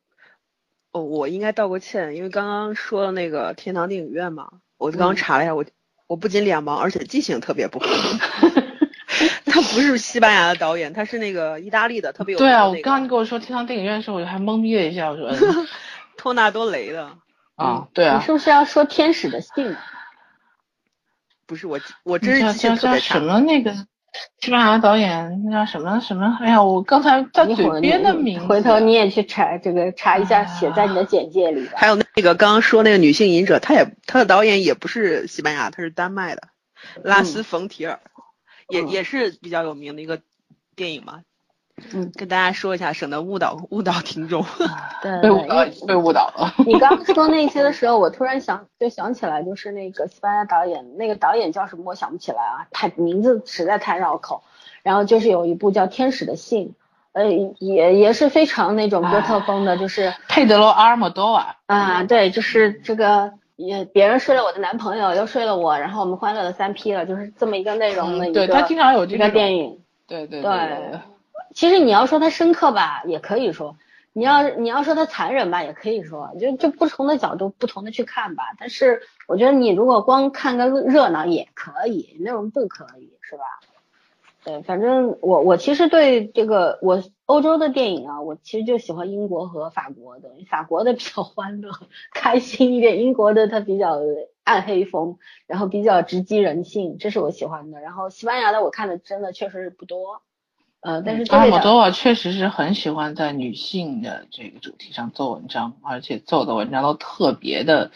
[0.92, 5.64] 哦，我应该道个歉，因为刚刚说了那个天堂电影院嘛，我刚刚查了一下，我
[6.08, 7.86] 我不仅脸盲，而且记性特别不好。
[9.76, 15.32] 他不是西班牙的导演，他是那个意大利的，特别有对啊，我刚刚你跟我说天堂电影院的时候，我就还懵逼了一下，我说
[16.18, 17.10] 托纳多雷的
[17.56, 19.76] 啊，对啊，你是不是要说天使的信？
[21.48, 23.20] 不是我，我真是记性特别差。
[23.20, 23.72] 什么那个
[24.40, 26.38] 西班牙导演那叫什么什么？
[26.42, 31.70] 哎呀，我刚才在嘴边的名字，回头你也去查这个查一下，写在你的简介里。
[31.76, 36.48] 还有那个刚刚说那个女性隐者，她也她的导演也不是西班牙，她是丹麦的
[37.04, 38.00] 拉斯冯提尔。
[38.70, 40.22] 也也是比较有名的一个
[40.76, 41.22] 电影嘛，
[41.94, 44.46] 嗯，跟大家说一下，省得误导误导听众。
[45.02, 46.54] 对，被误导被误导了。
[46.66, 54.44] 你刚说那些的时候，我突然想就想起来，就是那个西班牙导演，那个导演叫什么我想不起来啊，太名字实在太绕口。
[54.84, 56.70] 然后就是有一部叫《天使的信》，
[57.14, 57.26] 呃，
[57.60, 63.34] 也也是非常那种哥特风的，就是佩德罗阿尔莫多瓦啊，对，就是这个。
[63.56, 68.46] 也别人睡了我的男朋友，又睡了我，然后我们欢乐的三 P 了，就是这么一个内容的一个。
[68.46, 69.80] 对他经常有这个电影。
[70.08, 71.00] 对对对。
[71.54, 73.76] 其实你要说它深刻吧，也可以说；
[74.12, 76.30] 你要你要说它残忍吧，也可以说。
[76.40, 78.44] 就就不同的角度，不同的去看吧。
[78.60, 83.44] 但是我觉得你如果光看个热闹也可以，没有什么不可以，是吧？
[84.46, 91.72] 对，反正我我其实对这个我欧洲的电影啊，我其实就喜欢英国和法国的，法国的比较欢乐
[92.14, 93.98] 开心一点，英国的它比较
[94.44, 95.18] 暗黑风，
[95.48, 97.82] 然后比较直击人性，这是我喜欢的。
[97.82, 100.22] 然后西班牙的我看的真的确实是不多，
[100.82, 107.90] 呃，但是阿莫多瓦确实是很喜欢在女性的这个主题上做文章，而且做的文章都特别的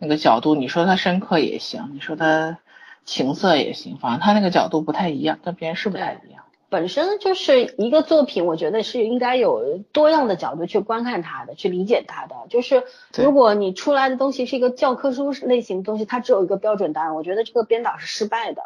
[0.00, 2.58] 那个角度，你说它深刻也行，你说他。
[3.04, 6.44] 情色也行，反正他那个角度不太一样，跟别人是不太一样。
[6.70, 12.34] 本身就是一个作品，我觉得是应该有多样的角度去观看它的，去理解它的。
[12.48, 12.82] 就是
[13.16, 18.62] 如果你出来的东西是一个教科书类型的东西，它只有一个标准答案，我觉得这个编导是失败的。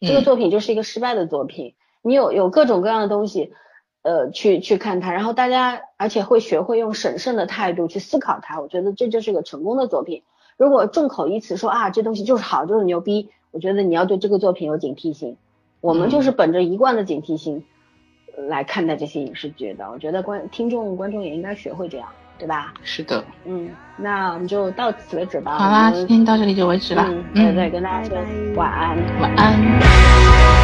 [0.00, 1.74] 这个作品就是一个失败的作品。
[2.02, 3.52] 你有有各种各样的东西，
[4.02, 10.22] 呃，去去看它，然后大家而且会学会用审慎的态度去思考它，我觉得这就是个成功的作品。
[10.56, 13.30] 如果众口一词说啊，这东西就是好，就是牛逼。
[13.52, 15.36] 我觉得你要对这个作品有警惕性，
[15.80, 17.64] 我们就是本着一贯的警惕性
[18.48, 19.90] 来看待这些影视剧的。
[19.90, 22.08] 我觉得观听众观众也应该学会这样，
[22.38, 22.72] 对吧？
[22.84, 25.58] 是的，嗯，那我们就到此为止吧。
[25.58, 27.04] 好啦，今天到这里就为止了。
[27.08, 28.16] 嗯，对对，跟大家说
[28.54, 30.59] 晚安，晚安。